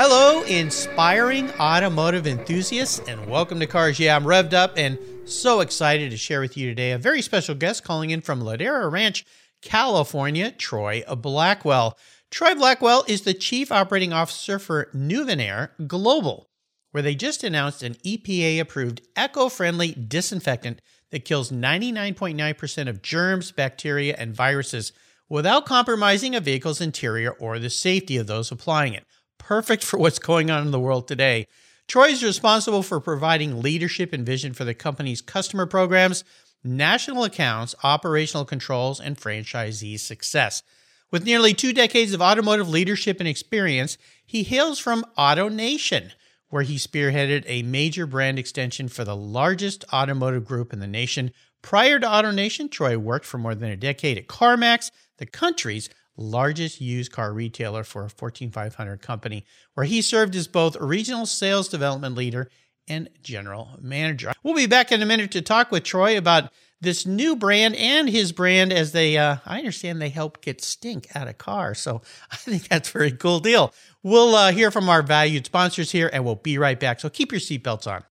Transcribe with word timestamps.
Hello, 0.00 0.44
inspiring 0.44 1.50
automotive 1.58 2.28
enthusiasts, 2.28 3.00
and 3.08 3.28
welcome 3.28 3.58
to 3.58 3.66
Cars 3.66 3.98
Yeah. 3.98 4.14
I'm 4.14 4.22
revved 4.22 4.52
up 4.52 4.74
and 4.76 4.96
so 5.24 5.58
excited 5.58 6.12
to 6.12 6.16
share 6.16 6.40
with 6.40 6.56
you 6.56 6.68
today 6.68 6.92
a 6.92 6.98
very 6.98 7.20
special 7.20 7.56
guest 7.56 7.82
calling 7.82 8.10
in 8.10 8.20
from 8.20 8.40
Ladera 8.40 8.88
Ranch, 8.92 9.26
California, 9.60 10.52
Troy 10.52 11.02
Blackwell. 11.16 11.98
Troy 12.30 12.54
Blackwell 12.54 13.06
is 13.08 13.22
the 13.22 13.34
Chief 13.34 13.72
Operating 13.72 14.12
Officer 14.12 14.60
for 14.60 14.88
Nuvenair 14.94 15.70
Global, 15.88 16.48
where 16.92 17.02
they 17.02 17.16
just 17.16 17.42
announced 17.42 17.82
an 17.82 17.94
EPA 18.06 18.60
approved 18.60 19.02
eco 19.16 19.48
friendly 19.48 19.94
disinfectant 19.94 20.80
that 21.10 21.24
kills 21.24 21.50
99.9% 21.50 22.88
of 22.88 23.02
germs, 23.02 23.50
bacteria, 23.50 24.14
and 24.16 24.32
viruses 24.32 24.92
without 25.28 25.66
compromising 25.66 26.36
a 26.36 26.40
vehicle's 26.40 26.80
interior 26.80 27.32
or 27.32 27.58
the 27.58 27.68
safety 27.68 28.16
of 28.16 28.28
those 28.28 28.52
applying 28.52 28.94
it 28.94 29.04
perfect 29.38 29.84
for 29.84 29.98
what's 29.98 30.18
going 30.18 30.50
on 30.50 30.62
in 30.62 30.70
the 30.70 30.80
world 30.80 31.08
today. 31.08 31.46
Troy 31.86 32.08
is 32.08 32.22
responsible 32.22 32.82
for 32.82 33.00
providing 33.00 33.62
leadership 33.62 34.12
and 34.12 34.26
vision 34.26 34.52
for 34.52 34.64
the 34.64 34.74
company's 34.74 35.22
customer 35.22 35.64
programs, 35.64 36.22
national 36.62 37.24
accounts, 37.24 37.74
operational 37.82 38.44
controls, 38.44 39.00
and 39.00 39.16
franchisee 39.16 39.98
success. 39.98 40.62
With 41.10 41.24
nearly 41.24 41.54
two 41.54 41.72
decades 41.72 42.12
of 42.12 42.20
automotive 42.20 42.68
leadership 42.68 43.20
and 43.20 43.28
experience, 43.28 43.96
he 44.26 44.42
hails 44.42 44.78
from 44.78 45.06
AutoNation, 45.16 46.10
where 46.50 46.62
he 46.62 46.76
spearheaded 46.76 47.44
a 47.46 47.62
major 47.62 48.06
brand 48.06 48.38
extension 48.38 48.88
for 48.88 49.04
the 49.04 49.16
largest 49.16 49.84
automotive 49.92 50.44
group 50.44 50.74
in 50.74 50.80
the 50.80 50.86
nation. 50.86 51.30
Prior 51.62 51.98
to 51.98 52.06
AutoNation, 52.06 52.70
Troy 52.70 52.98
worked 52.98 53.24
for 53.24 53.38
more 53.38 53.54
than 53.54 53.70
a 53.70 53.76
decade 53.76 54.18
at 54.18 54.28
CarMax, 54.28 54.90
the 55.16 55.26
country's 55.26 55.88
largest 56.18 56.80
used 56.80 57.12
car 57.12 57.32
retailer 57.32 57.84
for 57.84 58.04
a 58.04 58.10
Fortune 58.10 58.50
500 58.50 59.00
company, 59.00 59.44
where 59.74 59.86
he 59.86 60.02
served 60.02 60.34
as 60.34 60.48
both 60.48 60.76
regional 60.76 61.24
sales 61.24 61.68
development 61.68 62.16
leader 62.16 62.50
and 62.88 63.08
general 63.22 63.76
manager. 63.80 64.32
We'll 64.42 64.54
be 64.54 64.66
back 64.66 64.92
in 64.92 65.02
a 65.02 65.06
minute 65.06 65.30
to 65.32 65.42
talk 65.42 65.70
with 65.70 65.84
Troy 65.84 66.18
about 66.18 66.50
this 66.80 67.06
new 67.06 67.36
brand 67.36 67.74
and 67.76 68.08
his 68.08 68.32
brand 68.32 68.72
as 68.72 68.92
they, 68.92 69.18
uh, 69.18 69.36
I 69.44 69.58
understand 69.58 70.00
they 70.00 70.10
help 70.10 70.40
get 70.40 70.62
stink 70.62 71.08
out 71.14 71.28
of 71.28 71.38
cars. 71.38 71.78
So 71.78 72.02
I 72.30 72.36
think 72.36 72.68
that's 72.68 72.88
a 72.88 72.92
very 72.92 73.12
cool 73.12 73.40
deal. 73.40 73.72
We'll 74.02 74.34
uh, 74.34 74.52
hear 74.52 74.70
from 74.70 74.88
our 74.88 75.02
valued 75.02 75.46
sponsors 75.46 75.90
here 75.90 76.10
and 76.12 76.24
we'll 76.24 76.36
be 76.36 76.58
right 76.58 76.78
back. 76.78 77.00
So 77.00 77.10
keep 77.10 77.32
your 77.32 77.40
seatbelts 77.40 77.90
on. 77.90 78.04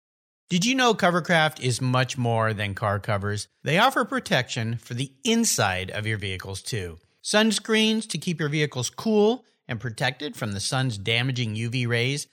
Did 0.48 0.64
you 0.64 0.76
know 0.76 0.94
Covercraft 0.94 1.60
is 1.60 1.80
much 1.80 2.16
more 2.16 2.52
than 2.52 2.74
car 2.74 3.00
covers? 3.00 3.48
They 3.64 3.78
offer 3.78 4.04
protection 4.04 4.76
for 4.76 4.94
the 4.94 5.12
inside 5.24 5.90
of 5.90 6.06
your 6.06 6.18
vehicles 6.18 6.62
too 6.62 6.98
sunscreens 7.26 8.08
to 8.08 8.18
keep 8.18 8.38
your 8.38 8.48
vehicles 8.48 8.88
cool 8.88 9.44
and 9.66 9.80
protected 9.80 10.36
from 10.36 10.52
the 10.52 10.60
sun's 10.60 10.96
damaging 10.96 11.56
UV 11.56 11.88
rays, 11.88 12.28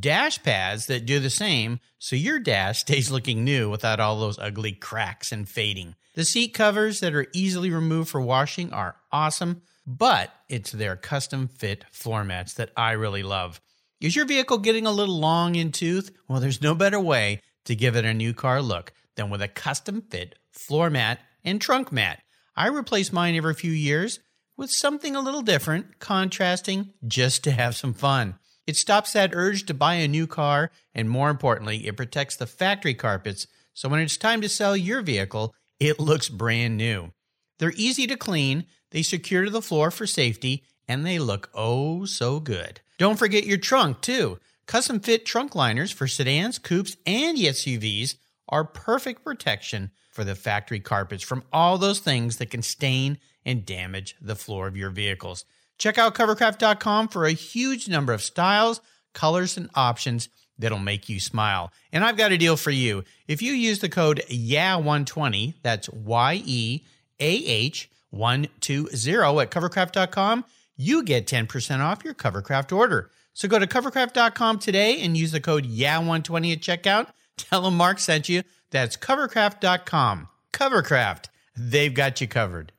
dash 0.00 0.42
pads 0.42 0.86
that 0.86 1.04
do 1.04 1.20
the 1.20 1.28
same 1.28 1.80
so 1.98 2.16
your 2.16 2.38
dash 2.38 2.80
stays 2.80 3.10
looking 3.10 3.44
new 3.44 3.68
without 3.68 4.00
all 4.00 4.18
those 4.18 4.38
ugly 4.38 4.72
cracks 4.72 5.32
and 5.32 5.46
fading. 5.46 5.94
The 6.14 6.24
seat 6.24 6.54
covers 6.54 7.00
that 7.00 7.14
are 7.14 7.26
easily 7.34 7.70
removed 7.70 8.08
for 8.08 8.22
washing 8.22 8.72
are 8.72 8.96
awesome, 9.12 9.60
but 9.86 10.32
it's 10.48 10.72
their 10.72 10.96
custom 10.96 11.48
fit 11.48 11.84
floor 11.92 12.24
mats 12.24 12.54
that 12.54 12.70
I 12.74 12.92
really 12.92 13.22
love. 13.22 13.60
Is 14.00 14.16
your 14.16 14.24
vehicle 14.24 14.58
getting 14.58 14.86
a 14.86 14.92
little 14.92 15.18
long 15.18 15.56
in 15.56 15.72
tooth? 15.72 16.10
Well, 16.26 16.40
there's 16.40 16.62
no 16.62 16.74
better 16.74 17.00
way 17.00 17.42
to 17.66 17.76
give 17.76 17.96
it 17.96 18.06
a 18.06 18.14
new 18.14 18.32
car 18.32 18.62
look 18.62 18.94
than 19.16 19.28
with 19.28 19.42
a 19.42 19.48
custom 19.48 20.00
fit 20.00 20.36
floor 20.52 20.88
mat 20.88 21.20
and 21.44 21.60
trunk 21.60 21.92
mat. 21.92 22.22
I 22.56 22.68
replace 22.68 23.12
mine 23.12 23.36
every 23.36 23.54
few 23.54 23.72
years 23.72 24.20
with 24.58 24.70
something 24.70 25.16
a 25.16 25.20
little 25.20 25.40
different, 25.40 25.98
contrasting, 26.00 26.92
just 27.06 27.42
to 27.44 27.52
have 27.52 27.74
some 27.74 27.94
fun. 27.94 28.34
It 28.66 28.76
stops 28.76 29.14
that 29.14 29.30
urge 29.32 29.64
to 29.64 29.72
buy 29.72 29.94
a 29.94 30.08
new 30.08 30.26
car, 30.26 30.70
and 30.94 31.08
more 31.08 31.30
importantly, 31.30 31.86
it 31.86 31.96
protects 31.96 32.36
the 32.36 32.46
factory 32.46 32.92
carpets 32.92 33.46
so 33.78 33.88
when 33.88 34.00
it's 34.00 34.16
time 34.16 34.40
to 34.40 34.48
sell 34.48 34.76
your 34.76 35.02
vehicle, 35.02 35.54
it 35.78 36.00
looks 36.00 36.28
brand 36.28 36.76
new. 36.76 37.12
They're 37.60 37.72
easy 37.76 38.08
to 38.08 38.16
clean, 38.16 38.66
they 38.90 39.02
secure 39.02 39.44
to 39.44 39.50
the 39.50 39.62
floor 39.62 39.92
for 39.92 40.04
safety, 40.04 40.64
and 40.88 41.06
they 41.06 41.20
look 41.20 41.48
oh 41.54 42.04
so 42.04 42.40
good. 42.40 42.80
Don't 42.98 43.20
forget 43.20 43.46
your 43.46 43.58
trunk, 43.58 44.00
too. 44.00 44.40
Custom 44.66 44.98
fit 44.98 45.24
trunk 45.24 45.54
liners 45.54 45.92
for 45.92 46.08
sedans, 46.08 46.58
coupes, 46.58 46.96
and 47.06 47.38
SUVs 47.38 48.16
are 48.48 48.64
perfect 48.64 49.24
protection 49.24 49.92
for 50.18 50.24
the 50.24 50.34
factory 50.34 50.80
carpets 50.80 51.22
from 51.22 51.44
all 51.52 51.78
those 51.78 52.00
things 52.00 52.38
that 52.38 52.50
can 52.50 52.60
stain 52.60 53.18
and 53.44 53.64
damage 53.64 54.16
the 54.20 54.34
floor 54.34 54.66
of 54.66 54.76
your 54.76 54.90
vehicles. 54.90 55.44
Check 55.78 55.96
out 55.96 56.16
covercraft.com 56.16 57.06
for 57.06 57.24
a 57.24 57.30
huge 57.30 57.88
number 57.88 58.12
of 58.12 58.20
styles, 58.20 58.80
colors, 59.14 59.56
and 59.56 59.70
options 59.76 60.28
that'll 60.58 60.80
make 60.80 61.08
you 61.08 61.20
smile. 61.20 61.70
And 61.92 62.02
I've 62.02 62.16
got 62.16 62.32
a 62.32 62.36
deal 62.36 62.56
for 62.56 62.72
you. 62.72 63.04
If 63.28 63.42
you 63.42 63.52
use 63.52 63.78
the 63.78 63.88
code 63.88 64.24
YEAH120, 64.28 65.54
that's 65.62 65.88
Y 65.90 66.42
E 66.44 66.80
A 67.20 67.30
H 67.30 67.88
120 68.10 69.40
at 69.40 69.50
covercraft.com, 69.52 70.44
you 70.76 71.04
get 71.04 71.28
10% 71.28 71.78
off 71.78 72.04
your 72.04 72.14
Covercraft 72.14 72.76
order. 72.76 73.12
So 73.34 73.46
go 73.46 73.60
to 73.60 73.68
covercraft.com 73.68 74.58
today 74.58 75.00
and 75.00 75.16
use 75.16 75.30
the 75.30 75.40
code 75.40 75.64
YEAH120 75.64 76.54
at 76.54 76.60
checkout. 76.60 77.06
Tell 77.36 77.62
them 77.62 77.76
Mark 77.76 78.00
sent 78.00 78.28
you. 78.28 78.42
That's 78.70 78.96
covercraft.com. 78.96 80.28
Covercraft, 80.52 81.26
they've 81.56 81.94
got 81.94 82.20
you 82.20 82.28
covered. 82.28 82.72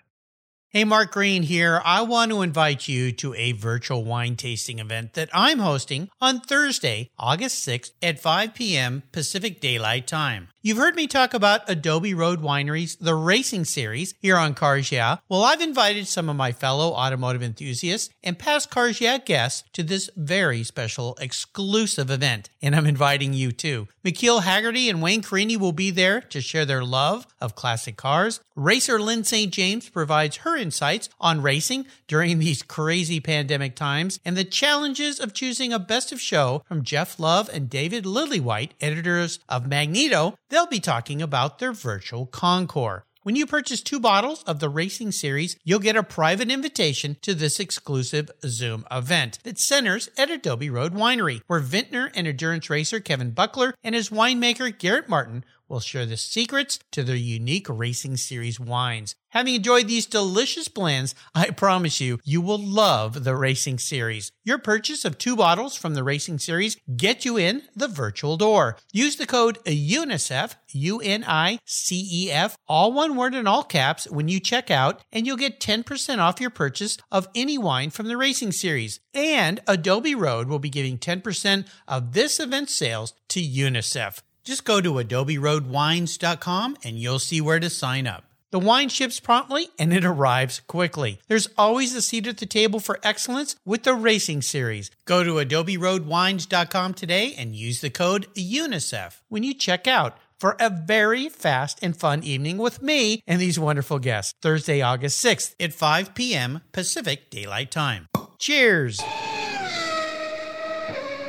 Hey, 0.67 0.83
Mark 0.83 1.11
Green 1.11 1.43
here. 1.43 1.81
I 1.83 2.01
want 2.01 2.31
to 2.31 2.41
invite 2.41 2.87
you 2.87 3.13
to 3.13 3.33
a 3.33 3.53
virtual 3.53 4.03
wine 4.03 4.35
tasting 4.35 4.79
event 4.79 5.13
that 5.13 5.29
I'm 5.33 5.59
hosting 5.59 6.09
on 6.19 6.41
Thursday, 6.41 7.09
August 7.17 7.65
6th 7.65 7.91
at 8.01 8.19
5 8.19 8.53
p.m. 8.53 9.03
Pacific 9.11 9.61
Daylight 9.61 10.07
Time. 10.07 10.49
You've 10.63 10.77
heard 10.77 10.95
me 10.95 11.07
talk 11.07 11.33
about 11.33 11.67
Adobe 11.67 12.13
Road 12.13 12.39
Wineries, 12.39 12.95
The 12.99 13.15
Racing 13.15 13.65
Series 13.65 14.13
here 14.19 14.37
on 14.37 14.53
Cars 14.53 14.91
Yeah. 14.91 15.17
Well, 15.27 15.43
I've 15.43 15.59
invited 15.59 16.05
some 16.05 16.29
of 16.29 16.35
my 16.35 16.51
fellow 16.51 16.91
automotive 16.91 17.41
enthusiasts 17.41 18.13
and 18.23 18.37
past 18.37 18.69
Cars 18.69 19.01
Yeah 19.01 19.17
guests 19.17 19.63
to 19.73 19.81
this 19.81 20.11
very 20.15 20.61
special 20.61 21.17
exclusive 21.19 22.11
event, 22.11 22.51
and 22.61 22.75
I'm 22.75 22.85
inviting 22.85 23.33
you 23.33 23.51
too. 23.51 23.87
McKeel 24.05 24.43
Hagerty 24.43 24.87
and 24.87 25.01
Wayne 25.01 25.23
Carini 25.23 25.57
will 25.57 25.71
be 25.71 25.89
there 25.89 26.21
to 26.21 26.41
share 26.41 26.65
their 26.65 26.83
love 26.83 27.25
of 27.39 27.55
classic 27.55 27.97
cars. 27.97 28.39
Racer 28.55 28.99
Lyn 28.99 29.23
St. 29.23 29.51
James 29.51 29.89
provides 29.89 30.37
her 30.37 30.55
insights 30.55 31.09
on 31.19 31.41
racing 31.41 31.87
during 32.07 32.37
these 32.37 32.61
crazy 32.61 33.19
pandemic 33.19 33.75
times 33.75 34.19
and 34.23 34.37
the 34.37 34.43
challenges 34.43 35.19
of 35.19 35.33
choosing 35.33 35.73
a 35.73 35.79
best 35.79 36.11
of 36.11 36.21
show 36.21 36.61
from 36.67 36.83
Jeff 36.83 37.19
Love 37.19 37.49
and 37.51 37.67
David 37.67 38.03
Lillywhite, 38.03 38.71
editors 38.79 39.39
of 39.49 39.67
Magneto. 39.67 40.35
They'll 40.51 40.67
be 40.67 40.81
talking 40.81 41.21
about 41.21 41.59
their 41.59 41.71
virtual 41.71 42.25
Concours. 42.25 43.03
When 43.23 43.37
you 43.37 43.45
purchase 43.45 43.81
two 43.81 44.01
bottles 44.01 44.43
of 44.43 44.59
the 44.59 44.67
Racing 44.67 45.13
Series, 45.13 45.55
you'll 45.63 45.79
get 45.79 45.95
a 45.95 46.03
private 46.03 46.51
invitation 46.51 47.15
to 47.21 47.33
this 47.33 47.57
exclusive 47.57 48.29
Zoom 48.45 48.83
event 48.91 49.39
that 49.43 49.59
centers 49.59 50.09
at 50.17 50.29
Adobe 50.29 50.69
Road 50.69 50.93
Winery, 50.93 51.39
where 51.47 51.61
vintner 51.61 52.11
and 52.15 52.27
endurance 52.27 52.69
racer 52.69 52.99
Kevin 52.99 53.31
Buckler 53.31 53.75
and 53.81 53.95
his 53.95 54.09
winemaker 54.09 54.77
Garrett 54.77 55.07
Martin 55.07 55.45
will 55.71 55.79
share 55.79 56.05
the 56.05 56.17
secrets 56.17 56.77
to 56.91 57.01
their 57.01 57.15
unique 57.15 57.67
Racing 57.69 58.17
Series 58.17 58.59
wines. 58.59 59.15
Having 59.29 59.55
enjoyed 59.55 59.87
these 59.87 60.05
delicious 60.05 60.67
blends, 60.67 61.15
I 61.33 61.51
promise 61.51 62.01
you, 62.01 62.19
you 62.25 62.41
will 62.41 62.59
love 62.59 63.23
the 63.23 63.33
Racing 63.33 63.79
Series. 63.79 64.33
Your 64.43 64.57
purchase 64.57 65.05
of 65.05 65.17
two 65.17 65.37
bottles 65.37 65.77
from 65.77 65.93
the 65.93 66.03
Racing 66.03 66.39
Series 66.39 66.75
get 66.97 67.23
you 67.23 67.37
in 67.37 67.63
the 67.73 67.87
virtual 67.87 68.35
door. 68.35 68.75
Use 68.91 69.15
the 69.15 69.25
code 69.25 69.57
UNICEF, 69.63 70.55
U 70.73 70.99
N 70.99 71.23
I 71.25 71.59
C 71.63 72.05
E 72.11 72.29
F, 72.29 72.57
all 72.67 72.91
one 72.91 73.15
word 73.15 73.33
in 73.33 73.47
all 73.47 73.63
caps 73.63 74.09
when 74.11 74.27
you 74.27 74.41
check 74.41 74.69
out, 74.69 75.01
and 75.13 75.25
you'll 75.25 75.37
get 75.37 75.61
10% 75.61 76.19
off 76.19 76.41
your 76.41 76.49
purchase 76.49 76.97
of 77.09 77.29
any 77.33 77.57
wine 77.57 77.89
from 77.89 78.09
the 78.09 78.17
Racing 78.17 78.51
Series. 78.51 78.99
And 79.13 79.61
Adobe 79.65 80.15
Road 80.15 80.49
will 80.49 80.59
be 80.59 80.69
giving 80.69 80.97
10% 80.97 81.65
of 81.87 82.11
this 82.11 82.41
event's 82.41 82.75
sales 82.75 83.13
to 83.29 83.39
UNICEF. 83.39 84.21
Just 84.43 84.65
go 84.65 84.81
to 84.81 84.93
adoberoadwines.com 84.93 86.77
and 86.83 86.97
you'll 86.97 87.19
see 87.19 87.41
where 87.41 87.59
to 87.59 87.69
sign 87.69 88.07
up. 88.07 88.25
The 88.51 88.59
wine 88.59 88.89
ships 88.89 89.21
promptly 89.21 89.69
and 89.79 89.93
it 89.93 90.03
arrives 90.03 90.59
quickly. 90.67 91.19
There's 91.27 91.47
always 91.57 91.95
a 91.95 92.01
seat 92.01 92.27
at 92.27 92.37
the 92.37 92.45
table 92.45 92.81
for 92.81 92.99
excellence 93.01 93.55
with 93.65 93.83
the 93.83 93.93
Racing 93.93 94.41
Series. 94.41 94.91
Go 95.05 95.23
to 95.23 95.35
adoberoadwines.com 95.35 96.93
today 96.93 97.33
and 97.37 97.55
use 97.55 97.79
the 97.79 97.89
code 97.89 98.27
UNICEF 98.35 99.21
when 99.29 99.43
you 99.43 99.53
check 99.53 99.87
out 99.87 100.17
for 100.37 100.57
a 100.59 100.69
very 100.69 101.29
fast 101.29 101.79
and 101.81 101.95
fun 101.95 102.23
evening 102.23 102.57
with 102.57 102.81
me 102.81 103.21
and 103.25 103.39
these 103.39 103.59
wonderful 103.59 103.99
guests. 103.99 104.33
Thursday, 104.41 104.81
August 104.81 105.23
6th 105.23 105.55
at 105.59 105.71
5 105.71 106.13
p.m. 106.13 106.61
Pacific 106.73 107.29
Daylight 107.29 107.71
Time. 107.71 108.07
Cheers! 108.37 108.99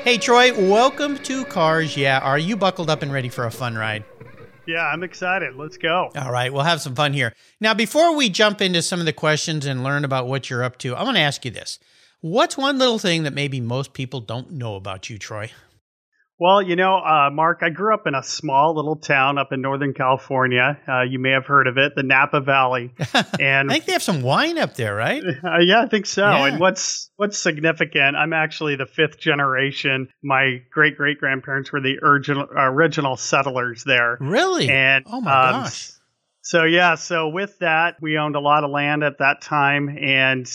Hey, 0.04 0.18
Troy, 0.18 0.52
welcome 0.68 1.16
to 1.18 1.44
Cars 1.44 1.96
Yeah. 1.96 2.18
Are 2.18 2.36
you 2.36 2.56
buckled 2.56 2.90
up 2.90 3.02
and 3.02 3.12
ready 3.12 3.28
for 3.28 3.46
a 3.46 3.52
fun 3.52 3.76
ride? 3.76 4.04
Yeah, 4.66 4.84
I'm 4.84 5.04
excited. 5.04 5.54
Let's 5.54 5.76
go. 5.76 6.10
All 6.16 6.32
right, 6.32 6.52
we'll 6.52 6.64
have 6.64 6.80
some 6.80 6.96
fun 6.96 7.12
here. 7.12 7.32
Now, 7.60 7.72
before 7.72 8.16
we 8.16 8.28
jump 8.28 8.60
into 8.60 8.82
some 8.82 8.98
of 8.98 9.06
the 9.06 9.12
questions 9.12 9.64
and 9.64 9.84
learn 9.84 10.04
about 10.04 10.26
what 10.26 10.50
you're 10.50 10.64
up 10.64 10.76
to, 10.78 10.96
I 10.96 11.04
want 11.04 11.18
to 11.18 11.22
ask 11.22 11.44
you 11.44 11.52
this. 11.52 11.78
What's 12.20 12.56
one 12.56 12.78
little 12.78 12.98
thing 12.98 13.22
that 13.22 13.32
maybe 13.32 13.60
most 13.60 13.92
people 13.92 14.20
don't 14.20 14.50
know 14.50 14.74
about 14.74 15.08
you, 15.08 15.18
Troy? 15.18 15.52
Well, 16.38 16.60
you 16.60 16.74
know, 16.74 16.96
uh, 16.96 17.30
Mark, 17.32 17.60
I 17.62 17.70
grew 17.70 17.94
up 17.94 18.06
in 18.06 18.14
a 18.14 18.22
small 18.22 18.74
little 18.74 18.96
town 18.96 19.38
up 19.38 19.52
in 19.52 19.60
Northern 19.60 19.94
California. 19.94 20.78
Uh, 20.88 21.02
you 21.02 21.20
may 21.20 21.30
have 21.30 21.46
heard 21.46 21.68
of 21.68 21.78
it, 21.78 21.94
the 21.94 22.02
Napa 22.02 22.40
Valley. 22.40 22.92
And 23.38 23.70
I 23.70 23.74
think 23.74 23.84
they 23.84 23.92
have 23.92 24.02
some 24.02 24.22
wine 24.22 24.58
up 24.58 24.74
there, 24.74 24.94
right? 24.94 25.22
Uh, 25.44 25.58
yeah, 25.58 25.82
I 25.82 25.88
think 25.88 26.06
so. 26.06 26.22
Yeah. 26.22 26.46
And 26.46 26.60
what's 26.60 27.10
what's 27.16 27.36
significant? 27.38 28.16
I'm 28.16 28.32
actually 28.32 28.76
the 28.76 28.86
fifth 28.86 29.18
generation. 29.18 30.08
My 30.22 30.62
great 30.70 30.96
great 30.96 31.18
grandparents 31.18 31.72
were 31.72 31.80
the 31.80 31.98
original 32.02 32.46
original 32.54 33.16
settlers 33.16 33.82
there. 33.84 34.18
Really? 34.20 34.68
And 34.68 35.04
oh 35.08 35.20
my 35.20 35.48
um, 35.48 35.62
gosh. 35.62 35.90
So 36.42 36.64
yeah, 36.64 36.94
so 36.94 37.28
with 37.28 37.58
that, 37.58 37.96
we 38.00 38.18
owned 38.18 38.36
a 38.36 38.40
lot 38.40 38.64
of 38.64 38.70
land 38.70 39.02
at 39.02 39.18
that 39.18 39.42
time, 39.42 39.88
and 39.88 40.46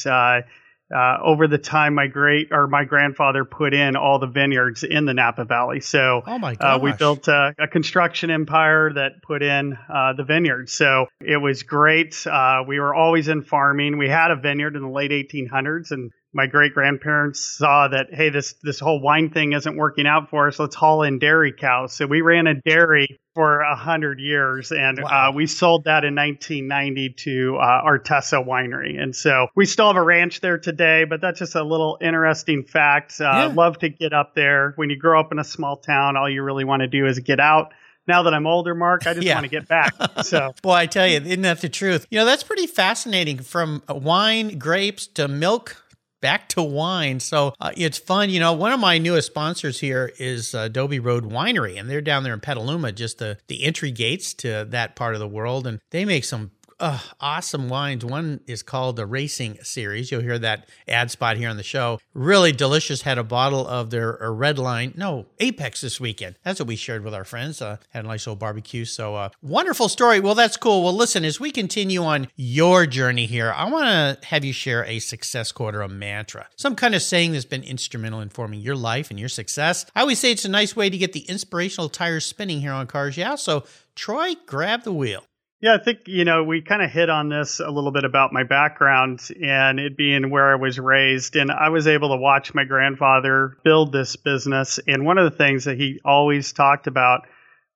uh, 0.95 1.17
over 1.23 1.47
the 1.47 1.57
time 1.57 1.95
my 1.95 2.07
great 2.07 2.49
or 2.51 2.67
my 2.67 2.85
grandfather 2.85 3.43
put 3.43 3.73
in 3.73 3.95
all 3.95 4.19
the 4.19 4.27
vineyards 4.27 4.83
in 4.83 5.05
the 5.05 5.13
Napa 5.13 5.45
Valley. 5.45 5.81
So 5.81 6.21
oh 6.25 6.39
my 6.39 6.53
uh, 6.53 6.79
we 6.81 6.93
built 6.93 7.27
a, 7.27 7.53
a, 7.59 7.67
construction 7.67 8.31
empire 8.31 8.93
that 8.93 9.21
put 9.21 9.43
in 9.43 9.77
uh, 9.93 10.13
the 10.13 10.23
vineyards. 10.23 10.71
So 10.71 11.07
it 11.19 11.37
was 11.37 11.63
great. 11.63 12.25
Uh, 12.25 12.63
we 12.65 12.79
were 12.79 12.95
always 12.95 13.27
in 13.27 13.43
farming. 13.43 13.97
We 13.97 14.07
had 14.07 14.31
a 14.31 14.35
vineyard 14.35 14.75
in 14.75 14.81
the 14.81 14.89
late 14.89 15.11
1800s, 15.11 15.91
and 15.91 16.11
my 16.37 16.45
great 16.45 16.75
grandparents 16.75 17.39
saw 17.39 17.87
that 17.87 18.13
hey 18.13 18.29
this 18.29 18.53
this 18.61 18.79
whole 18.79 19.01
wine 19.01 19.31
thing 19.31 19.53
isn't 19.53 19.75
working 19.75 20.05
out 20.05 20.29
for 20.29 20.47
us 20.47 20.59
let's 20.59 20.75
haul 20.75 21.01
in 21.01 21.17
dairy 21.17 21.51
cows 21.51 21.91
so 21.91 22.05
we 22.05 22.21
ran 22.21 22.45
a 22.45 22.53
dairy 22.53 23.19
for 23.33 23.61
a 23.61 23.75
hundred 23.75 24.19
years 24.19 24.71
and 24.71 25.01
wow. 25.01 25.29
uh, 25.29 25.31
we 25.31 25.47
sold 25.47 25.85
that 25.85 26.05
in 26.05 26.13
1990 26.13 27.09
to 27.17 27.57
uh, 27.57 27.83
artesa 27.83 28.45
winery 28.45 29.01
and 29.01 29.15
so 29.15 29.47
we 29.55 29.65
still 29.65 29.87
have 29.87 29.95
a 29.95 30.01
ranch 30.01 30.39
there 30.39 30.59
today 30.59 31.05
but 31.05 31.19
that's 31.21 31.39
just 31.39 31.55
a 31.55 31.63
little 31.63 31.97
interesting 32.01 32.63
fact 32.63 33.19
uh, 33.19 33.23
yeah. 33.23 33.45
love 33.47 33.79
to 33.79 33.89
get 33.89 34.13
up 34.13 34.35
there 34.35 34.73
when 34.75 34.91
you 34.91 34.95
grow 34.95 35.19
up 35.19 35.31
in 35.31 35.39
a 35.39 35.43
small 35.43 35.75
town 35.75 36.15
all 36.15 36.29
you 36.29 36.43
really 36.43 36.63
want 36.63 36.81
to 36.81 36.87
do 36.87 37.07
is 37.07 37.17
get 37.19 37.39
out 37.39 37.73
now 38.07 38.23
that 38.23 38.33
I'm 38.33 38.47
older, 38.47 38.73
Mark, 38.73 39.05
I 39.05 39.15
just 39.15 39.27
yeah. 39.27 39.33
want 39.33 39.43
to 39.43 39.49
get 39.49 39.67
back. 39.67 39.93
So, 40.23 40.53
boy, 40.61 40.71
I 40.71 40.85
tell 40.85 41.05
you, 41.05 41.17
isn't 41.17 41.41
that 41.41 41.59
the 41.59 41.67
truth? 41.67 42.07
You 42.09 42.19
know, 42.19 42.25
that's 42.25 42.43
pretty 42.43 42.67
fascinating. 42.67 43.39
From 43.39 43.83
wine, 43.89 44.57
grapes 44.57 45.07
to 45.07 45.27
milk 45.27 45.86
back 46.27 46.49
to 46.49 46.61
wine. 46.61 47.21
So 47.21 47.53
uh, 47.57 47.71
it's 47.77 47.97
fun. 47.97 48.29
You 48.29 48.41
know, 48.41 48.51
one 48.51 48.73
of 48.73 48.81
my 48.81 48.97
newest 48.97 49.27
sponsors 49.27 49.79
here 49.79 50.11
is 50.19 50.53
uh, 50.53 50.63
Adobe 50.63 50.99
Road 50.99 51.23
Winery, 51.23 51.79
and 51.79 51.89
they're 51.89 52.01
down 52.01 52.23
there 52.23 52.33
in 52.33 52.41
Petaluma, 52.41 52.91
just 52.91 53.19
the, 53.19 53.37
the 53.47 53.63
entry 53.63 53.91
gates 53.91 54.33
to 54.33 54.65
that 54.65 54.97
part 54.97 55.13
of 55.13 55.21
the 55.21 55.27
world. 55.27 55.65
And 55.65 55.79
they 55.91 56.03
make 56.03 56.25
some 56.25 56.51
uh, 56.79 56.99
awesome 57.19 57.69
wines. 57.69 58.05
One 58.05 58.41
is 58.47 58.63
called 58.63 58.95
the 58.95 59.05
Racing 59.05 59.57
Series. 59.63 60.11
You'll 60.11 60.21
hear 60.21 60.39
that 60.39 60.69
ad 60.87 61.11
spot 61.11 61.37
here 61.37 61.49
on 61.49 61.57
the 61.57 61.63
show. 61.63 61.99
Really 62.13 62.51
delicious. 62.51 63.01
Had 63.01 63.17
a 63.17 63.23
bottle 63.23 63.67
of 63.67 63.89
their 63.89 64.17
red 64.31 64.59
line, 64.59 64.93
no, 64.95 65.27
Apex 65.39 65.81
this 65.81 65.99
weekend. 65.99 66.35
That's 66.43 66.59
what 66.59 66.67
we 66.67 66.75
shared 66.75 67.03
with 67.03 67.13
our 67.13 67.23
friends. 67.23 67.61
Uh, 67.61 67.77
had 67.89 68.05
a 68.05 68.07
nice 68.07 68.25
little 68.27 68.35
barbecue. 68.35 68.85
So, 68.85 69.15
uh, 69.15 69.29
wonderful 69.41 69.89
story. 69.89 70.19
Well, 70.19 70.35
that's 70.35 70.57
cool. 70.57 70.83
Well, 70.83 70.93
listen, 70.93 71.25
as 71.25 71.39
we 71.39 71.51
continue 71.51 72.03
on 72.03 72.27
your 72.35 72.85
journey 72.85 73.25
here, 73.25 73.51
I 73.51 73.69
want 73.69 73.87
to 74.21 74.27
have 74.27 74.45
you 74.45 74.53
share 74.53 74.85
a 74.85 74.99
success 74.99 75.51
quote 75.51 75.75
or 75.75 75.81
a 75.81 75.89
mantra, 75.89 76.47
some 76.55 76.75
kind 76.75 76.95
of 76.95 77.01
saying 77.01 77.31
that's 77.31 77.45
been 77.45 77.63
instrumental 77.63 78.21
in 78.21 78.29
forming 78.29 78.59
your 78.59 78.75
life 78.75 79.09
and 79.09 79.19
your 79.19 79.29
success. 79.29 79.85
I 79.95 80.01
always 80.01 80.19
say 80.19 80.31
it's 80.31 80.45
a 80.45 80.49
nice 80.49 80.75
way 80.75 80.89
to 80.89 80.97
get 80.97 81.13
the 81.13 81.21
inspirational 81.21 81.89
tires 81.89 82.25
spinning 82.25 82.61
here 82.61 82.71
on 82.71 82.87
Cars 82.87 83.17
Yeah. 83.17 83.35
So, 83.35 83.63
Troy, 83.95 84.35
grab 84.45 84.83
the 84.83 84.93
wheel. 84.93 85.26
Yeah, 85.59 85.75
I 85.79 85.83
think, 85.83 86.01
you 86.05 86.23
know, 86.23 86.43
we 86.43 86.61
kind 86.61 86.83
of 86.83 86.91
hit 86.91 87.09
on 87.09 87.29
this 87.29 87.59
a 87.59 87.69
little 87.69 87.91
bit 87.91 88.03
about 88.03 88.31
my 88.31 88.43
background 88.43 89.21
and 89.41 89.79
it 89.79 89.97
being 89.97 90.29
where 90.29 90.51
I 90.51 90.55
was 90.55 90.77
raised. 90.77 91.35
And 91.35 91.51
I 91.51 91.69
was 91.69 91.87
able 91.87 92.09
to 92.09 92.17
watch 92.17 92.53
my 92.53 92.63
grandfather 92.63 93.57
build 93.63 93.91
this 93.91 94.15
business. 94.17 94.79
And 94.87 95.03
one 95.03 95.17
of 95.17 95.31
the 95.31 95.35
things 95.35 95.65
that 95.65 95.77
he 95.77 95.99
always 96.05 96.53
talked 96.53 96.85
about 96.85 97.21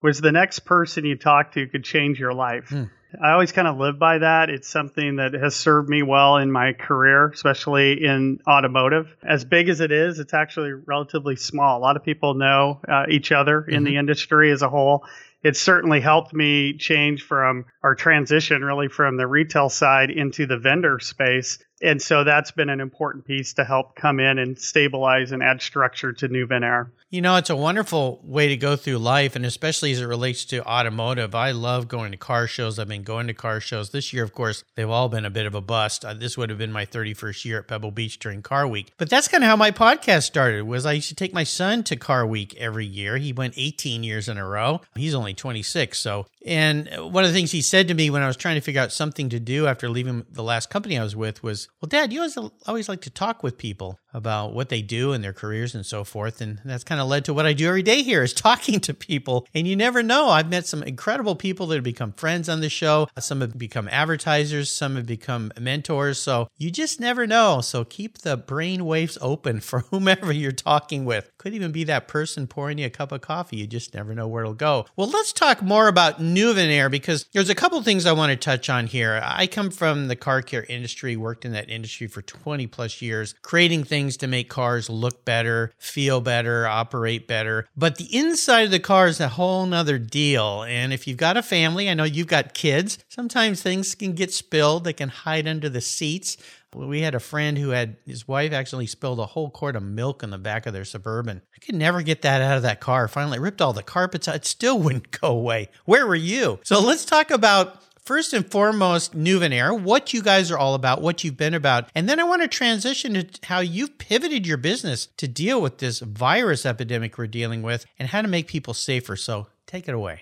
was 0.04 0.22
the 0.22 0.32
next 0.32 0.60
person 0.60 1.06
you 1.06 1.16
talk 1.16 1.54
to 1.54 1.68
could 1.68 1.84
change 1.84 2.20
your 2.20 2.34
life. 2.34 2.70
Hmm. 2.70 2.84
I 3.22 3.32
always 3.32 3.52
kind 3.52 3.68
of 3.68 3.78
live 3.78 4.00
by 4.00 4.20
that. 4.20 4.50
It's 4.50 4.70
something 4.70 5.18
that 5.18 5.34
has 5.34 5.56
served 5.56 5.90
me 5.90 6.02
well 6.02 6.38
in 6.38 6.52
my 6.52 6.74
career, 6.74 7.28
especially 7.28 8.06
in 8.06 8.40
automotive. 8.48 9.14
As 9.28 9.44
big 9.44 9.68
as 9.68 9.82
it 9.82 9.92
is, 9.92 10.20
it's 10.20 10.34
actually 10.34 10.72
relatively 10.72 11.36
small. 11.36 11.78
A 11.78 11.82
lot 11.82 11.98
of 11.98 12.06
people 12.06 12.36
know 12.36 12.80
uh, 12.88 13.06
each 13.10 13.32
other 13.34 13.62
mm-hmm. 13.62 13.74
in 13.74 13.84
the 13.84 13.98
industry 13.98 14.52
as 14.52 14.62
a 14.62 14.70
whole 14.70 15.04
it 15.44 15.56
certainly 15.58 16.00
helped 16.00 16.34
me 16.34 16.78
change 16.78 17.24
from 17.24 17.66
our 17.84 17.96
transition 17.96 18.64
really 18.64 18.88
from 18.88 19.18
the 19.18 19.28
retail 19.28 19.70
side 19.70 20.12
into 20.12 20.46
the 20.46 20.58
vendor 20.58 21.00
space. 21.00 21.60
And 21.82 22.02
so 22.02 22.24
that's 22.24 22.52
been 22.52 22.70
an 22.70 22.80
important 22.80 23.26
piece 23.26 23.54
to 23.54 23.64
help 23.64 23.96
come 23.96 24.20
in 24.20 24.38
and 24.38 24.58
stabilize 24.58 25.32
and 25.32 25.42
add 25.42 25.62
structure 25.62 26.14
to 26.14 26.30
Nuvenair. 26.30 26.90
You 27.10 27.22
know, 27.22 27.36
it's 27.36 27.50
a 27.50 27.56
wonderful 27.56 28.22
way 28.24 28.48
to 28.50 28.58
go 28.58 28.76
through 28.76 29.00
life, 29.00 29.36
and 29.36 29.46
especially 29.46 29.92
as 29.92 30.00
it 30.00 30.06
relates 30.06 30.46
to 30.46 30.66
automotive. 30.66 31.36
I 31.36 31.52
love 31.52 31.88
going 31.88 32.12
to 32.12 32.18
car 32.18 32.48
shows. 32.48 32.80
I've 32.80 32.88
been 32.88 33.04
going 33.04 33.28
to 33.28 33.34
car 33.34 33.60
shows 33.60 33.90
this 33.90 34.14
year. 34.14 34.24
Of 34.24 34.34
course, 34.34 34.64
they've 34.76 34.90
all 34.90 35.10
been 35.10 35.26
a 35.26 35.30
bit 35.30 35.46
of 35.46 35.54
a 35.54 35.62
bust. 35.62 36.06
Uh, 36.06 36.14
this 36.14 36.38
would 36.38 36.50
have 36.50 36.60
been 36.60 36.72
my 36.72 36.86
31st 36.86 37.46
year 37.46 37.60
at 37.60 37.68
Pebble 37.68 37.92
Beach 37.92 38.18
during 38.20 38.42
Car 38.42 38.68
Week. 38.68 38.94
But 38.98 39.10
that's 39.10 39.28
kind 39.28 39.44
of 39.44 39.50
how 39.50 39.58
my 39.58 39.72
podcast 39.72 40.24
started. 40.24 40.64
Was 40.64 40.86
I 40.86 40.94
used 40.94 41.10
to 41.10 41.16
take 41.16 41.34
my 41.34 41.44
son 41.44 41.84
to 41.84 41.96
Car 41.98 42.26
Week 42.26 42.56
every 42.56 42.86
year. 42.86 43.18
He 43.18 43.34
went 43.34 43.56
18 43.58 44.04
years 44.04 44.30
in 44.30 44.38
a 44.38 44.48
row. 44.48 44.82
He's 44.96 45.16
only 45.16 45.34
26, 45.34 45.98
so 45.98 46.28
and 46.46 46.90
one 46.98 47.24
of 47.24 47.30
the 47.30 47.36
things 47.36 47.52
he 47.52 47.62
said 47.62 47.88
to 47.88 47.94
me 47.94 48.10
when 48.10 48.24
I 48.24 48.28
was 48.28 48.38
trying 48.38 48.56
to 48.56 48.62
figure 48.62 48.82
out 48.82 48.92
something 48.92 49.30
to 49.30 49.40
do 49.40 49.68
after 49.68 49.90
leaving 49.90 50.26
the 50.32 50.42
last 50.44 50.70
company 50.70 50.98
I 50.98 51.04
was 51.04 51.16
with 51.16 51.44
was, 51.44 51.68
"Well, 51.80 51.88
Dad, 51.88 52.12
you 52.12 52.20
always 52.20 52.38
always 52.66 52.90
like 52.90 53.02
to 53.02 53.10
talk 53.10 53.44
with 53.44 53.58
people." 53.58 54.01
About 54.14 54.54
what 54.54 54.70
they 54.70 54.82
do 54.82 55.14
and 55.14 55.24
their 55.24 55.34
careers 55.34 55.74
and 55.76 55.86
so 55.86 56.04
forth. 56.04 56.42
And 56.42 56.60
that's 56.66 56.84
kind 56.84 57.02
of 57.02 57.08
led 57.08 57.26
to 57.26 57.34
what 57.34 57.46
I 57.46 57.54
do 57.54 57.68
every 57.68 57.84
day 57.84 58.04
here 58.04 58.24
is 58.24 58.34
talking 58.42 58.80
to 58.82 58.94
people. 58.94 59.48
And 59.54 59.68
you 59.68 59.76
never 59.76 60.04
know. 60.04 60.30
I've 60.30 60.50
met 60.50 60.66
some 60.66 60.84
incredible 60.84 61.36
people 61.36 61.68
that 61.68 61.76
have 61.76 61.84
become 61.84 62.14
friends 62.14 62.50
on 62.50 62.62
the 62.62 62.70
show. 62.70 63.08
Some 63.20 63.42
have 63.42 63.58
become 63.58 63.88
advertisers, 63.90 64.72
some 64.72 64.96
have 64.96 65.06
become 65.06 65.52
mentors. 65.60 66.20
So 66.20 66.50
you 66.58 66.72
just 66.72 67.00
never 67.00 67.26
know. 67.26 67.62
So 67.62 67.84
keep 67.84 68.20
the 68.20 68.38
brain 68.38 68.86
waves 68.86 69.18
open 69.22 69.60
for 69.62 69.82
whomever 69.92 70.32
you're 70.32 70.52
talking 70.52 71.06
with. 71.06 71.32
Could 71.38 71.54
even 71.54 71.72
be 71.72 71.84
that 71.86 72.08
person 72.08 72.48
pouring 72.48 72.78
you 72.78 72.86
a 72.86 72.90
cup 72.90 73.12
of 73.12 73.22
coffee. 73.22 73.58
You 73.58 73.68
just 73.68 73.94
never 73.94 74.14
know 74.14 74.28
where 74.28 74.44
it'll 74.44 74.54
go. 74.54 74.86
Well, 74.96 75.10
let's 75.10 75.34
talk 75.34 75.62
more 75.62 75.88
about 75.88 76.20
Nuvenair 76.20 76.92
because 76.92 77.26
there's 77.34 77.50
a 77.50 77.56
couple 77.56 77.82
things 77.82 78.06
I 78.06 78.12
want 78.12 78.32
to 78.32 78.36
touch 78.36 78.70
on 78.70 78.88
here. 78.88 79.20
I 79.24 79.48
come 79.48 79.72
from 79.72 80.08
the 80.08 80.16
car 80.16 80.42
care 80.42 80.64
industry, 80.64 81.16
worked 81.16 81.46
in 81.46 81.54
that 81.54 81.70
industry 81.70 82.08
for 82.08 82.22
20 82.22 82.68
plus 82.68 83.02
years, 83.02 83.36
creating 83.42 83.84
things 83.84 84.01
things 84.02 84.18
to 84.18 84.26
make 84.28 84.50
cars 84.50 84.90
look 84.90 85.24
better, 85.26 85.72
feel 85.78 86.22
better, 86.22 86.66
operate 86.66 87.28
better. 87.28 87.68
But 87.78 87.98
the 87.98 88.16
inside 88.18 88.64
of 88.64 88.72
the 88.72 88.80
car 88.80 89.06
is 89.06 89.20
a 89.20 89.30
whole 89.30 89.64
nother 89.68 90.00
deal. 90.00 90.64
And 90.64 90.92
if 90.92 91.06
you've 91.06 91.18
got 91.18 91.38
a 91.38 91.44
family, 91.44 91.88
I 91.88 91.94
know 91.94 92.04
you've 92.04 92.26
got 92.26 92.56
kids, 92.56 92.98
sometimes 93.10 93.62
things 93.62 93.94
can 93.94 94.14
get 94.14 94.34
spilled. 94.34 94.86
They 94.86 94.94
can 94.94 95.10
hide 95.10 95.48
under 95.48 95.70
the 95.70 95.82
seats. 95.82 96.38
We 96.74 97.02
had 97.02 97.14
a 97.14 97.20
friend 97.20 97.58
who 97.58 97.70
had 97.70 97.98
his 98.08 98.28
wife 98.28 98.54
actually 98.54 98.88
spilled 98.88 99.20
a 99.20 99.26
whole 99.26 99.50
quart 99.52 99.76
of 99.76 99.84
milk 99.84 100.24
in 100.24 100.32
the 100.32 100.38
back 100.40 100.66
of 100.66 100.74
their 100.74 100.86
Suburban. 100.86 101.42
I 101.56 101.60
could 101.60 101.76
never 101.76 102.02
get 102.02 102.24
that 102.24 102.42
out 102.42 102.58
of 102.58 102.64
that 102.64 102.80
car. 102.80 103.08
Finally, 103.08 103.40
ripped 103.40 103.62
all 103.62 103.74
the 103.74 103.84
carpets 103.84 104.28
out. 104.28 104.36
It 104.36 104.46
still 104.46 104.80
wouldn't 104.84 105.12
go 105.12 105.28
away. 105.28 105.70
Where 105.86 106.08
were 106.08 106.16
you? 106.16 106.60
So 106.64 106.80
let's 106.80 107.06
talk 107.06 107.30
about 107.30 107.84
First 108.04 108.34
and 108.34 108.50
foremost, 108.50 109.16
Nuvenair, 109.16 109.80
what 109.80 110.12
you 110.12 110.24
guys 110.24 110.50
are 110.50 110.58
all 110.58 110.74
about, 110.74 111.02
what 111.02 111.24
you've 111.24 111.38
been 111.38 111.54
about. 111.54 111.90
And 111.94 112.10
then 112.10 112.20
I 112.20 112.24
want 112.24 112.42
to 112.42 112.48
transition 112.48 113.14
to 113.14 113.28
how 113.44 113.60
you've 113.60 114.00
pivoted 114.00 114.48
your 114.48 114.58
business 114.58 115.08
to 115.18 115.28
deal 115.28 115.62
with 115.62 115.78
this 115.78 116.00
virus 116.00 116.66
epidemic 116.66 117.18
we're 117.18 117.28
dealing 117.28 117.62
with 117.62 117.86
and 118.00 118.10
how 118.10 118.24
to 118.24 118.28
make 118.28 118.48
people 118.48 118.74
safer. 118.74 119.16
So 119.16 119.48
take 119.68 119.88
it 119.88 119.94
away. 119.94 120.22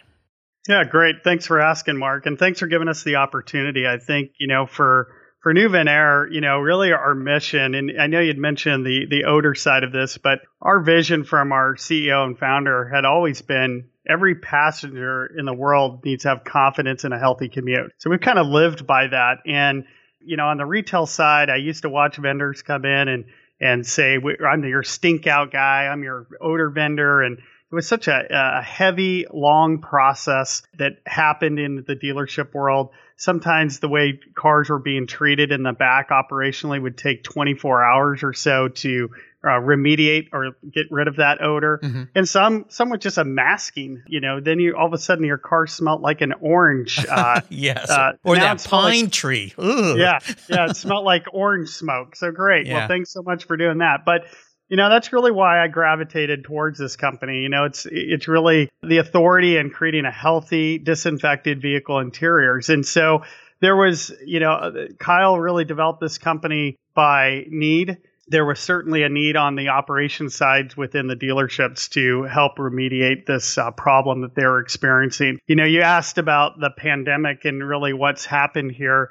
Yeah, 0.68 0.84
great. 0.84 1.24
Thanks 1.24 1.46
for 1.46 1.62
asking, 1.62 1.98
Mark. 1.98 2.26
And 2.26 2.38
thanks 2.38 2.60
for 2.60 2.68
giving 2.68 2.90
us 2.90 3.04
the 3.04 3.16
opportunity. 3.16 3.88
I 3.88 3.98
think, 3.98 4.32
you 4.40 4.48
know, 4.48 4.66
for 4.66 5.08
for 5.42 5.54
Nuvenair, 5.54 6.28
you 6.32 6.42
know, 6.42 6.60
really 6.60 6.92
our 6.92 7.16
mission, 7.16 7.74
and 7.74 8.00
I 8.00 8.08
know 8.08 8.20
you'd 8.20 8.38
mentioned 8.38 8.86
the 8.86 9.06
the 9.10 9.24
odor 9.24 9.56
side 9.56 9.84
of 9.84 9.94
this, 9.94 10.18
but 10.18 10.40
our 10.62 10.82
vision 10.82 11.24
from 11.24 11.54
our 11.54 11.76
CEO 11.76 12.26
and 12.26 12.38
founder 12.38 12.92
had 12.94 13.06
always 13.06 13.42
been 13.42 13.90
every 14.10 14.36
passenger 14.36 15.28
in 15.38 15.46
the 15.46 15.54
world 15.54 16.04
needs 16.04 16.24
to 16.24 16.30
have 16.30 16.44
confidence 16.44 17.06
in 17.06 17.14
a 17.14 17.20
healthy 17.20 17.48
commute. 17.48 17.94
So 18.00 18.10
we've 18.10 18.20
kind 18.20 18.40
of 18.40 18.48
lived 18.48 18.88
by 18.88 19.08
that. 19.08 19.38
And, 19.46 19.86
you 20.20 20.36
know, 20.36 20.48
on 20.48 20.58
the 20.58 20.66
retail 20.66 21.06
side, 21.06 21.50
I 21.50 21.58
used 21.58 21.84
to 21.84 21.90
watch 21.90 22.18
vendors 22.18 22.64
come 22.64 22.86
in 22.86 23.08
and, 23.08 23.26
and 23.62 23.86
say, 23.86 24.18
I'm 24.46 24.64
your 24.64 24.84
stink 24.84 25.28
out 25.28 25.52
guy, 25.52 25.86
I'm 25.86 26.02
your 26.02 26.28
odor 26.42 26.70
vendor. 26.72 27.22
And 27.22 27.38
it 27.38 27.76
was 27.76 27.88
such 27.88 28.08
a, 28.08 28.26
a 28.32 28.64
heavy, 28.64 29.28
long 29.32 29.80
process 29.80 30.64
that 30.80 30.94
happened 31.06 31.60
in 31.60 31.86
the 31.88 31.96
dealership 31.96 32.54
world. 32.54 32.90
Sometimes 33.16 33.80
the 33.80 33.90
way 33.90 34.20
cars 34.34 34.70
were 34.70 34.80
being 34.80 35.06
treated 35.06 35.52
in 35.52 35.62
the 35.62 35.74
back 35.74 36.10
operationally 36.10 36.82
would 36.82 36.98
take 36.98 37.24
24 37.24 37.84
hours 37.84 38.24
or 38.24 38.34
so 38.34 38.70
to 38.70 39.10
uh, 39.44 39.52
remediate 39.52 40.28
or 40.34 40.52
get 40.72 40.88
rid 40.92 41.08
of 41.08 41.18
that 41.18 41.42
odor. 41.42 41.80
Mm-hmm. 41.82 42.04
And 42.16 42.28
some 42.28 42.66
some 42.70 42.90
with 42.90 43.02
just 43.02 43.18
a 43.18 43.24
masking, 43.24 44.04
you 44.08 44.20
know, 44.20 44.40
then 44.42 44.60
you 44.60 44.76
all 44.76 44.88
of 44.88 44.94
a 44.94 44.98
sudden 44.98 45.24
your 45.24 45.38
car 45.38 45.68
smelled 45.68 46.02
like 46.02 46.22
an 46.22 46.34
orange. 46.42 47.06
Uh, 47.20 47.42
yes, 47.50 47.90
uh, 47.90 48.14
or 48.24 48.36
that 48.36 48.64
pine 48.64 49.04
like, 49.04 49.12
tree. 49.12 49.54
Ooh. 49.60 49.98
Yeah, 49.98 50.20
yeah, 50.48 50.70
it 50.70 50.78
smelled 50.78 51.06
like 51.06 51.26
orange 51.34 51.70
smoke. 51.70 52.16
So 52.16 52.32
great. 52.32 52.68
Yeah. 52.68 52.78
Well, 52.78 52.88
thanks 52.88 53.12
so 53.12 53.24
much 53.24 53.46
for 53.46 53.58
doing 53.58 53.80
that. 53.80 54.06
But 54.06 54.26
you 54.68 54.78
know 54.78 54.90
that's 54.90 55.12
really 55.12 55.32
why 55.32 55.64
I 55.64 55.68
gravitated 55.68 56.44
towards 56.44 56.78
this 56.78 56.96
company. 56.96 57.40
You 57.40 57.50
know, 57.50 57.66
it's 57.66 57.88
it's 57.90 58.28
really 58.28 58.70
the 58.84 59.00
authority 59.00 59.58
in 59.58 59.72
creating 59.72 60.06
a 60.06 60.12
healthy, 60.12 60.78
disinfected 60.78 61.62
vehicle 61.62 62.00
interiors, 62.00 62.70
and 62.70 62.86
so 62.86 63.24
there 63.62 63.76
was, 63.76 64.14
you 64.26 64.40
know, 64.40 64.88
Kyle 65.00 65.38
really 65.38 65.66
developed 65.66 66.00
this 66.00 66.18
company 66.18 66.78
by 66.94 67.46
need 67.50 67.98
there 68.30 68.46
was 68.46 68.60
certainly 68.60 69.04
a 69.04 69.10
need 69.10 69.36
on 69.36 69.56
the 69.56 69.70
operation 69.70 70.30
sides 70.30 70.78
within 70.78 71.08
the 71.08 71.16
dealerships 71.16 71.90
to 71.90 72.24
help 72.24 72.58
remediate 72.58 73.26
this 73.26 73.58
uh, 73.58 73.72
problem 73.72 74.22
that 74.22 74.36
they 74.36 74.46
were 74.46 74.60
experiencing. 74.60 75.40
You 75.48 75.56
know, 75.56 75.66
you 75.66 75.82
asked 75.82 76.18
about 76.18 76.60
the 76.60 76.70
pandemic 76.70 77.46
and 77.46 77.68
really 77.68 77.94
what's 77.94 78.26
happened 78.26 78.72
here 78.72 79.10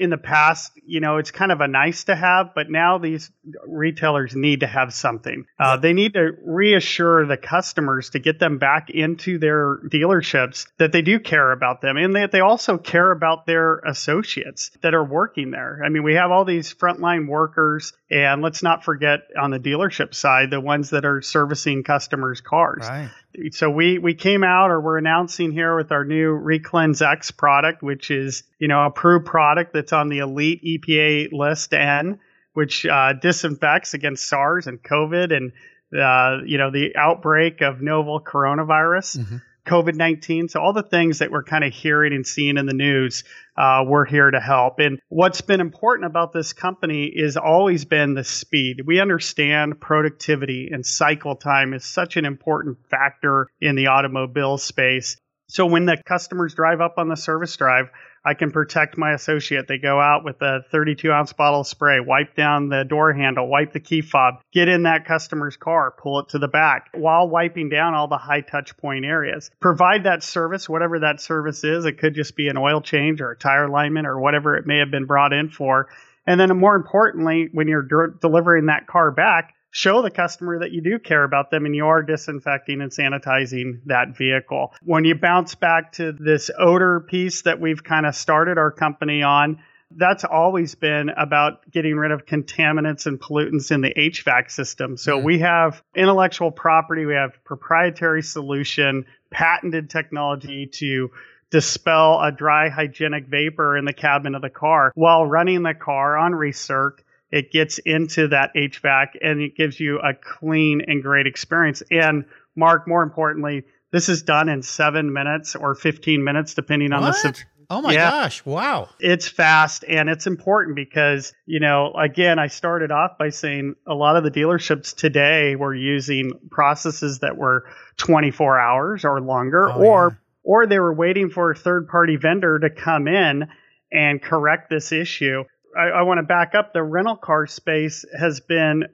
in 0.00 0.08
the 0.08 0.16
past, 0.16 0.72
you 0.86 0.98
know, 0.98 1.18
it's 1.18 1.30
kind 1.30 1.52
of 1.52 1.60
a 1.60 1.68
nice 1.68 2.04
to 2.04 2.16
have, 2.16 2.54
but 2.54 2.70
now 2.70 2.96
these 2.96 3.30
retailers 3.66 4.34
need 4.34 4.60
to 4.60 4.66
have 4.66 4.94
something. 4.94 5.44
Uh, 5.58 5.76
they 5.76 5.92
need 5.92 6.14
to 6.14 6.30
reassure 6.42 7.26
the 7.26 7.36
customers 7.36 8.08
to 8.10 8.18
get 8.18 8.38
them 8.38 8.56
back 8.56 8.88
into 8.88 9.38
their 9.38 9.76
dealerships 9.84 10.66
that 10.78 10.92
they 10.92 11.02
do 11.02 11.20
care 11.20 11.52
about 11.52 11.82
them 11.82 11.98
and 11.98 12.16
that 12.16 12.32
they 12.32 12.40
also 12.40 12.78
care 12.78 13.10
about 13.10 13.44
their 13.44 13.80
associates 13.80 14.70
that 14.80 14.94
are 14.94 15.04
working 15.04 15.50
there. 15.50 15.82
I 15.84 15.90
mean, 15.90 16.02
we 16.02 16.14
have 16.14 16.30
all 16.30 16.46
these 16.46 16.72
frontline 16.72 17.28
workers, 17.28 17.92
and 18.10 18.40
let's 18.40 18.62
not 18.62 18.84
forget 18.84 19.20
on 19.38 19.50
the 19.50 19.60
dealership 19.60 20.14
side, 20.14 20.50
the 20.50 20.60
ones 20.60 20.90
that 20.90 21.04
are 21.04 21.20
servicing 21.20 21.84
customers' 21.84 22.40
cars. 22.40 22.88
Right 22.88 23.10
so 23.52 23.70
we 23.70 23.98
we 23.98 24.14
came 24.14 24.42
out 24.42 24.70
or 24.70 24.80
we're 24.80 24.98
announcing 24.98 25.52
here 25.52 25.76
with 25.76 25.92
our 25.92 26.04
new 26.04 26.30
Recleanse 26.30 27.02
X 27.02 27.30
product, 27.30 27.82
which 27.82 28.10
is 28.10 28.42
you 28.58 28.68
know 28.68 28.84
approved 28.86 29.26
product 29.26 29.72
that's 29.72 29.92
on 29.92 30.08
the 30.08 30.18
elite 30.18 30.62
EPA 30.64 31.32
list 31.32 31.72
N, 31.72 32.18
which 32.54 32.84
uh, 32.86 33.12
disinfects 33.14 33.94
against 33.94 34.26
SARS 34.26 34.66
and 34.66 34.82
COVID 34.82 35.36
and 35.36 35.52
uh, 35.98 36.44
you 36.44 36.58
know 36.58 36.70
the 36.70 36.96
outbreak 36.96 37.60
of 37.60 37.80
novel 37.80 38.20
coronavirus. 38.20 39.18
Mm-hmm. 39.18 39.36
COVID 39.70 39.94
19. 39.94 40.48
So, 40.48 40.60
all 40.60 40.72
the 40.72 40.82
things 40.82 41.20
that 41.20 41.30
we're 41.30 41.44
kind 41.44 41.62
of 41.62 41.72
hearing 41.72 42.12
and 42.12 42.26
seeing 42.26 42.56
in 42.56 42.66
the 42.66 42.74
news, 42.74 43.22
uh, 43.56 43.84
we're 43.86 44.04
here 44.04 44.28
to 44.28 44.40
help. 44.40 44.80
And 44.80 44.98
what's 45.08 45.42
been 45.42 45.60
important 45.60 46.06
about 46.06 46.32
this 46.32 46.52
company 46.52 47.04
is 47.06 47.36
always 47.36 47.84
been 47.84 48.14
the 48.14 48.24
speed. 48.24 48.82
We 48.84 49.00
understand 49.00 49.80
productivity 49.80 50.70
and 50.72 50.84
cycle 50.84 51.36
time 51.36 51.72
is 51.72 51.84
such 51.84 52.16
an 52.16 52.24
important 52.24 52.78
factor 52.88 53.46
in 53.60 53.76
the 53.76 53.86
automobile 53.88 54.58
space. 54.58 55.16
So, 55.48 55.66
when 55.66 55.86
the 55.86 56.02
customers 56.04 56.54
drive 56.54 56.80
up 56.80 56.94
on 56.98 57.08
the 57.08 57.16
service 57.16 57.56
drive, 57.56 57.90
I 58.24 58.34
can 58.34 58.50
protect 58.50 58.98
my 58.98 59.12
associate. 59.12 59.66
They 59.66 59.78
go 59.78 59.98
out 60.00 60.24
with 60.24 60.42
a 60.42 60.60
32 60.70 61.10
ounce 61.10 61.32
bottle 61.32 61.60
of 61.60 61.66
spray, 61.66 62.00
wipe 62.00 62.34
down 62.34 62.68
the 62.68 62.84
door 62.84 63.12
handle, 63.12 63.48
wipe 63.48 63.72
the 63.72 63.80
key 63.80 64.02
fob, 64.02 64.42
get 64.52 64.68
in 64.68 64.82
that 64.82 65.06
customer's 65.06 65.56
car, 65.56 65.90
pull 65.90 66.20
it 66.20 66.28
to 66.30 66.38
the 66.38 66.48
back 66.48 66.90
while 66.92 67.28
wiping 67.28 67.70
down 67.70 67.94
all 67.94 68.08
the 68.08 68.18
high 68.18 68.42
touch 68.42 68.76
point 68.76 69.04
areas. 69.04 69.50
Provide 69.60 70.04
that 70.04 70.22
service, 70.22 70.68
whatever 70.68 71.00
that 71.00 71.20
service 71.20 71.64
is. 71.64 71.86
It 71.86 71.98
could 71.98 72.14
just 72.14 72.36
be 72.36 72.48
an 72.48 72.58
oil 72.58 72.80
change 72.80 73.20
or 73.20 73.30
a 73.30 73.36
tire 73.36 73.64
alignment 73.64 74.06
or 74.06 74.20
whatever 74.20 74.56
it 74.56 74.66
may 74.66 74.78
have 74.78 74.90
been 74.90 75.06
brought 75.06 75.32
in 75.32 75.48
for. 75.48 75.88
And 76.26 76.38
then 76.38 76.54
more 76.56 76.76
importantly, 76.76 77.48
when 77.52 77.68
you're 77.68 77.82
de- 77.82 78.18
delivering 78.20 78.66
that 78.66 78.86
car 78.86 79.10
back, 79.10 79.54
show 79.70 80.02
the 80.02 80.10
customer 80.10 80.60
that 80.60 80.72
you 80.72 80.80
do 80.80 80.98
care 80.98 81.24
about 81.24 81.50
them 81.50 81.64
and 81.64 81.74
you 81.74 81.86
are 81.86 82.02
disinfecting 82.02 82.80
and 82.80 82.90
sanitizing 82.90 83.80
that 83.86 84.16
vehicle. 84.16 84.74
When 84.82 85.04
you 85.04 85.14
bounce 85.14 85.54
back 85.54 85.92
to 85.92 86.12
this 86.12 86.50
odor 86.58 87.00
piece 87.00 87.42
that 87.42 87.60
we've 87.60 87.82
kind 87.82 88.06
of 88.06 88.14
started 88.14 88.58
our 88.58 88.70
company 88.70 89.22
on, 89.22 89.62
that's 89.92 90.24
always 90.24 90.74
been 90.76 91.08
about 91.10 91.68
getting 91.70 91.96
rid 91.96 92.12
of 92.12 92.24
contaminants 92.24 93.06
and 93.06 93.20
pollutants 93.20 93.72
in 93.72 93.80
the 93.80 93.92
HVAC 93.92 94.50
system. 94.50 94.96
So 94.96 95.16
mm-hmm. 95.16 95.26
we 95.26 95.38
have 95.40 95.82
intellectual 95.94 96.50
property, 96.50 97.06
we 97.06 97.14
have 97.14 97.42
proprietary 97.44 98.22
solution, 98.22 99.06
patented 99.30 99.90
technology 99.90 100.66
to 100.74 101.10
dispel 101.50 102.20
a 102.22 102.30
dry 102.30 102.68
hygienic 102.68 103.26
vapor 103.26 103.76
in 103.76 103.84
the 103.84 103.92
cabin 103.92 104.36
of 104.36 104.42
the 104.42 104.50
car 104.50 104.92
while 104.94 105.26
running 105.26 105.64
the 105.64 105.74
car 105.74 106.16
on 106.16 106.32
recirc 106.32 106.98
it 107.30 107.52
gets 107.52 107.78
into 107.78 108.28
that 108.28 108.54
HVAC 108.54 109.08
and 109.22 109.40
it 109.40 109.56
gives 109.56 109.78
you 109.78 109.98
a 109.98 110.14
clean 110.14 110.82
and 110.86 111.02
great 111.02 111.26
experience. 111.26 111.82
And 111.90 112.24
Mark, 112.56 112.88
more 112.88 113.02
importantly, 113.02 113.64
this 113.92 114.08
is 114.08 114.22
done 114.22 114.48
in 114.48 114.62
seven 114.62 115.12
minutes 115.12 115.56
or 115.56 115.74
15 115.74 116.22
minutes, 116.22 116.54
depending 116.54 116.92
on 116.92 117.02
what? 117.02 117.16
the. 117.22 117.38
Oh 117.72 117.80
my 117.80 117.92
yeah. 117.92 118.10
gosh. 118.10 118.44
Wow. 118.44 118.88
It's 118.98 119.28
fast 119.28 119.84
and 119.86 120.08
it's 120.08 120.26
important 120.26 120.74
because, 120.74 121.32
you 121.46 121.60
know, 121.60 121.92
again, 121.92 122.40
I 122.40 122.48
started 122.48 122.90
off 122.90 123.12
by 123.16 123.28
saying 123.28 123.76
a 123.86 123.94
lot 123.94 124.16
of 124.16 124.24
the 124.24 124.30
dealerships 124.32 124.92
today 124.94 125.54
were 125.54 125.74
using 125.74 126.32
processes 126.50 127.20
that 127.20 127.36
were 127.36 127.66
24 127.98 128.58
hours 128.58 129.04
or 129.04 129.20
longer 129.20 129.70
oh, 129.70 129.84
or 129.84 130.08
yeah. 130.10 130.16
or 130.42 130.66
they 130.66 130.80
were 130.80 130.92
waiting 130.92 131.30
for 131.30 131.52
a 131.52 131.54
third 131.54 131.86
party 131.86 132.16
vendor 132.16 132.58
to 132.58 132.70
come 132.70 133.06
in 133.06 133.46
and 133.92 134.20
correct 134.20 134.68
this 134.68 134.90
issue. 134.90 135.44
I, 135.76 135.88
I 135.88 136.02
want 136.02 136.18
to 136.18 136.22
back 136.22 136.54
up. 136.54 136.72
The 136.72 136.82
rental 136.82 137.16
car 137.16 137.46
space 137.46 138.04
has 138.18 138.40
been 138.40 138.84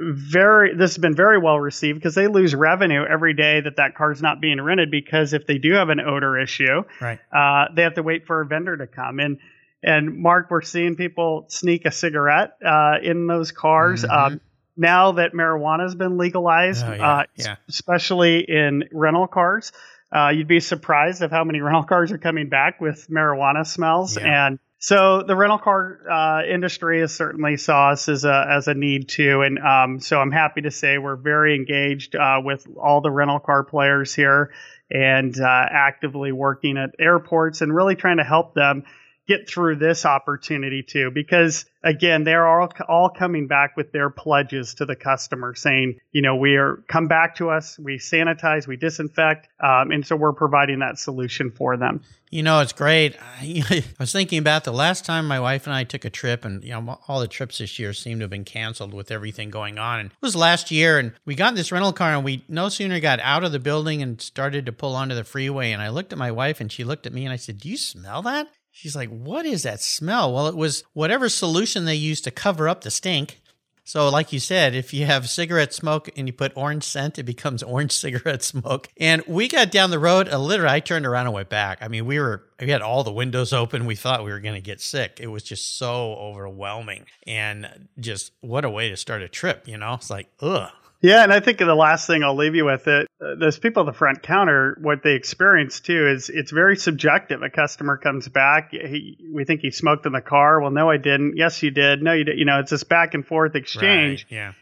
very 0.00 0.76
this 0.76 0.92
has 0.92 0.98
been 0.98 1.16
very 1.16 1.38
well 1.38 1.58
received 1.58 1.98
because 1.98 2.14
they 2.14 2.28
lose 2.28 2.54
revenue 2.54 3.04
every 3.04 3.34
day 3.34 3.60
that 3.60 3.76
that 3.76 3.96
car's 3.96 4.22
not 4.22 4.40
being 4.40 4.60
rented 4.60 4.92
because 4.92 5.32
if 5.32 5.44
they 5.48 5.58
do 5.58 5.72
have 5.72 5.88
an 5.88 5.98
odor 5.98 6.38
issue 6.38 6.84
right 7.00 7.18
uh, 7.32 7.64
they 7.74 7.82
have 7.82 7.94
to 7.94 8.02
wait 8.04 8.24
for 8.24 8.42
a 8.42 8.46
vendor 8.46 8.76
to 8.76 8.86
come 8.86 9.18
and 9.18 9.38
and 9.82 10.16
mark 10.16 10.52
we're 10.52 10.62
seeing 10.62 10.94
people 10.94 11.46
sneak 11.48 11.84
a 11.84 11.90
cigarette 11.90 12.52
uh, 12.64 12.94
in 13.02 13.26
those 13.26 13.50
cars 13.50 14.04
mm-hmm. 14.04 14.34
um, 14.34 14.40
now 14.76 15.12
that 15.12 15.32
marijuana 15.32 15.82
has 15.82 15.94
been 15.94 16.18
legalized, 16.18 16.84
Oh, 16.84 16.92
yeah, 16.92 17.08
uh, 17.08 17.24
yeah. 17.36 17.56
especially 17.68 18.40
in 18.40 18.84
rental 18.92 19.26
cars. 19.26 19.72
Uh, 20.14 20.28
you'd 20.28 20.48
be 20.48 20.60
surprised 20.60 21.22
of 21.22 21.30
how 21.30 21.44
many 21.44 21.60
rental 21.62 21.84
cars 21.84 22.12
are 22.12 22.18
coming 22.18 22.48
back 22.48 22.80
with 22.80 23.08
marijuana 23.08 23.66
smells. 23.66 24.16
Yeah. 24.16 24.46
And 24.46 24.58
so 24.82 25.22
the 25.22 25.36
rental 25.36 25.58
car 25.58 26.00
uh, 26.10 26.42
industry 26.44 27.02
has 27.02 27.14
certainly 27.14 27.56
saw 27.56 27.90
us 27.90 28.08
as 28.08 28.24
a 28.24 28.46
as 28.50 28.66
a 28.66 28.74
need 28.74 29.08
too, 29.08 29.42
and 29.42 29.60
um, 29.60 30.00
so 30.00 30.18
I'm 30.18 30.32
happy 30.32 30.62
to 30.62 30.72
say 30.72 30.98
we're 30.98 31.14
very 31.14 31.54
engaged 31.54 32.16
uh, 32.16 32.40
with 32.44 32.66
all 32.76 33.00
the 33.00 33.10
rental 33.10 33.38
car 33.38 33.62
players 33.62 34.12
here, 34.12 34.52
and 34.90 35.38
uh, 35.40 35.66
actively 35.70 36.32
working 36.32 36.78
at 36.78 36.96
airports 36.98 37.60
and 37.60 37.72
really 37.72 37.94
trying 37.94 38.16
to 38.16 38.24
help 38.24 38.54
them 38.54 38.82
get 39.28 39.48
through 39.48 39.76
this 39.76 40.04
opportunity 40.04 40.82
too 40.82 41.10
because 41.12 41.64
again 41.82 42.24
they're 42.24 42.46
all, 42.46 42.68
all 42.88 43.08
coming 43.08 43.46
back 43.46 43.76
with 43.76 43.92
their 43.92 44.10
pledges 44.10 44.74
to 44.74 44.84
the 44.84 44.96
customer 44.96 45.54
saying 45.54 45.98
you 46.12 46.22
know 46.22 46.36
we 46.36 46.56
are 46.56 46.82
come 46.88 47.08
back 47.08 47.36
to 47.36 47.50
us 47.50 47.78
we 47.78 47.98
sanitize 47.98 48.66
we 48.66 48.76
disinfect 48.76 49.48
um, 49.60 49.90
and 49.90 50.06
so 50.06 50.16
we're 50.16 50.32
providing 50.32 50.80
that 50.80 50.98
solution 50.98 51.50
for 51.50 51.76
them 51.76 52.02
You 52.32 52.42
know, 52.42 52.60
it's 52.60 52.72
great. 52.72 53.14
I, 53.20 53.62
I 53.70 53.84
was 54.00 54.10
thinking 54.10 54.38
about 54.38 54.64
the 54.64 54.72
last 54.72 55.04
time 55.04 55.28
my 55.28 55.38
wife 55.38 55.66
and 55.66 55.76
I 55.76 55.84
took 55.84 56.06
a 56.06 56.10
trip, 56.10 56.46
and 56.46 56.64
you 56.64 56.70
know, 56.70 56.98
all 57.06 57.20
the 57.20 57.28
trips 57.28 57.58
this 57.58 57.78
year 57.78 57.92
seem 57.92 58.20
to 58.20 58.22
have 58.22 58.30
been 58.30 58.46
canceled 58.46 58.94
with 58.94 59.10
everything 59.10 59.50
going 59.50 59.78
on. 59.78 60.00
And 60.00 60.10
it 60.10 60.22
was 60.22 60.34
last 60.34 60.70
year, 60.70 60.98
and 60.98 61.12
we 61.26 61.34
got 61.34 61.50
in 61.50 61.56
this 61.56 61.70
rental 61.70 61.92
car, 61.92 62.14
and 62.14 62.24
we 62.24 62.42
no 62.48 62.70
sooner 62.70 63.00
got 63.00 63.20
out 63.20 63.44
of 63.44 63.52
the 63.52 63.58
building 63.58 64.00
and 64.00 64.18
started 64.18 64.64
to 64.64 64.72
pull 64.72 64.96
onto 64.96 65.14
the 65.14 65.24
freeway. 65.24 65.72
And 65.72 65.82
I 65.82 65.90
looked 65.90 66.10
at 66.10 66.18
my 66.18 66.32
wife, 66.32 66.58
and 66.58 66.72
she 66.72 66.84
looked 66.84 67.06
at 67.06 67.12
me, 67.12 67.26
and 67.26 67.34
I 67.34 67.36
said, 67.36 67.58
"Do 67.58 67.68
you 67.68 67.76
smell 67.76 68.22
that?" 68.22 68.48
She's 68.72 68.96
like, 68.96 69.10
"What 69.10 69.46
is 69.46 69.62
that 69.62 69.80
smell?" 69.80 70.32
Well, 70.32 70.48
it 70.48 70.56
was 70.56 70.82
whatever 70.92 71.28
solution 71.28 71.84
they 71.84 71.94
used 71.94 72.24
to 72.24 72.30
cover 72.30 72.68
up 72.68 72.82
the 72.82 72.90
stink. 72.90 73.38
So, 73.84 74.08
like 74.08 74.32
you 74.32 74.38
said, 74.38 74.74
if 74.74 74.94
you 74.94 75.06
have 75.06 75.28
cigarette 75.28 75.74
smoke 75.74 76.08
and 76.16 76.28
you 76.28 76.32
put 76.32 76.56
orange 76.56 76.84
scent, 76.84 77.18
it 77.18 77.24
becomes 77.24 77.62
orange 77.62 77.92
cigarette 77.92 78.42
smoke. 78.42 78.88
And 78.96 79.22
we 79.26 79.48
got 79.48 79.70
down 79.70 79.90
the 79.90 79.98
road, 79.98 80.28
and 80.28 80.40
literally, 80.40 80.74
I 80.74 80.80
turned 80.80 81.04
around 81.04 81.26
and 81.26 81.34
went 81.34 81.48
back. 81.48 81.78
I 81.80 81.88
mean, 81.88 82.06
we 82.06 82.20
were 82.20 82.44
we 82.60 82.70
had 82.70 82.82
all 82.82 83.02
the 83.04 83.12
windows 83.12 83.52
open. 83.52 83.86
We 83.86 83.96
thought 83.96 84.24
we 84.24 84.30
were 84.30 84.40
going 84.40 84.54
to 84.54 84.60
get 84.60 84.80
sick. 84.80 85.18
It 85.20 85.26
was 85.26 85.42
just 85.42 85.76
so 85.76 86.14
overwhelming, 86.14 87.06
and 87.26 87.88
just 87.98 88.32
what 88.40 88.64
a 88.64 88.70
way 88.70 88.90
to 88.90 88.96
start 88.96 89.22
a 89.22 89.28
trip. 89.28 89.66
You 89.66 89.78
know, 89.78 89.94
it's 89.94 90.10
like 90.10 90.28
ugh. 90.40 90.70
Yeah, 91.02 91.24
and 91.24 91.32
I 91.32 91.40
think 91.40 91.58
the 91.58 91.74
last 91.74 92.06
thing 92.06 92.22
I'll 92.22 92.36
leave 92.36 92.54
you 92.54 92.64
with 92.64 92.86
it, 92.86 93.08
uh, 93.20 93.34
those 93.34 93.58
people 93.58 93.82
at 93.82 93.86
the 93.86 93.98
front 93.98 94.22
counter, 94.22 94.78
what 94.80 95.02
they 95.02 95.14
experience 95.14 95.80
too 95.80 96.08
is 96.08 96.28
it's 96.28 96.52
very 96.52 96.76
subjective. 96.76 97.42
A 97.42 97.50
customer 97.50 97.96
comes 97.96 98.28
back, 98.28 98.70
he, 98.70 99.18
we 99.34 99.44
think 99.44 99.62
he 99.62 99.72
smoked 99.72 100.06
in 100.06 100.12
the 100.12 100.20
car. 100.20 100.60
Well, 100.60 100.70
no, 100.70 100.88
I 100.88 100.98
didn't. 100.98 101.36
Yes, 101.36 101.60
you 101.62 101.72
did. 101.72 102.02
No, 102.02 102.12
you 102.12 102.22
did. 102.22 102.38
You 102.38 102.44
know, 102.44 102.60
it's 102.60 102.70
this 102.70 102.84
back 102.84 103.14
and 103.14 103.26
forth 103.26 103.56
exchange. 103.56 104.26
Right, 104.30 104.36
yeah. 104.36 104.52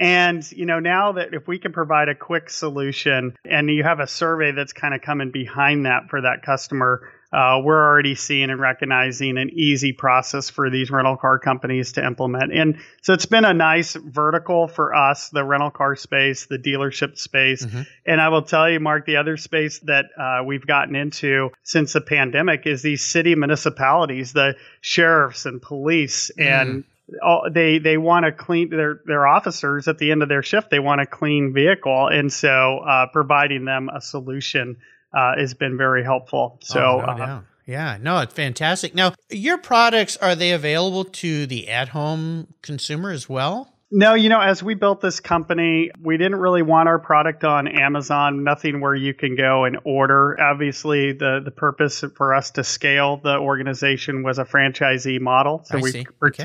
And, 0.00 0.50
you 0.50 0.64
know, 0.64 0.80
now 0.80 1.12
that 1.12 1.34
if 1.34 1.46
we 1.46 1.58
can 1.58 1.72
provide 1.72 2.08
a 2.08 2.14
quick 2.14 2.48
solution 2.48 3.36
and 3.44 3.68
you 3.68 3.82
have 3.82 4.00
a 4.00 4.06
survey 4.06 4.52
that's 4.52 4.72
kind 4.72 4.94
of 4.94 5.02
coming 5.02 5.30
behind 5.30 5.84
that 5.84 6.08
for 6.08 6.22
that 6.22 6.42
customer, 6.42 7.02
uh, 7.32 7.60
we're 7.62 7.80
already 7.80 8.14
seeing 8.14 8.50
and 8.50 8.58
recognizing 8.58 9.38
an 9.38 9.50
easy 9.50 9.92
process 9.92 10.50
for 10.50 10.68
these 10.68 10.90
rental 10.90 11.16
car 11.16 11.38
companies 11.38 11.92
to 11.92 12.04
implement. 12.04 12.52
And 12.52 12.78
so 13.02 13.12
it's 13.12 13.26
been 13.26 13.44
a 13.44 13.54
nice 13.54 13.94
vertical 13.94 14.66
for 14.66 14.94
us, 14.94 15.28
the 15.28 15.44
rental 15.44 15.70
car 15.70 15.94
space, 15.94 16.46
the 16.46 16.58
dealership 16.58 17.18
space. 17.18 17.64
Mhm. 17.64 17.86
And 18.06 18.20
I 18.20 18.30
will 18.30 18.42
tell 18.42 18.68
you, 18.68 18.80
Mark, 18.80 19.06
the 19.06 19.16
other 19.16 19.36
space 19.36 19.78
that 19.80 20.06
uh, 20.18 20.42
we've 20.44 20.66
gotten 20.66 20.96
into 20.96 21.50
since 21.62 21.92
the 21.92 22.00
pandemic 22.00 22.66
is 22.66 22.82
these 22.82 23.04
city 23.04 23.34
municipalities, 23.34 24.32
the 24.32 24.56
sheriffs 24.80 25.46
and 25.46 25.62
police 25.62 26.30
and 26.30 26.84
all, 27.22 27.48
they 27.52 27.78
they 27.78 27.96
want 27.96 28.24
to 28.26 28.32
clean 28.32 28.70
their 28.70 29.00
their 29.04 29.26
officers 29.26 29.88
at 29.88 29.98
the 29.98 30.10
end 30.10 30.22
of 30.22 30.28
their 30.28 30.42
shift. 30.42 30.70
They 30.70 30.78
want 30.78 31.00
a 31.00 31.06
clean 31.06 31.52
vehicle, 31.52 32.08
and 32.08 32.32
so 32.32 32.78
uh, 32.78 33.06
providing 33.12 33.64
them 33.64 33.88
a 33.88 34.00
solution 34.00 34.76
uh, 35.12 35.34
has 35.38 35.54
been 35.54 35.76
very 35.76 36.04
helpful. 36.04 36.58
So 36.62 36.80
Oh, 36.80 37.14
no 37.14 37.22
uh. 37.22 37.40
Yeah, 37.66 37.98
no, 38.00 38.18
it's 38.18 38.34
fantastic. 38.34 38.96
Now, 38.96 39.14
your 39.28 39.56
products 39.56 40.16
are 40.16 40.34
they 40.34 40.50
available 40.50 41.04
to 41.04 41.46
the 41.46 41.68
at-home 41.68 42.48
consumer 42.62 43.12
as 43.12 43.28
well? 43.28 43.72
No, 43.92 44.14
you 44.14 44.28
know, 44.28 44.40
as 44.40 44.62
we 44.62 44.74
built 44.74 45.00
this 45.00 45.20
company, 45.20 45.90
we 46.00 46.16
didn't 46.16 46.38
really 46.38 46.62
want 46.62 46.88
our 46.88 46.98
product 46.98 47.44
on 47.44 47.68
Amazon, 47.68 48.44
nothing 48.44 48.80
where 48.80 48.94
you 48.94 49.14
can 49.14 49.36
go 49.36 49.64
and 49.64 49.78
order. 49.84 50.36
Obviously, 50.40 51.12
the, 51.12 51.40
the 51.44 51.50
purpose 51.50 52.04
for 52.16 52.34
us 52.34 52.52
to 52.52 52.64
scale 52.64 53.18
the 53.18 53.36
organization 53.36 54.22
was 54.22 54.38
a 54.38 54.44
franchisee 54.44 55.20
model. 55.20 55.62
So 55.64 55.78
I 55.78 55.80
we 55.80 55.90
see. 55.90 56.06
Okay. 56.24 56.42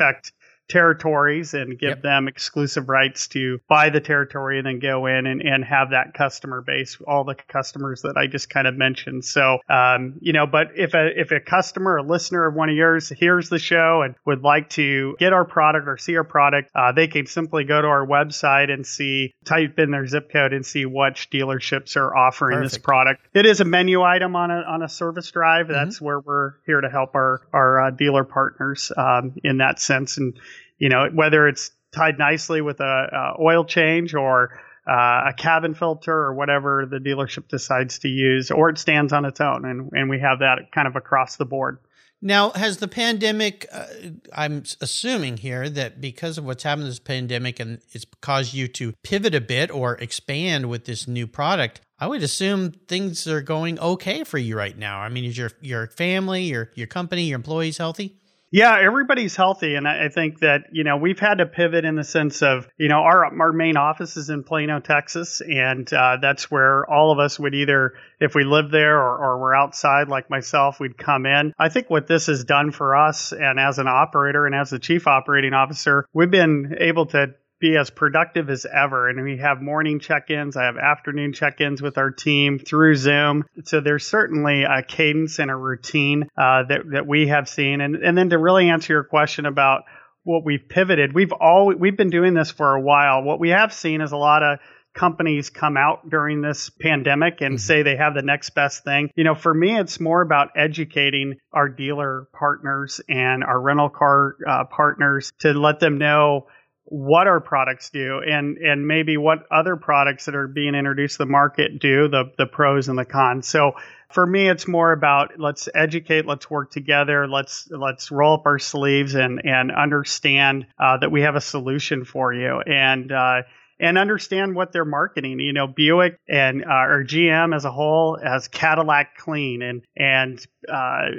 Territories 0.68 1.54
and 1.54 1.78
give 1.78 1.90
Yep. 1.90 2.02
them 2.02 2.28
exclusive 2.28 2.90
rights 2.90 3.28
to 3.30 3.60
buy 3.68 3.90
the 3.90 4.00
territory 4.00 4.58
and 4.58 4.68
then 4.68 4.80
go 4.80 5.06
in 5.06 5.28
and, 5.28 5.42
and 5.42 5.64
have 5.64 5.92
that 5.92 6.14
customer 6.14 6.62
base, 6.62 6.98
all 7.08 7.24
the 7.24 7.36
customers 7.48 8.02
that 8.02 8.18
I 8.18 8.28
just 8.28 8.50
kind 8.50 8.68
of 8.68 8.76
mentioned. 8.76 9.24
So, 9.26 9.60
um, 9.70 10.16
you 10.22 10.34
know, 10.34 10.48
but 10.48 10.72
if 10.76 10.94
a, 10.94 11.20
if 11.20 11.32
a 11.32 11.40
customer, 11.40 11.98
a 11.98 12.04
listener 12.04 12.48
of 12.48 12.56
one 12.56 12.70
of 12.70 12.76
yours 12.76 13.10
hears 13.10 13.50
the 13.50 13.60
show 13.60 14.02
and 14.02 14.16
would 14.26 14.42
like 14.42 14.70
to 14.72 15.16
get 15.20 15.34
our 15.34 15.46
product 15.46 15.88
or 15.88 15.98
see 15.98 16.18
our 16.18 16.24
product, 16.24 16.72
uh, 16.76 16.92
they 16.92 17.08
can 17.08 17.28
simply 17.28 17.64
go 17.64 17.82
to 17.82 17.88
our 17.88 18.06
website 18.06 18.72
and 18.72 18.86
see, 18.86 19.34
type 19.46 19.78
in 19.78 19.92
their 19.92 20.08
zip 20.08 20.32
code 20.32 20.54
and 20.54 20.66
see 20.66 20.86
which 20.86 21.30
dealerships 21.30 21.96
are 21.96 22.16
offering 22.16 22.62
this 22.62 22.78
product. 22.78 23.22
It 23.34 23.46
is 23.46 23.62
a 23.62 23.66
menu 23.66 24.02
item 24.02 24.36
on 24.36 24.52
a, 24.52 24.62
on 24.62 24.82
a 24.82 24.90
service 24.90 25.30
drive. 25.32 25.68
That's 25.68 26.02
where 26.02 26.20
we're 26.20 26.54
here 26.66 26.82
to 26.82 26.90
help 26.90 27.16
our, 27.16 27.42
our 27.54 27.82
uh, 27.82 27.92
dealer 27.92 28.24
partners 28.24 28.92
um, 28.98 29.36
in 29.44 29.58
that 29.58 29.80
sense. 29.80 30.18
And, 30.18 30.40
you 30.78 30.90
know, 30.90 31.10
whether 31.14 31.48
it's 31.48 31.72
tied 31.94 32.18
nicely 32.18 32.62
with 32.62 32.80
a, 32.80 32.84
a 32.84 33.42
oil 33.42 33.64
change 33.64 34.14
or 34.14 34.60
uh, 34.88 35.30
a 35.30 35.34
cabin 35.38 35.74
filter 35.74 36.14
or 36.14 36.34
whatever 36.34 36.86
the 36.86 36.98
dealership 36.98 37.48
decides 37.48 38.00
to 38.00 38.08
use, 38.08 38.52
or 38.52 38.70
it 38.70 38.78
stands 38.78 39.14
on 39.14 39.26
its 39.26 39.42
own. 39.42 39.66
And, 39.66 39.90
and 39.94 40.10
we 40.10 40.20
have 40.20 40.40
that 40.40 40.72
kind 40.72 40.88
of 40.88 40.96
across 40.96 41.38
the 41.38 41.46
board. 41.46 41.80
Now, 42.22 42.52
has 42.52 42.78
the 42.78 42.88
pandemic, 42.88 43.68
uh, 43.72 43.86
I'm 44.34 44.64
assuming 44.82 45.38
here 45.38 45.70
that 45.70 46.02
because 46.02 46.38
of 46.38 46.46
what's 46.46 46.64
happened 46.64 46.88
this 46.88 47.00
pandemic 47.00 47.60
and 47.60 47.80
it's 47.92 48.06
caused 48.22 48.54
you 48.54 48.68
to 48.70 48.94
pivot 49.04 49.36
a 49.36 49.42
bit 49.42 49.70
or 49.70 49.96
expand 49.96 50.70
with 50.70 50.86
this 50.86 51.08
new 51.08 51.28
product, 51.28 51.82
I 52.00 52.08
would 52.08 52.24
assume 52.24 52.72
things 52.72 53.28
are 53.28 53.42
going 53.42 53.80
okay 53.80 54.24
for 54.24 54.38
you 54.38 54.58
right 54.58 54.78
now. 54.78 55.00
I 55.00 55.10
mean, 55.10 55.26
is 55.26 55.38
your 55.38 55.52
your 55.62 55.88
family, 55.88 56.44
your 56.44 56.72
your 56.76 56.88
company, 56.88 57.24
your 57.24 57.36
employees 57.36 57.78
healthy? 57.78 58.18
Yeah, 58.56 58.78
everybody's 58.80 59.36
healthy, 59.36 59.76
and 59.76 59.86
I 59.86 60.08
think 60.08 60.40
that 60.40 60.68
you 60.72 60.86
know 60.86 60.96
we've 60.96 61.20
had 61.20 61.40
to 61.40 61.46
pivot 61.46 61.84
in 61.84 61.96
the 61.96 62.06
sense 62.06 62.42
of 62.42 62.70
you 62.78 62.88
know 62.88 63.00
our 63.00 63.26
our 63.26 63.52
main 63.52 63.76
office 63.76 64.16
is 64.16 64.30
in 64.30 64.46
Plano, 64.46 64.80
Texas, 64.80 65.42
and 65.42 65.92
uh, 65.92 66.20
that's 66.22 66.50
where 66.50 66.90
all 66.90 67.12
of 67.12 67.20
us 67.20 67.38
would 67.38 67.54
either, 67.54 67.96
if 68.22 68.34
we 68.34 68.46
live 68.46 68.72
there 68.72 68.98
or, 68.98 69.18
or 69.18 69.42
we're 69.42 69.54
outside, 69.54 70.08
like 70.08 70.30
myself, 70.30 70.80
we'd 70.80 70.98
come 70.98 71.26
in. 71.26 71.54
I 71.60 71.68
think 71.68 71.90
what 71.90 72.08
this 72.08 72.28
has 72.28 72.46
done 72.46 72.72
for 72.72 72.96
us, 72.96 73.34
and 73.34 73.60
as 73.60 73.78
an 73.78 73.90
operator 73.90 74.46
and 74.46 74.56
as 74.56 74.70
the 74.70 74.80
chief 74.80 75.06
operating 75.06 75.54
officer, 75.54 76.06
we've 76.14 76.32
been 76.32 76.78
able 76.80 77.08
to 77.08 77.36
be 77.60 77.78
as 77.78 77.90
productive 77.90 78.50
as 78.50 78.66
ever. 78.66 79.08
And 79.08 79.24
we 79.24 79.38
have 79.38 79.62
morning 79.62 80.00
check 80.00 80.30
ins. 80.30 80.58
I 80.58 80.66
have 80.66 80.78
afternoon 80.78 81.34
check 81.34 81.62
ins 81.62 81.82
with 81.82 81.98
our 81.98 82.12
team 82.12 82.60
through 82.60 82.96
Zoom. 82.96 83.46
So 83.64 83.82
there's 83.82 84.06
certainly 84.06 84.64
a 84.64 84.84
cadence 84.84 85.40
and 85.40 85.50
a 85.50 85.56
routine 85.56 86.24
uh, 86.38 86.64
that, 86.64 86.82
that 86.92 87.08
we 87.08 87.28
have 87.28 87.48
seen. 87.48 87.82
And, 87.82 87.96
and 87.96 88.18
then 88.18 88.30
to 88.32 88.38
really 88.38 88.70
answer 88.70 88.94
your 88.94 89.04
question 89.04 89.46
about 89.46 89.84
what 90.24 90.44
we've 90.44 90.68
pivoted, 90.68 91.14
we've 91.14 91.32
all 91.32 91.74
we've 91.74 91.96
been 91.96 92.10
doing 92.10 92.34
this 92.34 92.52
for 92.52 92.74
a 92.74 92.82
while. 92.82 93.22
What 93.22 93.40
we 93.40 93.50
have 93.50 93.72
seen 93.72 94.02
is 94.02 94.12
a 94.12 94.18
lot 94.18 94.42
of 94.44 94.60
companies 94.96 95.50
come 95.50 95.78
out 95.78 96.10
during 96.10 96.42
this 96.42 96.70
pandemic 96.70 97.42
and 97.42 97.60
say 97.60 97.84
they 97.84 97.98
have 97.98 98.16
the 98.16 98.22
next 98.22 98.52
best 98.52 98.84
thing. 98.84 99.10
You 99.16 99.26
know, 99.26 99.36
for 99.36 99.54
me, 99.54 99.78
it's 99.78 100.00
more 100.00 100.22
about 100.22 100.52
educating 100.56 101.36
our 101.52 101.70
dealer 101.70 102.28
partners 102.34 103.02
and 103.08 103.44
our 103.44 103.60
rental 103.60 103.90
car 103.90 104.38
uh, 104.48 104.64
partners 104.66 105.32
to 105.40 105.54
let 105.54 105.80
them 105.80 105.98
know 105.98 106.48
what 106.86 107.28
our 107.28 107.40
products 107.40 107.90
do 107.90 108.22
and 108.22 108.58
and 108.58 108.88
maybe 108.88 109.18
what 109.18 109.40
other 109.52 109.76
products 109.76 110.26
that 110.26 110.36
are 110.36 110.48
being 110.48 110.76
introduced 110.76 111.18
to 111.18 111.24
the 111.24 111.26
market 111.26 111.80
do 111.80 112.08
the 112.08 112.32
the 112.38 112.46
pros 112.46 112.88
and 112.88 112.98
the 112.98 113.06
cons. 113.06 113.48
So 113.48 113.74
for 114.10 114.26
me 114.26 114.48
it's 114.48 114.68
more 114.68 114.92
about 114.92 115.40
let's 115.40 115.68
educate 115.74 116.28
let's 116.28 116.50
work 116.50 116.70
together 116.70 117.28
let's 117.28 117.68
let's 117.72 118.12
roll 118.12 118.36
up 118.36 118.46
our 118.46 118.60
sleeves 118.60 119.16
and 119.16 119.44
and 119.44 119.72
understand 119.72 120.68
uh, 120.78 120.98
that 120.98 121.12
we 121.12 121.22
have 121.22 121.36
a 121.36 121.42
solution 121.42 122.06
for 122.06 122.32
you. 122.32 122.62
And 122.62 123.12
uh, 123.12 123.42
and 123.80 123.98
understand 123.98 124.56
what 124.56 124.72
they're 124.72 124.86
marketing. 124.86 125.40
You 125.40 125.54
know, 125.54 125.68
Buick 125.68 126.20
and 126.28 126.64
uh, 126.64 126.88
or 126.88 127.04
GM 127.04 127.56
as 127.56 127.66
a 127.66 127.72
whole 127.72 128.18
has 128.22 128.48
Cadillac 128.48 129.18
Clean 129.18 129.62
and 129.62 129.84
and 129.96 130.46
uh, 130.72 131.10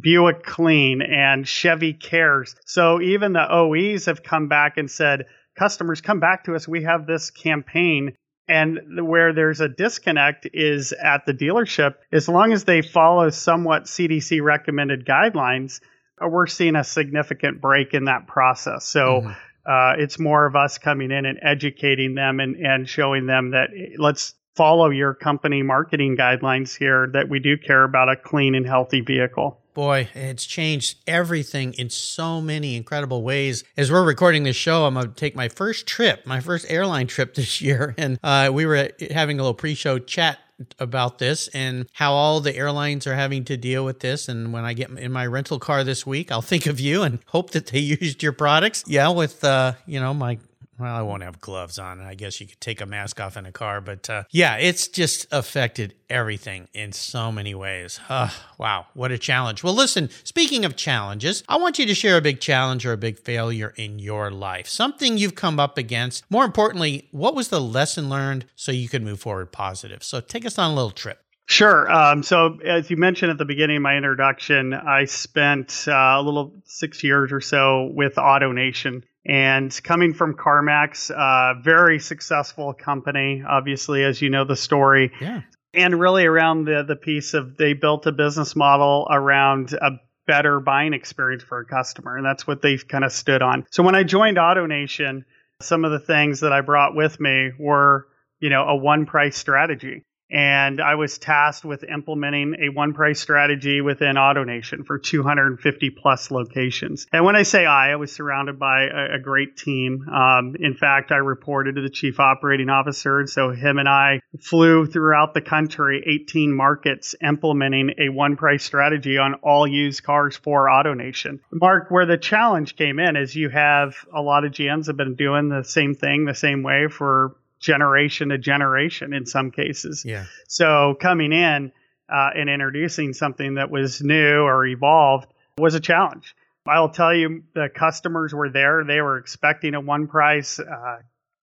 Buick 0.00 0.42
Clean 0.42 1.02
and 1.02 1.46
Chevy 1.46 1.92
Cares. 1.92 2.54
So 2.64 3.00
even 3.00 3.32
the 3.32 3.46
OEs 3.52 4.06
have 4.06 4.22
come 4.22 4.48
back 4.48 4.76
and 4.76 4.90
said, 4.90 5.26
customers 5.56 6.00
come 6.00 6.20
back 6.20 6.44
to 6.44 6.54
us. 6.54 6.68
We 6.68 6.84
have 6.84 7.06
this 7.06 7.30
campaign. 7.30 8.14
And 8.48 9.04
where 9.08 9.32
there's 9.32 9.60
a 9.60 9.68
disconnect 9.68 10.46
is 10.54 10.92
at 10.92 11.26
the 11.26 11.34
dealership. 11.34 11.94
As 12.12 12.28
long 12.28 12.52
as 12.52 12.62
they 12.62 12.80
follow 12.80 13.28
somewhat 13.30 13.86
CDC 13.86 14.40
recommended 14.40 15.04
guidelines, 15.04 15.80
uh, 16.22 16.28
we're 16.28 16.46
seeing 16.46 16.76
a 16.76 16.84
significant 16.84 17.60
break 17.60 17.92
in 17.92 18.04
that 18.04 18.28
process. 18.28 18.84
So 18.84 19.34
Uh, 19.66 19.94
it's 19.98 20.18
more 20.18 20.46
of 20.46 20.54
us 20.54 20.78
coming 20.78 21.10
in 21.10 21.26
and 21.26 21.38
educating 21.42 22.14
them 22.14 22.40
and, 22.40 22.56
and 22.56 22.88
showing 22.88 23.26
them 23.26 23.50
that 23.50 23.70
let's 23.98 24.34
follow 24.54 24.90
your 24.90 25.12
company 25.14 25.62
marketing 25.62 26.16
guidelines 26.16 26.76
here 26.76 27.08
that 27.12 27.28
we 27.28 27.38
do 27.38 27.56
care 27.58 27.84
about 27.84 28.08
a 28.08 28.16
clean 28.16 28.54
and 28.54 28.66
healthy 28.66 29.02
vehicle. 29.02 29.60
Boy, 29.74 30.08
it's 30.14 30.46
changed 30.46 30.96
everything 31.06 31.74
in 31.74 31.90
so 31.90 32.40
many 32.40 32.76
incredible 32.76 33.22
ways. 33.22 33.62
As 33.76 33.92
we're 33.92 34.06
recording 34.06 34.44
this 34.44 34.56
show, 34.56 34.86
I'm 34.86 34.94
going 34.94 35.08
to 35.08 35.14
take 35.14 35.36
my 35.36 35.48
first 35.48 35.86
trip, 35.86 36.26
my 36.26 36.40
first 36.40 36.64
airline 36.70 37.06
trip 37.08 37.34
this 37.34 37.60
year. 37.60 37.94
And 37.98 38.18
uh, 38.22 38.48
we 38.50 38.64
were 38.64 38.88
having 39.10 39.38
a 39.38 39.42
little 39.42 39.52
pre 39.52 39.74
show 39.74 39.98
chat 39.98 40.38
about 40.78 41.18
this 41.18 41.48
and 41.48 41.86
how 41.92 42.12
all 42.12 42.40
the 42.40 42.54
airlines 42.56 43.06
are 43.06 43.14
having 43.14 43.44
to 43.44 43.56
deal 43.56 43.84
with 43.84 44.00
this. 44.00 44.28
And 44.28 44.52
when 44.52 44.64
I 44.64 44.72
get 44.72 44.90
in 44.90 45.12
my 45.12 45.26
rental 45.26 45.58
car 45.58 45.84
this 45.84 46.06
week, 46.06 46.32
I'll 46.32 46.42
think 46.42 46.66
of 46.66 46.80
you 46.80 47.02
and 47.02 47.18
hope 47.26 47.50
that 47.50 47.66
they 47.66 47.78
used 48.00 48.22
your 48.22 48.32
products. 48.32 48.84
Yeah, 48.86 49.08
with 49.08 49.44
uh, 49.44 49.74
you 49.86 50.00
know 50.00 50.14
my 50.14 50.38
well, 50.78 50.94
I 50.94 51.02
won't 51.02 51.22
have 51.22 51.40
gloves 51.40 51.78
on. 51.78 52.00
I 52.00 52.14
guess 52.14 52.40
you 52.40 52.46
could 52.46 52.60
take 52.60 52.80
a 52.80 52.86
mask 52.86 53.20
off 53.20 53.36
in 53.36 53.46
a 53.46 53.52
car, 53.52 53.80
but 53.80 54.08
uh, 54.10 54.24
yeah, 54.30 54.56
it's 54.56 54.88
just 54.88 55.26
affected 55.32 55.94
everything 56.10 56.68
in 56.74 56.92
so 56.92 57.32
many 57.32 57.54
ways. 57.54 57.98
Uh, 58.08 58.30
wow, 58.58 58.86
what 58.94 59.10
a 59.10 59.18
challenge. 59.18 59.62
Well, 59.62 59.74
listen, 59.74 60.10
speaking 60.24 60.64
of 60.64 60.76
challenges, 60.76 61.42
I 61.48 61.56
want 61.56 61.78
you 61.78 61.86
to 61.86 61.94
share 61.94 62.16
a 62.16 62.22
big 62.22 62.40
challenge 62.40 62.84
or 62.84 62.92
a 62.92 62.98
big 62.98 63.18
failure 63.18 63.72
in 63.76 63.98
your 63.98 64.30
life, 64.30 64.68
something 64.68 65.16
you've 65.16 65.34
come 65.34 65.58
up 65.58 65.78
against. 65.78 66.24
More 66.30 66.44
importantly, 66.44 67.08
what 67.10 67.34
was 67.34 67.48
the 67.48 67.60
lesson 67.60 68.08
learned 68.08 68.46
so 68.54 68.70
you 68.72 68.88
could 68.88 69.02
move 69.02 69.20
forward 69.20 69.52
positive? 69.52 70.04
So 70.04 70.20
take 70.20 70.44
us 70.44 70.58
on 70.58 70.72
a 70.72 70.74
little 70.74 70.90
trip. 70.90 71.20
Sure. 71.48 71.90
Um, 71.90 72.24
so, 72.24 72.58
as 72.64 72.90
you 72.90 72.96
mentioned 72.96 73.30
at 73.30 73.38
the 73.38 73.44
beginning 73.44 73.76
of 73.76 73.82
my 73.82 73.96
introduction, 73.96 74.74
I 74.74 75.04
spent 75.04 75.84
uh, 75.86 75.92
a 75.92 76.22
little 76.22 76.60
six 76.64 77.04
years 77.04 77.30
or 77.30 77.40
so 77.40 77.88
with 77.94 78.16
AutoNation. 78.16 79.04
And 79.28 79.76
coming 79.82 80.14
from 80.14 80.34
CarMax, 80.34 81.10
uh, 81.10 81.60
very 81.60 81.98
successful 81.98 82.72
company, 82.74 83.42
obviously, 83.46 84.04
as 84.04 84.22
you 84.22 84.30
know 84.30 84.44
the 84.44 84.56
story. 84.56 85.12
Yeah. 85.20 85.42
And 85.74 85.98
really 85.98 86.24
around 86.24 86.64
the, 86.64 86.84
the 86.86 86.96
piece 86.96 87.34
of 87.34 87.56
they 87.56 87.72
built 87.72 88.06
a 88.06 88.12
business 88.12 88.54
model 88.54 89.06
around 89.10 89.72
a 89.72 89.98
better 90.26 90.60
buying 90.60 90.94
experience 90.94 91.42
for 91.42 91.58
a 91.60 91.64
customer. 91.66 92.16
And 92.16 92.24
that's 92.24 92.46
what 92.46 92.62
they've 92.62 92.86
kind 92.86 93.04
of 93.04 93.12
stood 93.12 93.42
on. 93.42 93.66
So 93.70 93.82
when 93.82 93.94
I 93.94 94.04
joined 94.04 94.36
AutoNation, 94.36 95.24
some 95.60 95.84
of 95.84 95.90
the 95.90 96.00
things 96.00 96.40
that 96.40 96.52
I 96.52 96.60
brought 96.60 96.94
with 96.94 97.18
me 97.20 97.50
were, 97.58 98.06
you 98.40 98.50
know, 98.50 98.64
a 98.64 98.76
one 98.76 99.06
price 99.06 99.36
strategy 99.36 100.04
and 100.30 100.80
I 100.80 100.96
was 100.96 101.18
tasked 101.18 101.64
with 101.64 101.84
implementing 101.84 102.56
a 102.60 102.68
one 102.70 102.94
price 102.94 103.20
strategy 103.20 103.80
within 103.80 104.16
AutoNation 104.16 104.84
for 104.84 104.98
250 104.98 105.90
plus 105.90 106.30
locations. 106.30 107.06
And 107.12 107.24
when 107.24 107.36
I 107.36 107.42
say 107.42 107.64
I, 107.64 107.92
I 107.92 107.96
was 107.96 108.12
surrounded 108.12 108.58
by 108.58 108.84
a, 108.84 109.16
a 109.16 109.18
great 109.18 109.56
team. 109.56 110.08
Um, 110.08 110.56
in 110.58 110.74
fact, 110.74 111.12
I 111.12 111.16
reported 111.16 111.76
to 111.76 111.82
the 111.82 111.90
chief 111.90 112.18
operating 112.18 112.68
officer, 112.68 113.20
and 113.20 113.30
so 113.30 113.50
him 113.50 113.78
and 113.78 113.88
I 113.88 114.20
flew 114.40 114.86
throughout 114.86 115.34
the 115.34 115.40
country, 115.40 116.02
18 116.22 116.52
markets, 116.52 117.14
implementing 117.22 117.92
a 117.98 118.08
one 118.08 118.36
price 118.36 118.64
strategy 118.64 119.18
on 119.18 119.34
all 119.34 119.66
used 119.66 120.02
cars 120.02 120.36
for 120.36 120.66
AutoNation. 120.66 121.40
Mark, 121.52 121.90
where 121.90 122.06
the 122.06 122.18
challenge 122.18 122.76
came 122.76 122.98
in 122.98 123.16
is 123.16 123.34
you 123.34 123.48
have 123.48 123.94
a 124.12 124.20
lot 124.20 124.44
of 124.44 124.52
GMs 124.52 124.86
have 124.86 124.96
been 124.96 125.14
doing 125.14 125.48
the 125.48 125.62
same 125.62 125.94
thing 125.94 126.24
the 126.24 126.34
same 126.34 126.62
way 126.62 126.88
for 126.88 127.36
generation 127.60 128.28
to 128.30 128.38
generation 128.38 129.12
in 129.12 129.26
some 129.26 129.50
cases. 129.50 130.04
Yeah. 130.04 130.24
So 130.48 130.96
coming 131.00 131.32
in 131.32 131.72
uh, 132.08 132.30
and 132.34 132.48
introducing 132.48 133.12
something 133.12 133.54
that 133.54 133.70
was 133.70 134.02
new 134.02 134.40
or 134.40 134.66
evolved 134.66 135.32
was 135.58 135.74
a 135.74 135.80
challenge. 135.80 136.34
I'll 136.68 136.90
tell 136.90 137.14
you, 137.14 137.44
the 137.54 137.68
customers 137.72 138.34
were 138.34 138.50
there. 138.50 138.84
They 138.84 139.00
were 139.00 139.18
expecting 139.18 139.74
a 139.74 139.80
one 139.80 140.08
price. 140.08 140.58
Uh, 140.58 140.98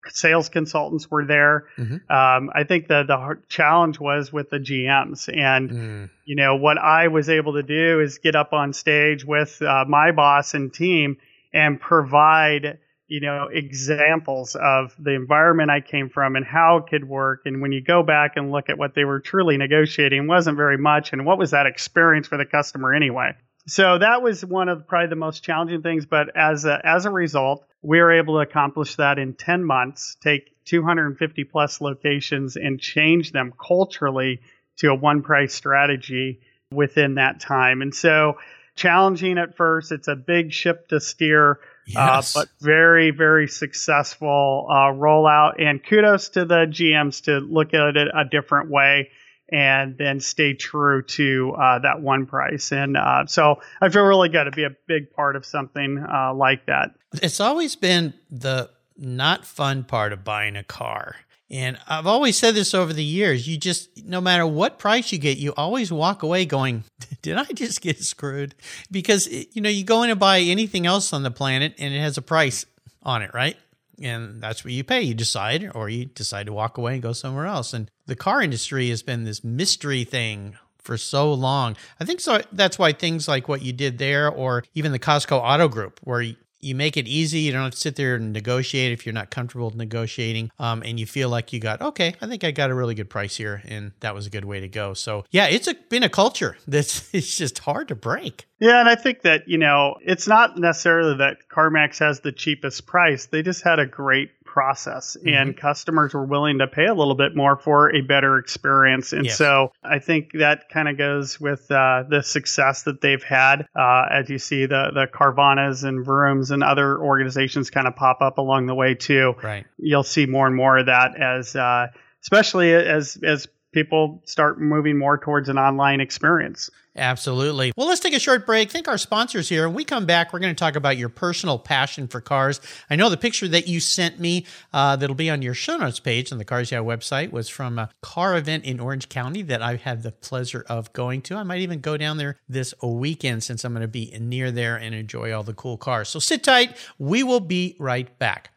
sales 0.08 0.48
consultants 0.48 1.10
were 1.10 1.24
there. 1.24 1.66
Mm-hmm. 1.76 1.94
Um, 2.10 2.50
I 2.54 2.64
think 2.64 2.88
the 2.88 3.04
the 3.06 3.38
challenge 3.48 4.00
was 4.00 4.32
with 4.32 4.50
the 4.50 4.58
GMs, 4.58 5.28
and 5.34 5.70
mm. 5.70 6.10
you 6.24 6.36
know 6.36 6.56
what 6.56 6.78
I 6.78 7.08
was 7.08 7.28
able 7.28 7.54
to 7.54 7.62
do 7.62 8.00
is 8.00 8.18
get 8.18 8.34
up 8.34 8.52
on 8.52 8.72
stage 8.72 9.24
with 9.24 9.60
uh, 9.60 9.84
my 9.86 10.12
boss 10.12 10.54
and 10.54 10.72
team 10.72 11.18
and 11.52 11.80
provide 11.80 12.78
you 13.10 13.20
know, 13.20 13.48
examples 13.52 14.54
of 14.54 14.94
the 14.96 15.10
environment 15.10 15.68
I 15.68 15.80
came 15.80 16.08
from 16.08 16.36
and 16.36 16.44
how 16.46 16.76
it 16.76 16.86
could 16.88 17.06
work. 17.06 17.42
And 17.44 17.60
when 17.60 17.72
you 17.72 17.82
go 17.82 18.04
back 18.04 18.36
and 18.36 18.52
look 18.52 18.70
at 18.70 18.78
what 18.78 18.94
they 18.94 19.04
were 19.04 19.18
truly 19.18 19.56
negotiating, 19.56 20.28
wasn't 20.28 20.56
very 20.56 20.78
much. 20.78 21.12
And 21.12 21.26
what 21.26 21.36
was 21.36 21.50
that 21.50 21.66
experience 21.66 22.28
for 22.28 22.36
the 22.36 22.46
customer 22.46 22.94
anyway? 22.94 23.32
So 23.66 23.98
that 23.98 24.22
was 24.22 24.44
one 24.44 24.68
of 24.68 24.86
probably 24.86 25.08
the 25.08 25.16
most 25.16 25.42
challenging 25.42 25.82
things. 25.82 26.06
But 26.06 26.36
as 26.36 26.64
a, 26.64 26.80
as 26.84 27.04
a 27.04 27.10
result, 27.10 27.66
we 27.82 28.00
were 28.00 28.12
able 28.12 28.34
to 28.34 28.48
accomplish 28.48 28.94
that 28.94 29.18
in 29.18 29.34
10 29.34 29.64
months, 29.64 30.16
take 30.22 30.54
250 30.66 31.42
plus 31.44 31.80
locations 31.80 32.54
and 32.54 32.78
change 32.78 33.32
them 33.32 33.52
culturally 33.60 34.40
to 34.76 34.92
a 34.92 34.94
one 34.94 35.22
price 35.22 35.52
strategy 35.52 36.38
within 36.70 37.16
that 37.16 37.40
time. 37.40 37.82
And 37.82 37.92
so 37.92 38.38
challenging 38.76 39.36
at 39.36 39.56
first, 39.56 39.90
it's 39.90 40.06
a 40.06 40.14
big 40.14 40.52
ship 40.52 40.86
to 40.88 41.00
steer 41.00 41.58
yes. 41.94 42.36
Uh, 42.36 42.40
but 42.40 42.48
very, 42.60 43.10
very 43.10 43.48
successful 43.48 44.66
uh, 44.68 44.92
rollout. 44.92 45.62
And 45.62 45.82
kudos 45.84 46.30
to 46.30 46.44
the 46.44 46.66
GMs 46.66 47.24
to 47.24 47.38
look 47.38 47.74
at 47.74 47.96
it 47.96 48.08
a 48.14 48.24
different 48.24 48.70
way 48.70 49.10
and 49.52 49.98
then 49.98 50.20
stay 50.20 50.54
true 50.54 51.02
to 51.02 51.54
uh, 51.58 51.78
that 51.80 52.00
one 52.00 52.26
price. 52.26 52.72
And 52.72 52.96
uh, 52.96 53.26
so 53.26 53.60
I 53.80 53.88
feel 53.88 54.02
really 54.02 54.28
good 54.28 54.44
to 54.44 54.50
be 54.52 54.64
a 54.64 54.74
big 54.86 55.12
part 55.12 55.36
of 55.36 55.44
something 55.44 55.98
uh, 55.98 56.34
like 56.34 56.66
that. 56.66 56.90
It's 57.14 57.40
always 57.40 57.74
been 57.76 58.14
the 58.30 58.70
not 58.96 59.44
fun 59.44 59.84
part 59.84 60.12
of 60.12 60.24
buying 60.24 60.56
a 60.56 60.62
car. 60.62 61.16
And 61.50 61.78
I've 61.88 62.06
always 62.06 62.38
said 62.38 62.54
this 62.54 62.74
over 62.74 62.92
the 62.92 63.04
years. 63.04 63.48
You 63.48 63.58
just, 63.58 64.04
no 64.04 64.20
matter 64.20 64.46
what 64.46 64.78
price 64.78 65.10
you 65.10 65.18
get, 65.18 65.38
you 65.38 65.52
always 65.56 65.90
walk 65.90 66.22
away 66.22 66.44
going, 66.44 66.84
did 67.22 67.36
I 67.36 67.44
just 67.44 67.80
get 67.80 68.02
screwed? 68.02 68.54
Because, 68.90 69.28
eh, 69.30 69.44
you 69.52 69.60
know, 69.60 69.68
you 69.68 69.84
go 69.84 70.02
in 70.02 70.10
and 70.10 70.20
buy 70.20 70.40
anything 70.40 70.86
else 70.86 71.12
on 71.12 71.24
the 71.24 71.30
planet 71.30 71.74
and 71.78 71.92
it 71.92 71.98
has 71.98 72.16
a 72.16 72.22
price 72.22 72.66
on 73.02 73.22
it, 73.22 73.32
right? 73.34 73.56
And 74.00 74.40
that's 74.40 74.64
what 74.64 74.72
you 74.72 74.84
pay. 74.84 75.02
You 75.02 75.14
decide, 75.14 75.70
or 75.74 75.88
you 75.88 76.06
decide 76.06 76.46
to 76.46 76.52
walk 76.52 76.78
away 76.78 76.94
and 76.94 77.02
go 77.02 77.12
somewhere 77.12 77.46
else. 77.46 77.74
And 77.74 77.90
the 78.06 78.16
car 78.16 78.40
industry 78.40 78.88
has 78.90 79.02
been 79.02 79.24
this 79.24 79.44
mystery 79.44 80.04
thing 80.04 80.56
for 80.78 80.96
so 80.96 81.32
long. 81.32 81.76
I 81.98 82.04
think 82.04 82.20
so. 82.20 82.40
That's 82.52 82.78
why 82.78 82.92
things 82.92 83.28
like 83.28 83.48
what 83.48 83.60
you 83.60 83.72
did 83.72 83.98
there, 83.98 84.30
or 84.30 84.64
even 84.74 84.92
the 84.92 84.98
Costco 84.98 85.38
Auto 85.38 85.68
Group, 85.68 86.00
where 86.02 86.22
you 86.60 86.74
make 86.74 86.96
it 86.96 87.08
easy. 87.08 87.40
You 87.40 87.52
don't 87.52 87.62
have 87.62 87.72
to 87.72 87.78
sit 87.78 87.96
there 87.96 88.16
and 88.16 88.32
negotiate 88.32 88.92
if 88.92 89.06
you're 89.06 89.12
not 89.12 89.30
comfortable 89.30 89.70
negotiating. 89.70 90.50
Um, 90.58 90.82
and 90.84 91.00
you 91.00 91.06
feel 91.06 91.28
like 91.28 91.52
you 91.52 91.60
got, 91.60 91.80
okay, 91.80 92.14
I 92.20 92.26
think 92.26 92.44
I 92.44 92.50
got 92.50 92.70
a 92.70 92.74
really 92.74 92.94
good 92.94 93.10
price 93.10 93.36
here. 93.36 93.62
And 93.66 93.92
that 94.00 94.14
was 94.14 94.26
a 94.26 94.30
good 94.30 94.44
way 94.44 94.60
to 94.60 94.68
go. 94.68 94.94
So, 94.94 95.24
yeah, 95.30 95.46
it's 95.46 95.68
a, 95.68 95.74
been 95.74 96.02
a 96.02 96.08
culture 96.08 96.56
that's 96.68 97.12
it's 97.14 97.36
just 97.36 97.58
hard 97.60 97.88
to 97.88 97.94
break. 97.94 98.46
Yeah. 98.58 98.80
And 98.80 98.88
I 98.88 98.94
think 98.94 99.22
that, 99.22 99.48
you 99.48 99.58
know, 99.58 99.96
it's 100.02 100.28
not 100.28 100.58
necessarily 100.58 101.16
that 101.18 101.38
CarMax 101.50 101.98
has 102.00 102.20
the 102.20 102.32
cheapest 102.32 102.86
price. 102.86 103.26
They 103.26 103.42
just 103.42 103.62
had 103.62 103.78
a 103.78 103.86
great 103.86 104.30
process 104.50 105.16
mm-hmm. 105.16 105.28
and 105.28 105.56
customers 105.56 106.12
were 106.12 106.24
willing 106.24 106.58
to 106.58 106.66
pay 106.66 106.86
a 106.86 106.94
little 106.94 107.14
bit 107.14 107.36
more 107.36 107.56
for 107.56 107.94
a 107.94 108.00
better 108.00 108.36
experience 108.36 109.12
and 109.12 109.26
yes. 109.26 109.38
so 109.38 109.70
i 109.84 109.98
think 110.00 110.32
that 110.32 110.68
kind 110.68 110.88
of 110.88 110.98
goes 110.98 111.40
with 111.40 111.70
uh, 111.70 112.02
the 112.08 112.20
success 112.20 112.82
that 112.82 113.00
they've 113.00 113.22
had 113.22 113.66
uh, 113.76 114.06
as 114.10 114.28
you 114.28 114.38
see 114.38 114.66
the 114.66 114.90
the 114.92 115.06
carvanas 115.12 115.84
and 115.84 116.04
vrooms 116.04 116.50
and 116.50 116.64
other 116.64 116.98
organizations 116.98 117.70
kind 117.70 117.86
of 117.86 117.94
pop 117.94 118.20
up 118.20 118.38
along 118.38 118.66
the 118.66 118.74
way 118.74 118.92
too 118.92 119.34
right 119.42 119.66
you'll 119.78 120.02
see 120.02 120.26
more 120.26 120.48
and 120.48 120.56
more 120.56 120.78
of 120.78 120.86
that 120.86 121.16
as 121.16 121.54
uh, 121.54 121.86
especially 122.22 122.74
as 122.74 123.16
as 123.22 123.46
people 123.72 124.22
start 124.24 124.60
moving 124.60 124.98
more 124.98 125.18
towards 125.18 125.48
an 125.48 125.58
online 125.58 126.00
experience. 126.00 126.70
Absolutely. 126.96 127.72
Well, 127.76 127.86
let's 127.86 128.00
take 128.00 128.14
a 128.14 128.18
short 128.18 128.46
break. 128.46 128.70
Thank 128.70 128.88
our 128.88 128.98
sponsors 128.98 129.48
here. 129.48 129.68
When 129.68 129.76
we 129.76 129.84
come 129.84 130.06
back, 130.06 130.32
we're 130.32 130.40
going 130.40 130.54
to 130.54 130.58
talk 130.58 130.74
about 130.74 130.96
your 130.96 131.08
personal 131.08 131.56
passion 131.56 132.08
for 132.08 132.20
cars. 132.20 132.60
I 132.90 132.96
know 132.96 133.08
the 133.08 133.16
picture 133.16 133.46
that 133.46 133.68
you 133.68 133.78
sent 133.78 134.18
me 134.18 134.44
uh, 134.72 134.96
that'll 134.96 135.14
be 135.14 135.30
on 135.30 135.40
your 135.40 135.54
show 135.54 135.76
notes 135.76 136.00
page 136.00 136.32
on 136.32 136.38
the 136.38 136.44
Cars 136.44 136.72
Yeah 136.72 136.78
website 136.78 137.30
was 137.30 137.48
from 137.48 137.78
a 137.78 137.90
car 138.02 138.36
event 138.36 138.64
in 138.64 138.80
Orange 138.80 139.08
County 139.08 139.42
that 139.42 139.62
I 139.62 139.76
had 139.76 140.02
the 140.02 140.10
pleasure 140.10 140.64
of 140.68 140.92
going 140.92 141.22
to. 141.22 141.36
I 141.36 141.44
might 141.44 141.60
even 141.60 141.80
go 141.80 141.96
down 141.96 142.16
there 142.16 142.38
this 142.48 142.74
weekend 142.82 143.44
since 143.44 143.64
I'm 143.64 143.72
going 143.72 143.82
to 143.82 143.88
be 143.88 144.12
near 144.18 144.50
there 144.50 144.76
and 144.76 144.92
enjoy 144.92 145.32
all 145.32 145.44
the 145.44 145.54
cool 145.54 145.76
cars. 145.76 146.08
So 146.08 146.18
sit 146.18 146.42
tight. 146.42 146.76
We 146.98 147.22
will 147.22 147.40
be 147.40 147.76
right 147.78 148.18
back. 148.18 148.50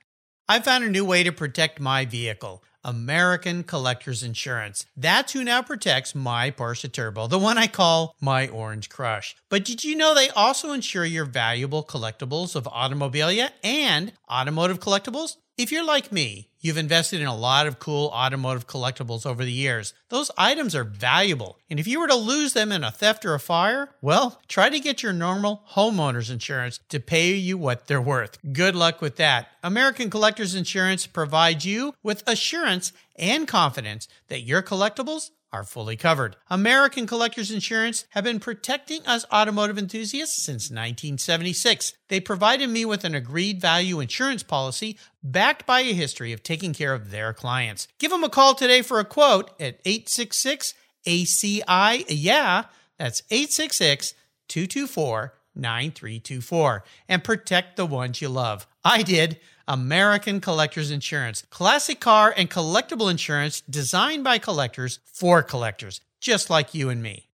I 0.49 0.59
found 0.59 0.83
a 0.83 0.89
new 0.89 1.05
way 1.05 1.23
to 1.23 1.31
protect 1.31 1.79
my 1.79 2.05
vehicle. 2.05 2.63
American 2.83 3.63
Collectors 3.63 4.23
Insurance. 4.23 4.85
That's 4.95 5.33
who 5.33 5.43
now 5.43 5.61
protects 5.61 6.15
my 6.15 6.51
Porsche 6.51 6.91
Turbo, 6.91 7.27
the 7.27 7.39
one 7.39 7.57
I 7.57 7.67
call 7.67 8.15
my 8.19 8.47
Orange 8.47 8.89
Crush. 8.89 9.35
But 9.49 9.65
did 9.65 9.83
you 9.83 9.95
know 9.95 10.13
they 10.13 10.29
also 10.29 10.71
insure 10.71 11.05
your 11.05 11.25
valuable 11.25 11.83
collectibles 11.83 12.55
of 12.55 12.65
automobilia 12.65 13.51
and 13.63 14.13
automotive 14.29 14.79
collectibles? 14.79 15.37
If 15.55 15.71
you're 15.71 15.85
like 15.85 16.11
me, 16.11 16.49
you've 16.61 16.79
invested 16.79 17.21
in 17.21 17.27
a 17.27 17.35
lot 17.35 17.67
of 17.67 17.77
cool 17.77 18.07
automotive 18.07 18.65
collectibles 18.65 19.23
over 19.23 19.45
the 19.45 19.51
years. 19.51 19.93
Those 20.09 20.31
items 20.35 20.73
are 20.73 20.83
valuable, 20.83 21.59
and 21.69 21.79
if 21.79 21.85
you 21.85 21.99
were 21.99 22.07
to 22.07 22.15
lose 22.15 22.53
them 22.53 22.71
in 22.71 22.83
a 22.83 22.89
theft 22.89 23.23
or 23.23 23.35
a 23.35 23.39
fire, 23.39 23.91
well, 24.01 24.41
try 24.47 24.69
to 24.69 24.79
get 24.79 25.03
your 25.03 25.13
normal 25.13 25.63
homeowner's 25.73 26.31
insurance 26.31 26.79
to 26.89 26.99
pay 26.99 27.33
you 27.33 27.55
what 27.59 27.85
they're 27.85 28.01
worth. 28.01 28.39
Good 28.51 28.75
luck 28.75 28.99
with 28.99 29.17
that. 29.17 29.49
American 29.61 30.09
Collectors 30.09 30.55
Insurance 30.55 31.05
provides 31.05 31.65
you 31.65 31.93
with 32.01 32.23
assurance 32.25 32.91
and 33.15 33.47
confidence 33.47 34.07
that 34.29 34.41
your 34.41 34.63
collectibles 34.63 35.29
are 35.53 35.63
fully 35.63 35.95
covered. 35.95 36.35
American 36.49 37.05
Collectors 37.05 37.51
Insurance 37.51 38.05
have 38.09 38.23
been 38.23 38.39
protecting 38.39 39.05
us 39.05 39.23
automotive 39.31 39.77
enthusiasts 39.77 40.43
since 40.43 40.63
1976. 40.63 41.93
They 42.09 42.19
provided 42.19 42.69
me 42.69 42.83
with 42.83 43.05
an 43.05 43.13
agreed 43.13 43.61
value 43.61 43.99
insurance 43.99 44.41
policy 44.41 44.97
backed 45.23 45.67
by 45.67 45.81
a 45.81 45.93
history 45.93 46.33
of 46.33 46.41
taking 46.41 46.73
care 46.73 46.93
of 46.93 47.11
their 47.11 47.31
clients. 47.31 47.87
Give 47.99 48.09
them 48.09 48.23
a 48.23 48.29
call 48.29 48.55
today 48.55 48.81
for 48.81 48.99
a 48.99 49.05
quote 49.05 49.51
at 49.61 49.79
866 49.85 50.73
ACI. 51.05 52.03
Yeah, 52.09 52.63
that's 52.97 53.21
866 53.29 54.15
224 54.47 55.33
9324 55.55 56.83
and 57.07 57.23
protect 57.23 57.77
the 57.77 57.85
ones 57.85 58.21
you 58.21 58.29
love. 58.29 58.65
I 58.83 59.03
did. 59.03 59.39
American 59.67 60.41
Collectors 60.41 60.91
Insurance. 60.91 61.43
Classic 61.49 61.99
car 61.99 62.33
and 62.35 62.49
collectible 62.49 63.09
insurance 63.09 63.61
designed 63.61 64.23
by 64.23 64.37
collectors 64.37 64.99
for 65.05 65.41
collectors, 65.41 66.01
just 66.19 66.49
like 66.49 66.73
you 66.73 66.89
and 66.89 67.01
me. 67.01 67.29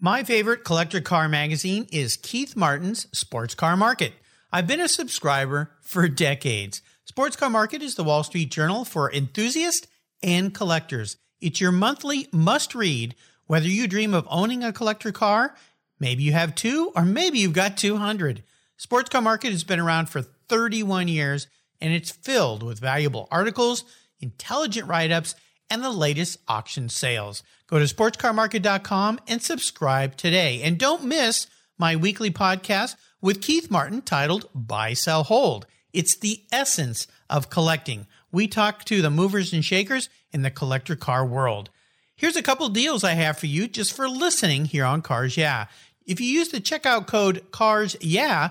My 0.00 0.24
favorite 0.24 0.64
collector 0.64 1.00
car 1.00 1.28
magazine 1.28 1.86
is 1.92 2.16
Keith 2.16 2.56
Martin's 2.56 3.06
Sports 3.16 3.54
Car 3.54 3.76
Market. 3.76 4.12
I've 4.52 4.66
been 4.66 4.80
a 4.80 4.88
subscriber 4.88 5.70
for 5.80 6.08
decades. 6.08 6.82
Sports 7.04 7.36
Car 7.36 7.50
Market 7.50 7.82
is 7.82 7.94
the 7.94 8.04
Wall 8.04 8.22
Street 8.22 8.50
Journal 8.50 8.84
for 8.84 9.12
enthusiasts 9.12 9.86
and 10.22 10.54
collectors. 10.54 11.16
It's 11.40 11.60
your 11.60 11.72
monthly 11.72 12.28
must 12.32 12.74
read, 12.74 13.14
whether 13.46 13.68
you 13.68 13.86
dream 13.86 14.14
of 14.14 14.26
owning 14.30 14.64
a 14.64 14.72
collector 14.72 15.12
car, 15.12 15.54
maybe 16.00 16.22
you 16.22 16.32
have 16.32 16.54
two, 16.54 16.92
or 16.96 17.04
maybe 17.04 17.38
you've 17.38 17.52
got 17.52 17.76
200. 17.76 18.42
Sports 18.76 19.10
Car 19.10 19.22
Market 19.22 19.52
has 19.52 19.64
been 19.64 19.80
around 19.80 20.08
for 20.08 20.22
31 20.22 21.08
years 21.08 21.46
and 21.80 21.92
it's 21.92 22.10
filled 22.10 22.62
with 22.62 22.78
valuable 22.80 23.28
articles, 23.30 23.84
intelligent 24.20 24.88
write 24.88 25.10
ups, 25.10 25.34
and 25.70 25.82
the 25.82 25.90
latest 25.90 26.38
auction 26.48 26.88
sales. 26.88 27.42
Go 27.66 27.78
to 27.78 27.84
sportscarmarket.com 27.84 29.20
and 29.26 29.42
subscribe 29.42 30.16
today. 30.16 30.62
And 30.62 30.78
don't 30.78 31.04
miss 31.04 31.46
my 31.78 31.96
weekly 31.96 32.30
podcast 32.30 32.96
with 33.20 33.42
Keith 33.42 33.70
Martin 33.70 34.02
titled 34.02 34.48
Buy, 34.54 34.92
Sell, 34.92 35.24
Hold. 35.24 35.66
It's 35.92 36.16
the 36.16 36.42
essence 36.52 37.06
of 37.30 37.50
collecting. 37.50 38.06
We 38.30 38.48
talk 38.48 38.84
to 38.84 39.00
the 39.00 39.10
movers 39.10 39.52
and 39.52 39.64
shakers 39.64 40.08
in 40.32 40.42
the 40.42 40.50
collector 40.50 40.96
car 40.96 41.24
world. 41.24 41.70
Here's 42.16 42.36
a 42.36 42.42
couple 42.42 42.68
deals 42.68 43.02
I 43.02 43.12
have 43.12 43.38
for 43.38 43.46
you 43.46 43.66
just 43.66 43.92
for 43.92 44.08
listening 44.08 44.66
here 44.66 44.84
on 44.84 45.02
Cars 45.02 45.36
Yeah. 45.36 45.66
If 46.06 46.20
you 46.20 46.26
use 46.26 46.48
the 46.48 46.60
checkout 46.60 47.06
code 47.06 47.50
CARS 47.50 47.96
Yeah, 48.00 48.50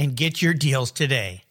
and 0.00 0.16
get 0.16 0.40
your 0.40 0.54
deals 0.54 0.90
today. 0.90 1.42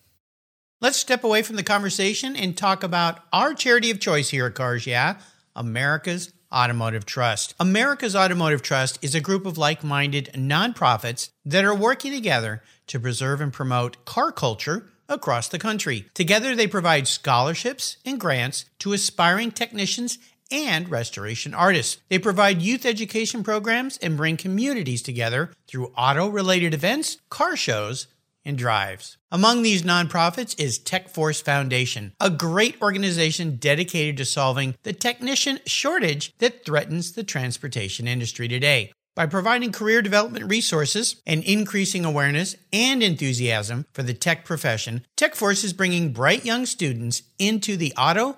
Let's 0.82 0.98
step 0.98 1.24
away 1.24 1.44
from 1.44 1.56
the 1.56 1.62
conversation 1.62 2.36
and 2.36 2.58
talk 2.58 2.84
about 2.84 3.20
our 3.32 3.54
charity 3.54 3.92
of 3.92 4.00
choice 4.00 4.30
here 4.30 4.48
at 4.48 4.56
Cars 4.56 4.88
Yeah, 4.88 5.20
America's 5.56 6.34
Automotive 6.52 7.06
Trust. 7.06 7.54
America's 7.60 8.16
Automotive 8.16 8.64
Trust 8.64 8.98
is 9.04 9.14
a 9.14 9.22
group 9.22 9.46
of 9.46 9.60
like 9.60 9.84
minded 9.84 10.32
nonprofits 10.34 11.30
that 11.46 11.64
are 11.64 11.76
working 11.76 12.12
together 12.12 12.64
to 12.88 13.00
preserve 13.00 13.40
and 13.40 13.54
promote 13.54 14.04
car 14.06 14.32
culture 14.32 14.90
across 15.08 15.48
the 15.48 15.60
country. 15.60 16.06
Together, 16.16 16.56
they 16.56 16.66
provide 16.66 17.08
scholarships 17.08 17.98
and 18.04 18.20
grants 18.20 18.66
to 18.80 18.94
aspiring 18.94 19.52
technicians 19.52 20.18
and 20.50 20.90
restoration 20.90 21.54
artists. 21.54 21.98
They 22.10 22.18
provide 22.18 22.64
youth 22.64 22.84
education 22.84 23.44
programs 23.44 23.98
and 23.98 24.18
bring 24.18 24.38
communities 24.38 25.04
together 25.04 25.52
through 25.68 25.94
auto 25.96 26.30
related 26.30 26.74
events, 26.74 27.18
car 27.30 27.56
shows, 27.56 28.08
and 28.50 28.58
drives. 28.58 29.18
Among 29.32 29.62
these 29.62 29.84
nonprofits 29.84 30.60
is 30.60 30.80
TechForce 30.80 31.42
Foundation, 31.42 32.14
a 32.20 32.30
great 32.30 32.82
organization 32.82 33.56
dedicated 33.56 34.18
to 34.18 34.26
solving 34.26 34.76
the 34.84 34.92
technician 34.92 35.60
shortage 35.66 36.34
that 36.40 36.66
threatens 36.66 37.14
the 37.14 37.24
transportation 37.24 38.08
industry 38.08 38.50
today. 38.50 38.92
By 39.16 39.26
providing 39.26 39.72
career 39.72 40.02
development 40.02 40.50
resources 40.50 41.22
and 41.28 41.44
increasing 41.44 42.06
awareness 42.06 42.56
and 42.72 43.04
enthusiasm 43.04 43.86
for 43.94 44.02
the 44.02 44.14
tech 44.14 44.46
profession, 44.46 45.06
TechForce 45.18 45.64
is 45.64 45.74
bringing 45.74 46.14
bright 46.14 46.46
young 46.46 46.66
students 46.66 47.24
into 47.38 47.76
the 47.78 47.94
auto, 47.98 48.38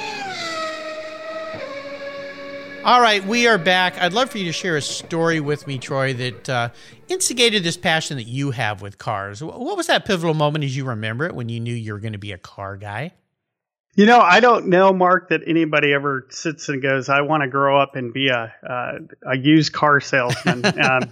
All 2.83 2.99
right, 2.99 3.23
we 3.23 3.47
are 3.47 3.59
back. 3.59 3.99
I'd 3.99 4.11
love 4.11 4.31
for 4.31 4.39
you 4.39 4.45
to 4.45 4.51
share 4.51 4.75
a 4.75 4.81
story 4.81 5.39
with 5.39 5.67
me, 5.67 5.77
Troy, 5.77 6.13
that 6.15 6.49
uh, 6.49 6.69
instigated 7.09 7.63
this 7.63 7.77
passion 7.77 8.17
that 8.17 8.23
you 8.23 8.49
have 8.51 8.81
with 8.81 8.97
cars. 8.97 9.43
What 9.43 9.77
was 9.77 9.85
that 9.85 10.03
pivotal 10.05 10.33
moment 10.33 10.63
as 10.63 10.75
you 10.75 10.85
remember 10.85 11.25
it 11.25 11.35
when 11.35 11.47
you 11.47 11.59
knew 11.59 11.75
you 11.75 11.93
were 11.93 11.99
going 11.99 12.13
to 12.13 12.19
be 12.19 12.31
a 12.31 12.39
car 12.39 12.77
guy? 12.77 13.13
You 13.93 14.07
know, 14.07 14.19
I 14.19 14.39
don't 14.39 14.67
know, 14.69 14.93
Mark, 14.93 15.29
that 15.29 15.41
anybody 15.45 15.93
ever 15.93 16.25
sits 16.31 16.69
and 16.69 16.81
goes, 16.81 17.07
"I 17.07 17.21
want 17.21 17.43
to 17.43 17.47
grow 17.47 17.79
up 17.79 17.95
and 17.95 18.11
be 18.11 18.29
a 18.29 18.51
uh, 18.67 18.93
a 19.27 19.37
used 19.37 19.73
car 19.73 19.99
salesman." 19.99 20.63
Um, 20.81 21.03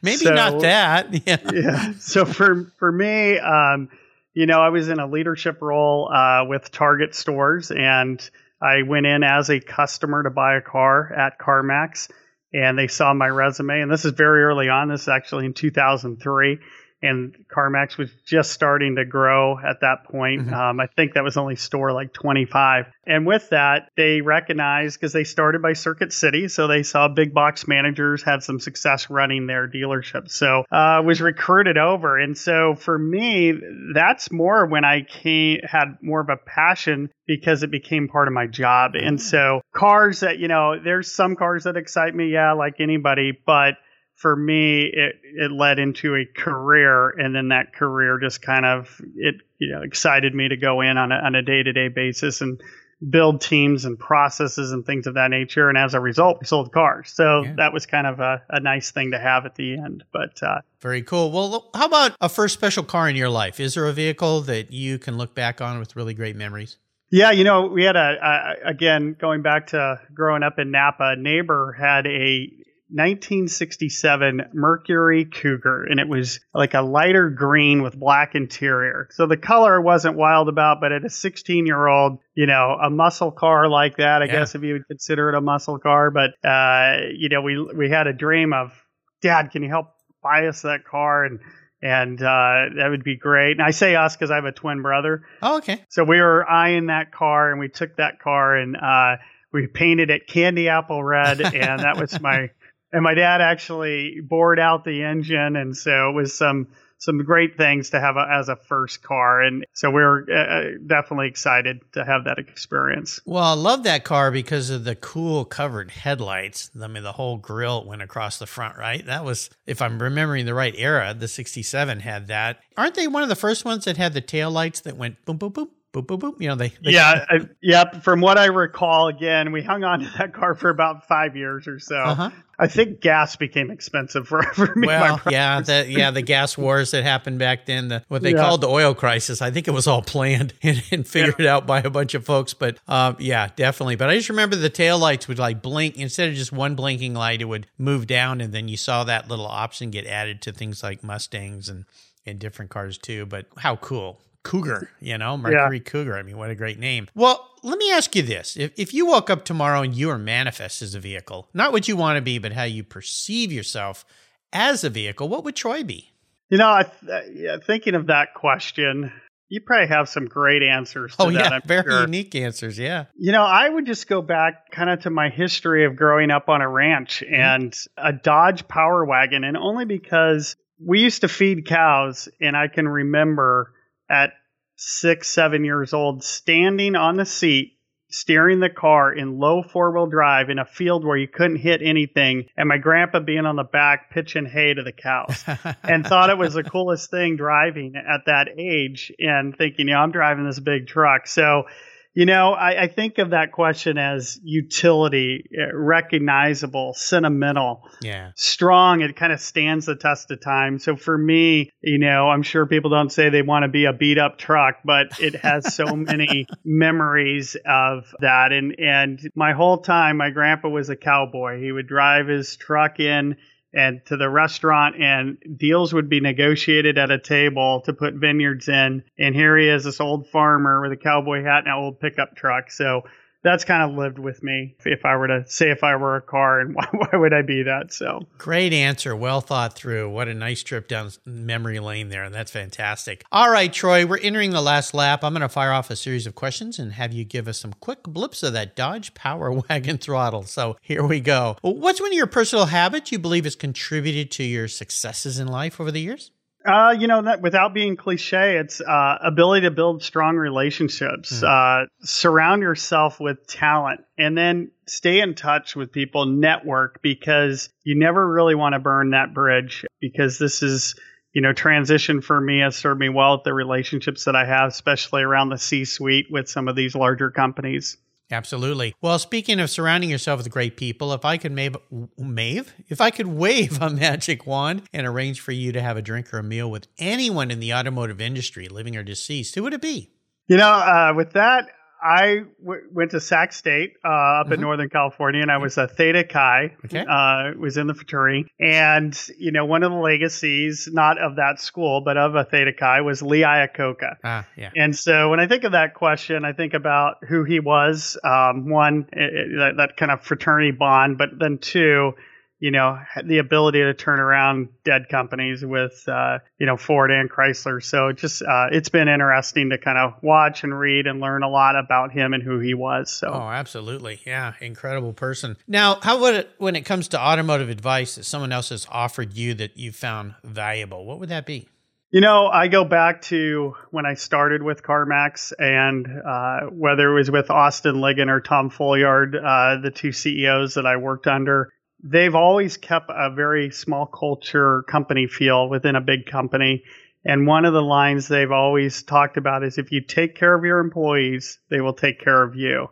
Maybe 0.00 0.18
so, 0.18 0.34
not 0.34 0.60
that. 0.60 1.08
Yeah. 1.26 1.38
yeah. 1.52 1.92
So 1.98 2.24
for 2.24 2.72
for 2.78 2.92
me, 2.92 3.38
um, 3.38 3.88
you 4.34 4.46
know, 4.46 4.60
I 4.60 4.68
was 4.68 4.88
in 4.88 5.00
a 5.00 5.06
leadership 5.08 5.60
role 5.60 6.12
uh, 6.12 6.44
with 6.46 6.70
Target 6.70 7.16
stores, 7.16 7.72
and 7.72 8.20
I 8.62 8.82
went 8.82 9.06
in 9.06 9.24
as 9.24 9.50
a 9.50 9.60
customer 9.60 10.22
to 10.22 10.30
buy 10.30 10.56
a 10.56 10.62
car 10.62 11.12
at 11.12 11.38
CarMax, 11.38 12.10
and 12.52 12.78
they 12.78 12.86
saw 12.86 13.12
my 13.12 13.28
resume. 13.28 13.80
And 13.80 13.90
this 13.90 14.04
is 14.04 14.12
very 14.12 14.44
early 14.44 14.68
on. 14.68 14.88
This 14.88 15.02
is 15.02 15.08
actually 15.08 15.46
in 15.46 15.54
2003 15.54 16.58
and 17.02 17.34
CarMax 17.54 17.96
was 17.96 18.10
just 18.24 18.52
starting 18.52 18.96
to 18.96 19.04
grow 19.04 19.58
at 19.58 19.80
that 19.80 20.04
point. 20.04 20.42
Mm-hmm. 20.42 20.54
Um, 20.54 20.80
I 20.80 20.86
think 20.86 21.14
that 21.14 21.24
was 21.24 21.36
only 21.36 21.56
store 21.56 21.92
like 21.92 22.12
25. 22.12 22.86
And 23.06 23.26
with 23.26 23.48
that, 23.50 23.88
they 23.96 24.20
recognized 24.20 24.98
because 24.98 25.12
they 25.12 25.24
started 25.24 25.60
by 25.60 25.72
Circuit 25.72 26.12
City, 26.12 26.48
so 26.48 26.68
they 26.68 26.84
saw 26.84 27.08
big 27.08 27.34
box 27.34 27.66
managers 27.66 28.22
had 28.22 28.42
some 28.42 28.60
success 28.60 29.10
running 29.10 29.46
their 29.46 29.68
dealership. 29.68 30.30
So 30.30 30.64
uh, 30.70 31.02
was 31.04 31.20
recruited 31.20 31.78
over, 31.78 32.18
and 32.18 32.38
so 32.38 32.74
for 32.76 32.96
me, 32.96 33.54
that's 33.94 34.30
more 34.30 34.66
when 34.66 34.84
I 34.84 35.02
came 35.02 35.60
had 35.64 35.98
more 36.00 36.20
of 36.20 36.28
a 36.28 36.36
passion 36.36 37.10
because 37.26 37.62
it 37.62 37.70
became 37.70 38.08
part 38.08 38.28
of 38.28 38.34
my 38.34 38.46
job. 38.46 38.92
And 38.94 39.20
so 39.20 39.62
cars 39.74 40.20
that 40.20 40.38
you 40.38 40.48
know, 40.48 40.78
there's 40.82 41.10
some 41.10 41.34
cars 41.34 41.64
that 41.64 41.76
excite 41.76 42.14
me, 42.14 42.32
yeah, 42.32 42.52
like 42.52 42.74
anybody, 42.78 43.32
but 43.44 43.74
for 44.14 44.36
me, 44.36 44.84
it, 44.84 45.16
it 45.22 45.50
led 45.50 45.78
into 45.78 46.14
a 46.14 46.24
career, 46.24 47.10
and 47.10 47.34
then 47.34 47.48
that 47.48 47.74
career 47.74 48.18
just 48.20 48.40
kind 48.42 48.64
of 48.64 49.00
it 49.16 49.36
you 49.58 49.72
know 49.72 49.82
excited 49.82 50.34
me 50.34 50.48
to 50.48 50.56
go 50.56 50.80
in 50.80 50.96
on 50.96 51.12
a, 51.12 51.16
on 51.16 51.34
a 51.34 51.42
day 51.42 51.62
to 51.62 51.72
day 51.72 51.88
basis 51.88 52.40
and 52.40 52.60
build 53.08 53.40
teams 53.40 53.84
and 53.84 53.98
processes 53.98 54.72
and 54.72 54.86
things 54.86 55.06
of 55.06 55.14
that 55.14 55.28
nature. 55.30 55.68
And 55.68 55.76
as 55.76 55.94
a 55.94 56.00
result, 56.00 56.38
we 56.40 56.46
sold 56.46 56.72
cars. 56.72 57.10
So 57.12 57.42
yeah. 57.42 57.54
that 57.56 57.72
was 57.72 57.86
kind 57.86 58.06
of 58.06 58.20
a, 58.20 58.42
a, 58.48 58.60
nice 58.60 58.92
thing 58.92 59.10
to 59.10 59.18
have 59.18 59.44
at 59.44 59.56
the 59.56 59.74
end. 59.74 60.04
But 60.12 60.42
uh, 60.42 60.60
very 60.80 61.02
cool. 61.02 61.32
Well, 61.32 61.70
how 61.74 61.86
about 61.86 62.16
a 62.20 62.28
first 62.28 62.54
special 62.54 62.84
car 62.84 63.08
in 63.08 63.16
your 63.16 63.28
life? 63.28 63.58
Is 63.58 63.74
there 63.74 63.86
a 63.86 63.92
vehicle 63.92 64.42
that 64.42 64.72
you 64.72 64.98
can 64.98 65.16
look 65.16 65.34
back 65.34 65.60
on 65.60 65.78
with 65.78 65.96
really 65.96 66.14
great 66.14 66.36
memories? 66.36 66.76
Yeah, 67.10 67.30
you 67.30 67.44
know, 67.44 67.66
we 67.66 67.84
had 67.84 67.96
a, 67.96 68.16
a 68.64 68.70
again 68.70 69.16
going 69.18 69.42
back 69.42 69.68
to 69.68 70.00
growing 70.14 70.42
up 70.42 70.58
in 70.58 70.70
Napa. 70.70 71.12
A 71.12 71.16
neighbor 71.16 71.76
had 71.78 72.06
a 72.06 72.50
1967 72.92 74.50
Mercury 74.52 75.24
Cougar, 75.24 75.84
and 75.84 75.98
it 76.00 76.08
was 76.08 76.40
like 76.54 76.74
a 76.74 76.82
lighter 76.82 77.30
green 77.30 77.82
with 77.82 77.98
black 77.98 78.34
interior. 78.34 79.08
So 79.12 79.26
the 79.26 79.36
color 79.36 79.80
wasn't 79.80 80.16
wild 80.16 80.48
about, 80.48 80.80
but 80.80 80.92
at 80.92 81.04
a 81.04 81.10
16 81.10 81.66
year 81.66 81.86
old, 81.86 82.18
you 82.34 82.46
know, 82.46 82.76
a 82.82 82.90
muscle 82.90 83.30
car 83.30 83.68
like 83.68 83.96
that, 83.96 84.22
I 84.22 84.26
Yeah. 84.26 84.32
guess 84.40 84.54
if 84.54 84.62
you 84.62 84.74
would 84.74 84.86
consider 84.88 85.28
it 85.30 85.34
a 85.34 85.40
muscle 85.40 85.78
car, 85.78 86.10
but 86.10 86.30
uh, 86.48 86.96
you 87.16 87.28
know, 87.28 87.42
we 87.42 87.62
we 87.62 87.90
had 87.90 88.06
a 88.06 88.12
dream 88.12 88.52
of, 88.52 88.72
Dad, 89.20 89.50
can 89.50 89.62
you 89.62 89.68
help 89.68 89.88
buy 90.22 90.46
us 90.46 90.62
that 90.62 90.84
car? 90.84 91.24
And 91.24 91.40
and 91.84 92.20
uh, 92.22 92.76
that 92.76 92.88
would 92.90 93.02
be 93.04 93.16
great. 93.16 93.52
And 93.52 93.62
I 93.62 93.72
say 93.72 93.96
us 93.96 94.14
because 94.14 94.30
I 94.30 94.36
have 94.36 94.44
a 94.44 94.52
twin 94.52 94.82
brother. 94.82 95.24
Oh, 95.42 95.58
okay. 95.58 95.84
So 95.88 96.04
we 96.04 96.20
were 96.20 96.48
eyeing 96.48 96.86
that 96.86 97.10
car, 97.12 97.50
and 97.50 97.58
we 97.58 97.68
took 97.68 97.96
that 97.96 98.20
car 98.20 98.56
and 98.56 98.76
uh, 98.76 99.16
we 99.52 99.66
painted 99.66 100.08
it 100.10 100.26
candy 100.28 100.68
apple 100.68 101.02
red, 101.02 101.40
and 101.40 101.82
that 101.82 101.96
was 101.98 102.20
my. 102.20 102.50
And 102.92 103.02
my 103.02 103.14
dad 103.14 103.40
actually 103.40 104.20
bored 104.20 104.60
out 104.60 104.84
the 104.84 105.02
engine, 105.04 105.56
and 105.56 105.76
so 105.76 106.10
it 106.10 106.12
was 106.12 106.36
some 106.36 106.68
some 107.02 107.18
great 107.24 107.56
things 107.56 107.90
to 107.90 108.00
have 108.00 108.16
a, 108.16 108.28
as 108.32 108.48
a 108.48 108.54
first 108.54 109.02
car, 109.02 109.42
and 109.42 109.66
so 109.72 109.90
we 109.90 110.02
were 110.02 110.24
uh, 110.32 110.78
definitely 110.86 111.26
excited 111.26 111.80
to 111.94 112.04
have 112.04 112.24
that 112.24 112.38
experience. 112.38 113.20
Well, 113.24 113.42
I 113.42 113.54
love 113.54 113.82
that 113.82 114.04
car 114.04 114.30
because 114.30 114.70
of 114.70 114.84
the 114.84 114.94
cool 114.94 115.44
covered 115.44 115.90
headlights. 115.90 116.70
I 116.80 116.86
mean, 116.86 117.02
the 117.02 117.10
whole 117.10 117.38
grill 117.38 117.84
went 117.84 118.02
across 118.02 118.38
the 118.38 118.46
front, 118.46 118.78
right? 118.78 119.04
That 119.04 119.24
was, 119.24 119.50
if 119.66 119.82
I'm 119.82 120.00
remembering 120.00 120.46
the 120.46 120.54
right 120.54 120.74
era, 120.76 121.12
the 121.12 121.26
67 121.26 121.98
had 122.00 122.28
that. 122.28 122.60
Aren't 122.76 122.94
they 122.94 123.08
one 123.08 123.24
of 123.24 123.28
the 123.28 123.34
first 123.34 123.64
ones 123.64 123.84
that 123.86 123.96
had 123.96 124.14
the 124.14 124.20
tail 124.20 124.52
lights 124.52 124.78
that 124.82 124.96
went 124.96 125.24
boom, 125.24 125.38
boom, 125.38 125.50
boom, 125.50 125.70
boom, 125.92 126.04
boom, 126.04 126.18
boom? 126.18 126.36
You 126.38 126.48
know, 126.48 126.54
they, 126.56 126.68
they 126.82 126.92
Yeah, 126.92 127.24
I, 127.28 127.40
yep. 127.62 128.02
From 128.02 128.20
what 128.20 128.38
I 128.38 128.46
recall, 128.46 129.08
again, 129.08 129.52
we 129.52 129.62
hung 129.62 129.84
on 129.84 130.00
to 130.00 130.12
that 130.18 130.32
car 130.34 130.54
for 130.54 130.70
about 130.70 131.06
five 131.06 131.36
years 131.36 131.68
or 131.68 131.78
so. 131.78 131.96
Uh-huh. 131.96 132.30
I 132.58 132.68
think 132.68 133.00
gas 133.00 133.34
became 133.34 133.70
expensive 133.72 134.28
for, 134.28 134.42
for 134.42 134.72
me. 134.76 134.86
Well, 134.86 135.20
yeah, 135.28 135.60
the 135.60 135.84
yeah 135.88 136.12
the 136.12 136.22
gas 136.22 136.56
wars 136.56 136.92
that 136.92 137.02
happened 137.02 137.40
back 137.40 137.66
then, 137.66 137.88
the 137.88 138.04
what 138.08 138.22
they 138.22 138.32
Yeah. 138.32 138.38
called 138.40 138.60
the 138.60 138.68
oil 138.68 138.94
crisis. 138.94 139.42
I 139.42 139.50
think 139.50 139.66
it 139.66 139.72
was 139.72 139.88
all 139.88 140.00
planned 140.02 140.54
and, 140.62 140.80
and 140.92 141.06
figured 141.06 141.44
out 141.44 141.66
by 141.66 141.80
a 141.80 141.90
bunch 141.90 142.14
of 142.14 142.24
folks. 142.24 142.54
But 142.54 142.78
um, 142.86 143.16
yeah, 143.18 143.48
definitely. 143.56 143.96
But 143.96 144.10
I 144.10 144.16
just 144.16 144.28
remember 144.28 144.54
the 144.54 144.70
tail 144.70 144.98
lights 144.98 145.26
would 145.26 145.40
like 145.40 145.60
blink 145.60 145.96
instead 145.98 146.28
of 146.28 146.34
just 146.36 146.52
one 146.52 146.76
blinking 146.76 147.14
light, 147.14 147.40
it 147.42 147.46
would 147.46 147.66
move 147.78 148.06
down, 148.06 148.40
and 148.40 148.52
then 148.54 148.68
you 148.68 148.76
saw 148.76 149.02
that 149.04 149.28
little 149.28 149.46
option 149.46 149.90
get 149.90 150.06
added 150.06 150.40
to 150.42 150.52
things 150.52 150.82
like 150.82 151.02
Mustangs 151.02 151.68
and 151.68 151.84
and 152.24 152.38
different 152.38 152.70
cars 152.70 152.96
too. 152.96 153.26
But 153.26 153.46
how 153.58 153.74
cool! 153.76 154.20
Cougar, 154.42 154.90
you 155.00 155.16
know, 155.18 155.36
Mercury 155.36 155.80
Cougar. 155.80 156.16
I 156.16 156.22
mean, 156.22 156.36
what 156.36 156.50
a 156.50 156.54
great 156.54 156.78
name. 156.78 157.08
Well, 157.14 157.48
let 157.62 157.78
me 157.78 157.92
ask 157.92 158.14
you 158.16 158.22
this. 158.22 158.56
If, 158.56 158.72
if 158.76 158.92
you 158.92 159.06
woke 159.06 159.30
up 159.30 159.44
tomorrow 159.44 159.82
and 159.82 159.94
you 159.94 160.08
were 160.08 160.18
manifest 160.18 160.82
as 160.82 160.94
a 160.94 161.00
vehicle, 161.00 161.48
not 161.54 161.72
what 161.72 161.86
you 161.88 161.96
want 161.96 162.16
to 162.16 162.22
be, 162.22 162.38
but 162.38 162.52
how 162.52 162.64
you 162.64 162.82
perceive 162.82 163.52
yourself 163.52 164.04
as 164.52 164.84
a 164.84 164.90
vehicle, 164.90 165.28
what 165.28 165.44
would 165.44 165.54
Troy 165.56 165.84
be? 165.84 166.10
You 166.50 166.58
know, 166.58 166.68
I, 166.68 166.82
th- 166.82 167.24
yeah, 167.34 167.56
thinking 167.64 167.94
of 167.94 168.08
that 168.08 168.34
question, 168.34 169.12
you 169.48 169.60
probably 169.60 169.88
have 169.88 170.08
some 170.08 170.26
great 170.26 170.62
answers 170.62 171.14
to 171.16 171.22
Oh, 171.22 171.30
that. 171.30 171.38
yeah. 171.38 171.48
I'm 171.50 171.62
Very 171.64 171.90
sure. 171.90 172.00
unique 172.02 172.34
answers. 172.34 172.78
Yeah. 172.78 173.04
You 173.16 173.32
know, 173.32 173.42
I 173.44 173.68
would 173.68 173.86
just 173.86 174.08
go 174.08 174.20
back 174.22 174.70
kind 174.70 174.90
of 174.90 175.00
to 175.02 175.10
my 175.10 175.28
history 175.30 175.86
of 175.86 175.94
growing 175.96 176.30
up 176.30 176.48
on 176.48 176.60
a 176.62 176.68
ranch 176.68 177.22
Mm-hmm. 177.24 177.34
and 177.34 177.74
a 177.96 178.12
Dodge 178.12 178.66
Power 178.66 179.04
Wagon, 179.04 179.44
and 179.44 179.56
only 179.56 179.84
because 179.84 180.56
we 180.84 181.00
used 181.00 181.20
to 181.20 181.28
feed 181.28 181.64
cows, 181.66 182.28
and 182.40 182.56
I 182.56 182.66
can 182.68 182.88
remember 182.88 183.72
at 184.08 184.32
six, 184.76 185.28
seven 185.28 185.64
years 185.64 185.92
old 185.92 186.22
standing 186.24 186.96
on 186.96 187.16
the 187.16 187.26
seat. 187.26 187.78
Steering 188.14 188.60
the 188.60 188.68
car 188.68 189.10
in 189.10 189.38
low 189.38 189.62
four 189.62 189.90
wheel 189.90 190.06
drive 190.06 190.50
in 190.50 190.58
a 190.58 190.66
field 190.66 191.02
where 191.02 191.16
you 191.16 191.26
couldn't 191.26 191.56
hit 191.56 191.80
anything, 191.82 192.44
and 192.58 192.68
my 192.68 192.76
grandpa 192.76 193.20
being 193.20 193.46
on 193.46 193.56
the 193.56 193.64
back 193.64 194.10
pitching 194.10 194.44
hay 194.44 194.74
to 194.74 194.82
the 194.82 194.92
cows. 194.92 195.42
and 195.82 196.06
thought 196.06 196.28
it 196.28 196.36
was 196.36 196.52
the 196.52 196.62
coolest 196.62 197.10
thing 197.10 197.36
driving 197.36 197.94
at 197.96 198.26
that 198.26 198.48
age 198.58 199.10
and 199.18 199.56
thinking, 199.56 199.88
you 199.88 199.94
know, 199.94 200.00
I'm 200.00 200.12
driving 200.12 200.44
this 200.44 200.60
big 200.60 200.88
truck. 200.88 201.26
So, 201.26 201.64
you 202.14 202.26
know, 202.26 202.52
I, 202.52 202.82
I 202.82 202.86
think 202.88 203.18
of 203.18 203.30
that 203.30 203.52
question 203.52 203.96
as 203.96 204.38
utility, 204.42 205.48
uh, 205.58 205.74
recognizable, 205.74 206.92
sentimental, 206.94 207.88
yeah. 208.02 208.32
strong. 208.36 209.00
It 209.00 209.16
kind 209.16 209.32
of 209.32 209.40
stands 209.40 209.86
the 209.86 209.96
test 209.96 210.30
of 210.30 210.42
time. 210.42 210.78
So 210.78 210.94
for 210.94 211.16
me, 211.16 211.70
you 211.82 211.98
know, 211.98 212.28
I'm 212.28 212.42
sure 212.42 212.66
people 212.66 212.90
don't 212.90 213.10
say 213.10 213.30
they 213.30 213.40
want 213.40 213.62
to 213.62 213.68
be 213.68 213.86
a 213.86 213.94
beat 213.94 214.18
up 214.18 214.36
truck, 214.36 214.80
but 214.84 215.20
it 215.20 215.36
has 215.36 215.74
so 215.74 215.86
many 215.96 216.46
memories 216.64 217.56
of 217.66 218.14
that. 218.20 218.52
And, 218.52 218.78
and 218.78 219.20
my 219.34 219.52
whole 219.52 219.78
time, 219.78 220.18
my 220.18 220.30
grandpa 220.30 220.68
was 220.68 220.90
a 220.90 220.96
cowboy. 220.96 221.60
He 221.60 221.72
would 221.72 221.86
drive 221.86 222.28
his 222.28 222.56
truck 222.56 223.00
in 223.00 223.36
and 223.74 224.04
to 224.06 224.16
the 224.16 224.28
restaurant 224.28 224.96
and 225.00 225.38
deals 225.56 225.94
would 225.94 226.08
be 226.08 226.20
negotiated 226.20 226.98
at 226.98 227.10
a 227.10 227.18
table 227.18 227.80
to 227.82 227.92
put 227.92 228.14
vineyards 228.14 228.68
in. 228.68 229.02
And 229.18 229.34
here 229.34 229.56
he 229.56 229.68
is, 229.68 229.84
this 229.84 230.00
old 230.00 230.28
farmer 230.28 230.80
with 230.80 230.92
a 230.92 230.96
cowboy 230.96 231.42
hat 231.42 231.64
and 231.64 231.68
an 231.68 231.74
old 231.74 232.00
pickup 232.00 232.36
truck. 232.36 232.70
So 232.70 233.04
that's 233.42 233.64
kind 233.64 233.90
of 233.90 233.96
lived 233.96 234.18
with 234.18 234.42
me. 234.42 234.76
If 234.84 235.04
I 235.04 235.16
were 235.16 235.28
to 235.28 235.44
say 235.46 235.70
if 235.70 235.82
I 235.82 235.96
were 235.96 236.16
a 236.16 236.22
car 236.22 236.60
and 236.60 236.74
why, 236.74 236.88
why 236.92 237.18
would 237.18 237.32
I 237.32 237.42
be 237.42 237.64
that? 237.64 237.92
So 237.92 238.26
Great 238.38 238.72
answer. 238.72 239.14
Well 239.14 239.40
thought 239.40 239.74
through. 239.74 240.10
What 240.10 240.28
a 240.28 240.34
nice 240.34 240.62
trip 240.62 240.88
down 240.88 241.10
memory 241.24 241.80
lane 241.80 242.08
there. 242.08 242.24
And 242.24 242.34
that's 242.34 242.50
fantastic. 242.50 243.24
All 243.32 243.50
right, 243.50 243.72
Troy, 243.72 244.06
we're 244.06 244.18
entering 244.18 244.50
the 244.50 244.62
last 244.62 244.94
lap. 244.94 245.24
I'm 245.24 245.32
going 245.32 245.42
to 245.42 245.48
fire 245.48 245.72
off 245.72 245.90
a 245.90 245.96
series 245.96 246.26
of 246.26 246.34
questions 246.34 246.78
and 246.78 246.92
have 246.92 247.12
you 247.12 247.24
give 247.24 247.48
us 247.48 247.58
some 247.58 247.72
quick 247.80 248.02
blips 248.04 248.42
of 248.42 248.52
that 248.52 248.76
Dodge 248.76 249.14
Power 249.14 249.52
Wagon 249.68 249.98
throttle. 249.98 250.44
So 250.44 250.76
here 250.80 251.04
we 251.04 251.20
go. 251.20 251.56
What's 251.62 252.00
one 252.00 252.10
of 252.10 252.16
your 252.16 252.26
personal 252.26 252.66
habits 252.66 253.12
you 253.12 253.18
believe 253.18 253.44
has 253.44 253.56
contributed 253.56 254.30
to 254.32 254.44
your 254.44 254.68
successes 254.68 255.38
in 255.38 255.48
life 255.48 255.80
over 255.80 255.90
the 255.90 256.00
years? 256.00 256.30
Uh, 256.64 256.94
you 256.98 257.08
know, 257.08 257.22
that 257.22 257.40
without 257.40 257.74
being 257.74 257.96
cliche, 257.96 258.56
it's 258.56 258.80
uh, 258.80 259.18
ability 259.20 259.66
to 259.66 259.70
build 259.70 260.02
strong 260.02 260.36
relationships, 260.36 261.42
uh, 261.42 261.86
surround 262.02 262.62
yourself 262.62 263.18
with 263.18 263.46
talent, 263.46 264.00
and 264.16 264.38
then 264.38 264.70
stay 264.86 265.20
in 265.20 265.34
touch 265.34 265.74
with 265.74 265.90
people, 265.90 266.26
network, 266.26 267.02
because 267.02 267.68
you 267.82 267.98
never 267.98 268.26
really 268.32 268.54
want 268.54 268.74
to 268.74 268.78
burn 268.78 269.10
that 269.10 269.34
bridge. 269.34 269.84
Because 270.00 270.38
this 270.38 270.62
is, 270.62 270.94
you 271.32 271.42
know, 271.42 271.52
transition 271.52 272.20
for 272.20 272.40
me 272.40 272.60
has 272.60 272.76
served 272.76 273.00
me 273.00 273.08
well 273.08 273.36
with 273.36 273.44
the 273.44 273.54
relationships 273.54 274.24
that 274.24 274.36
I 274.36 274.44
have, 274.44 274.68
especially 274.68 275.22
around 275.22 275.48
the 275.48 275.58
C-suite 275.58 276.26
with 276.30 276.48
some 276.48 276.68
of 276.68 276.76
these 276.76 276.94
larger 276.94 277.30
companies. 277.30 277.96
Absolutely. 278.32 278.94
Well, 279.02 279.18
speaking 279.18 279.60
of 279.60 279.68
surrounding 279.68 280.08
yourself 280.08 280.38
with 280.38 280.50
great 280.50 280.78
people, 280.78 281.12
if 281.12 281.24
I 281.24 281.36
could 281.36 281.52
mave, 281.52 281.76
mave, 282.18 282.72
if 282.88 283.00
I 283.00 283.10
could 283.10 283.26
wave 283.42 283.80
a 283.80 283.90
magic 283.90 284.46
wand 284.46 284.82
and 284.92 285.06
arrange 285.06 285.40
for 285.40 285.52
you 285.52 285.70
to 285.72 285.82
have 285.82 285.98
a 285.98 286.02
drink 286.02 286.32
or 286.32 286.38
a 286.38 286.42
meal 286.42 286.70
with 286.70 286.88
anyone 286.98 287.50
in 287.50 287.60
the 287.60 287.74
automotive 287.74 288.20
industry, 288.20 288.68
living 288.68 288.96
or 288.96 289.02
deceased, 289.02 289.54
who 289.54 289.62
would 289.64 289.74
it 289.74 289.82
be? 289.82 290.10
You 290.48 290.56
know, 290.56 290.70
uh, 290.70 291.12
with 291.14 291.32
that, 291.34 291.68
I 292.02 292.40
w- 292.60 292.82
went 292.92 293.12
to 293.12 293.20
Sac 293.20 293.52
State 293.52 293.94
uh, 294.04 294.40
up 294.40 294.50
in 294.50 294.58
Mhm. 294.58 294.62
Northern 294.62 294.88
California, 294.88 295.40
and 295.42 295.50
I 295.50 295.58
was 295.58 295.78
a 295.78 295.86
Theta 295.86 296.24
Chi. 296.24 296.72
Okay. 296.86 297.04
Uh, 297.08 297.52
was 297.58 297.76
in 297.76 297.86
the 297.86 297.94
fraternity, 297.94 298.46
and 298.58 299.16
you 299.38 299.52
know, 299.52 299.64
one 299.64 299.82
of 299.84 299.92
the 299.92 299.98
legacies, 299.98 300.88
not 300.92 301.18
of 301.18 301.36
that 301.36 301.60
school, 301.60 302.00
but 302.04 302.16
of 302.16 302.34
a 302.34 302.44
Theta 302.44 302.72
Chi, 302.72 303.00
was 303.02 303.22
Lee 303.22 303.42
Iacocca. 303.42 304.16
Ah, 304.24 304.46
yeah. 304.56 304.70
And 304.76 304.96
so, 304.96 305.30
when 305.30 305.38
I 305.40 305.46
think 305.46 305.64
of 305.64 305.72
that 305.72 305.94
question, 305.94 306.44
I 306.44 306.52
think 306.52 306.74
about 306.74 307.16
who 307.28 307.44
he 307.44 307.60
was. 307.60 308.18
Um, 308.24 308.68
one, 308.68 309.06
i- 309.14 309.20
i- 309.20 309.28
that, 309.58 309.74
that 309.76 309.96
kind 309.96 310.10
of 310.10 310.22
fraternity 310.22 310.72
bond, 310.72 311.18
but 311.18 311.28
then 311.38 311.58
two, 311.58 312.14
you 312.62 312.70
know, 312.70 312.96
the 313.24 313.38
ability 313.38 313.80
to 313.80 313.92
turn 313.92 314.20
around 314.20 314.68
dead 314.84 315.08
companies 315.10 315.64
with, 315.64 316.04
uh, 316.06 316.38
you 316.60 316.66
know, 316.66 316.76
Ford 316.76 317.10
and 317.10 317.28
Chrysler. 317.28 317.82
So 317.82 318.12
just, 318.12 318.40
uh, 318.40 318.68
it's 318.70 318.88
been 318.88 319.08
interesting 319.08 319.70
to 319.70 319.78
kind 319.78 319.98
of 319.98 320.22
watch 320.22 320.62
and 320.62 320.72
read 320.78 321.08
and 321.08 321.18
learn 321.18 321.42
a 321.42 321.48
lot 321.48 321.74
about 321.74 322.12
him 322.12 322.34
and 322.34 322.40
who 322.40 322.60
he 322.60 322.74
was. 322.74 323.10
So. 323.10 323.26
Oh, 323.26 323.48
absolutely. 323.48 324.20
Yeah, 324.24 324.52
incredible 324.60 325.12
person. 325.12 325.56
Now, 325.66 325.98
how 326.02 326.20
would 326.20 326.34
it 326.36 326.50
when 326.58 326.76
it 326.76 326.82
comes 326.82 327.08
to 327.08 327.20
automotive 327.20 327.68
advice 327.68 328.14
that 328.14 328.26
someone 328.26 328.52
else 328.52 328.68
has 328.68 328.86
offered 328.88 329.32
you 329.32 329.54
that 329.54 329.76
you 329.76 329.90
found 329.90 330.36
valuable? 330.44 331.04
What 331.04 331.18
would 331.18 331.30
that 331.30 331.46
be? 331.46 331.66
You 332.12 332.20
know, 332.20 332.46
I 332.46 332.68
go 332.68 332.84
back 332.84 333.22
to 333.22 333.74
when 333.90 334.06
I 334.06 334.14
started 334.14 334.62
with 334.62 334.82
CarMax, 334.82 335.52
and 335.58 336.06
uh, 336.06 336.66
whether 336.70 337.10
it 337.10 337.14
was 337.14 337.30
with 337.30 337.50
Austin 337.50 337.96
Ligon 337.96 338.28
or 338.28 338.40
Tom 338.40 338.68
Folliard, 338.68 339.34
uh, 339.34 339.78
the 339.82 339.90
two 339.90 340.12
CEOs 340.12 340.74
that 340.74 340.84
I 340.84 340.98
worked 340.98 341.26
under, 341.26 341.70
they've 342.02 342.34
always 342.34 342.76
kept 342.76 343.10
a 343.10 343.30
very 343.34 343.70
small 343.70 344.06
culture 344.06 344.82
company 344.82 345.26
feel 345.26 345.68
within 345.68 345.96
a 345.96 346.00
big 346.00 346.26
company. 346.26 346.84
And 347.24 347.46
one 347.46 347.64
of 347.64 347.72
the 347.72 347.82
lines 347.82 348.26
they've 348.26 348.50
always 348.50 349.02
talked 349.02 349.36
about 349.36 349.62
is 349.62 349.78
if 349.78 349.92
you 349.92 350.02
take 350.02 350.34
care 350.34 350.54
of 350.54 350.64
your 350.64 350.80
employees, 350.80 351.60
they 351.70 351.80
will 351.80 351.94
take 351.94 352.20
care 352.20 352.42
of 352.42 352.56
you. 352.56 352.88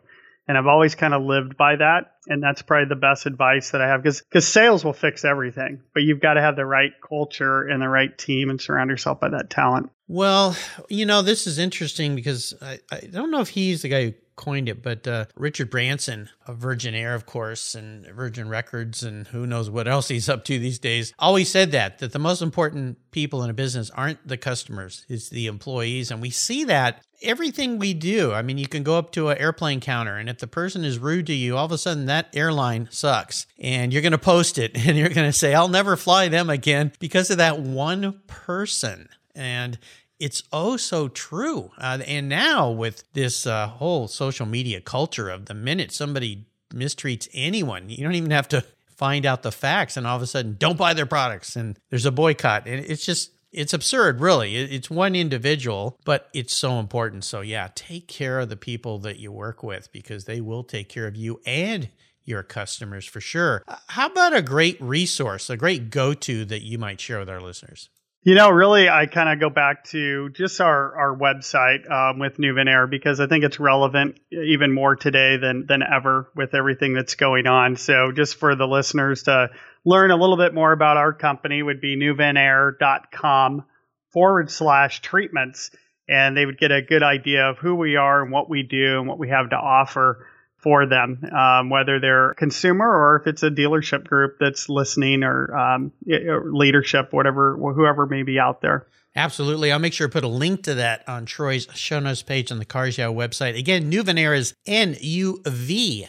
And 0.47 0.57
I've 0.57 0.67
always 0.67 0.95
kind 0.95 1.13
of 1.13 1.21
lived 1.21 1.57
by 1.57 1.75
that. 1.77 2.13
And 2.27 2.41
that's 2.41 2.61
probably 2.61 2.87
the 2.87 2.99
best 2.99 3.25
advice 3.25 3.71
that 3.71 3.81
I 3.81 3.87
have 3.87 4.03
because 4.03 4.21
because 4.21 4.47
sales 4.47 4.85
will 4.85 4.93
fix 4.93 5.25
everything, 5.25 5.81
but 5.93 6.03
you've 6.03 6.21
got 6.21 6.35
to 6.35 6.41
have 6.41 6.55
the 6.55 6.65
right 6.65 6.91
culture 7.07 7.63
and 7.63 7.81
the 7.81 7.89
right 7.89 8.15
team 8.17 8.49
and 8.49 8.61
surround 8.61 8.89
yourself 8.89 9.19
by 9.19 9.29
that 9.29 9.49
talent. 9.49 9.89
Well, 10.07 10.55
you 10.89 11.05
know, 11.05 11.21
this 11.21 11.47
is 11.47 11.57
interesting 11.57 12.15
because 12.15 12.53
I, 12.61 12.79
I 12.91 12.99
don't 13.11 13.31
know 13.31 13.41
if 13.41 13.49
he's 13.49 13.81
the 13.81 13.89
guy 13.89 14.05
who 14.05 14.13
coined 14.35 14.69
it, 14.69 14.81
but 14.81 15.07
uh, 15.07 15.25
Richard 15.35 15.69
Branson 15.69 16.29
of 16.47 16.57
Virgin 16.57 16.95
Air, 16.95 17.13
of 17.13 17.25
course, 17.25 17.75
and 17.75 18.05
Virgin 18.07 18.49
Records, 18.49 19.03
and 19.03 19.27
who 19.27 19.45
knows 19.45 19.69
what 19.69 19.87
else 19.87 20.07
he's 20.07 20.29
up 20.29 20.43
to 20.45 20.59
these 20.59 20.79
days, 20.79 21.13
always 21.19 21.49
said 21.49 21.71
that 21.71 21.99
that 21.99 22.11
the 22.11 22.19
most 22.19 22.41
important 22.41 22.97
people 23.11 23.43
in 23.43 23.49
a 23.49 23.53
business 23.53 23.89
aren't 23.91 24.25
the 24.27 24.37
customers, 24.37 25.05
it's 25.09 25.29
the 25.29 25.47
employees, 25.47 26.11
and 26.11 26.21
we 26.21 26.29
see 26.29 26.63
that 26.65 27.03
everything 27.21 27.77
we 27.77 27.93
do. 27.93 28.31
I 28.33 28.41
mean, 28.41 28.57
you 28.57 28.67
can 28.67 28.83
go 28.83 28.97
up 28.97 29.11
to 29.11 29.29
an 29.29 29.37
airplane 29.37 29.79
counter, 29.79 30.17
and 30.17 30.29
if 30.29 30.39
the 30.39 30.47
person 30.47 30.83
is 30.83 30.97
rude 30.97 31.27
to 31.27 31.33
you, 31.33 31.57
all 31.57 31.65
of 31.65 31.71
a 31.71 31.77
sudden 31.77 32.05
that 32.07 32.29
airline 32.33 32.87
sucks, 32.91 33.45
and 33.59 33.93
you're 33.93 34.01
going 34.01 34.11
to 34.11 34.17
post 34.17 34.57
it, 34.57 34.71
and 34.87 34.97
you're 34.97 35.09
going 35.09 35.27
to 35.27 35.33
say, 35.37 35.53
"I'll 35.53 35.67
never 35.67 35.95
fly 35.95 36.27
them 36.27 36.49
again" 36.49 36.91
because 36.99 37.29
of 37.29 37.37
that 37.37 37.59
one 37.59 38.21
person. 38.27 39.09
And 39.33 39.77
it's 40.21 40.43
oh 40.53 40.77
so 40.77 41.07
true. 41.07 41.71
Uh, 41.77 41.99
and 42.05 42.29
now 42.29 42.69
with 42.69 43.03
this 43.13 43.47
uh, 43.47 43.67
whole 43.67 44.07
social 44.07 44.45
media 44.45 44.79
culture 44.79 45.29
of 45.29 45.47
the 45.47 45.55
minute 45.55 45.91
somebody 45.91 46.45
mistreats 46.71 47.27
anyone, 47.33 47.89
you 47.89 48.03
don't 48.03 48.15
even 48.15 48.31
have 48.31 48.47
to 48.49 48.63
find 48.87 49.25
out 49.25 49.41
the 49.41 49.51
facts, 49.51 49.97
and 49.97 50.05
all 50.05 50.15
of 50.15 50.21
a 50.21 50.27
sudden, 50.27 50.55
don't 50.59 50.77
buy 50.77 50.93
their 50.93 51.07
products, 51.07 51.55
and 51.55 51.79
there's 51.89 52.05
a 52.05 52.11
boycott, 52.11 52.67
and 52.67 52.85
it's 52.85 53.03
just 53.03 53.31
it's 53.51 53.73
absurd, 53.73 54.21
really. 54.21 54.55
It's 54.55 54.89
one 54.89 55.15
individual, 55.15 55.97
but 56.05 56.29
it's 56.33 56.55
so 56.55 56.79
important. 56.79 57.25
So, 57.25 57.41
yeah, 57.41 57.67
take 57.75 58.07
care 58.07 58.39
of 58.39 58.47
the 58.47 58.55
people 58.55 58.99
that 58.99 59.19
you 59.19 59.31
work 59.31 59.61
with 59.61 59.91
because 59.91 60.23
they 60.23 60.39
will 60.39 60.63
take 60.63 60.87
care 60.87 61.05
of 61.05 61.17
you 61.17 61.41
and 61.45 61.89
your 62.23 62.43
customers 62.43 63.05
for 63.05 63.19
sure. 63.19 63.63
Uh, 63.67 63.75
how 63.87 64.07
about 64.07 64.33
a 64.33 64.41
great 64.41 64.79
resource, 64.79 65.49
a 65.49 65.57
great 65.57 65.89
go 65.89 66.13
to 66.13 66.45
that 66.45 66.61
you 66.61 66.77
might 66.77 67.01
share 67.01 67.19
with 67.19 67.29
our 67.29 67.41
listeners? 67.41 67.89
You 68.23 68.35
know, 68.35 68.51
really, 68.51 68.87
I 68.87 69.07
kind 69.07 69.29
of 69.29 69.39
go 69.39 69.49
back 69.49 69.85
to 69.85 70.29
just 70.29 70.61
our, 70.61 70.95
our 70.95 71.17
website 71.17 71.89
um, 71.89 72.19
with 72.19 72.37
Nuvenair 72.37 72.87
because 72.87 73.19
I 73.19 73.25
think 73.25 73.43
it's 73.43 73.59
relevant 73.59 74.19
even 74.31 74.71
more 74.71 74.95
today 74.95 75.37
than, 75.37 75.65
than 75.65 75.81
ever 75.81 76.29
with 76.35 76.53
everything 76.53 76.93
that's 76.93 77.15
going 77.15 77.47
on. 77.47 77.77
So, 77.77 78.11
just 78.11 78.35
for 78.35 78.55
the 78.55 78.67
listeners 78.67 79.23
to 79.23 79.49
learn 79.85 80.11
a 80.11 80.15
little 80.15 80.37
bit 80.37 80.53
more 80.53 80.71
about 80.71 80.97
our 80.97 81.13
company, 81.13 81.63
would 81.63 81.81
be 81.81 81.97
nuvenair.com 81.97 83.65
forward 84.13 84.51
slash 84.51 85.01
treatments. 85.01 85.71
And 86.07 86.37
they 86.37 86.45
would 86.45 86.59
get 86.59 86.71
a 86.71 86.83
good 86.83 87.01
idea 87.01 87.49
of 87.49 87.57
who 87.57 87.73
we 87.73 87.95
are 87.95 88.21
and 88.21 88.31
what 88.31 88.47
we 88.47 88.61
do 88.61 88.99
and 88.99 89.07
what 89.07 89.17
we 89.17 89.29
have 89.29 89.49
to 89.49 89.55
offer 89.55 90.27
for 90.61 90.85
them, 90.85 91.23
um, 91.35 91.69
whether 91.69 91.99
they're 91.99 92.31
a 92.31 92.35
consumer 92.35 92.85
or 92.85 93.17
if 93.17 93.27
it's 93.27 93.43
a 93.43 93.49
dealership 93.49 94.05
group 94.05 94.37
that's 94.39 94.69
listening 94.69 95.23
or, 95.23 95.55
um, 95.57 95.91
leadership, 96.05 97.11
whatever, 97.11 97.57
whoever 97.57 98.05
may 98.05 98.23
be 98.23 98.39
out 98.39 98.61
there. 98.61 98.87
Absolutely. 99.15 99.71
I'll 99.71 99.79
make 99.79 99.93
sure 99.93 100.07
to 100.07 100.11
put 100.11 100.23
a 100.23 100.27
link 100.27 100.63
to 100.63 100.75
that 100.75 101.03
on 101.07 101.25
Troy's 101.25 101.67
show 101.73 101.99
notes 101.99 102.23
page 102.23 102.51
on 102.51 102.59
the 102.59 102.65
Cars 102.65 102.97
Yeah 102.97 103.07
website. 103.07 103.57
Again, 103.57 103.91
Nuvenair 103.91 104.37
is 104.37 104.53
N 104.65 104.95
U 105.01 105.41
V 105.45 106.07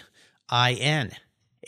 I 0.48 0.74
N 0.74 1.10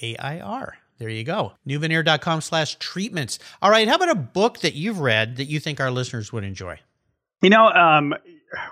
A 0.01 0.17
I 0.17 0.41
R. 0.41 0.77
There 0.99 1.09
you 1.09 1.25
go. 1.25 1.55
Nuvenair.com 1.67 2.41
slash 2.41 2.77
treatments. 2.77 3.41
All 3.61 3.71
right. 3.71 3.89
How 3.89 3.97
about 3.97 4.11
a 4.11 4.15
book 4.15 4.61
that 4.61 4.75
you've 4.75 5.01
read 5.01 5.37
that 5.39 5.47
you 5.47 5.59
think 5.59 5.81
our 5.81 5.91
listeners 5.91 6.33
would 6.33 6.45
enjoy? 6.45 6.79
You 7.43 7.51
know, 7.51 7.67
um, 7.67 8.15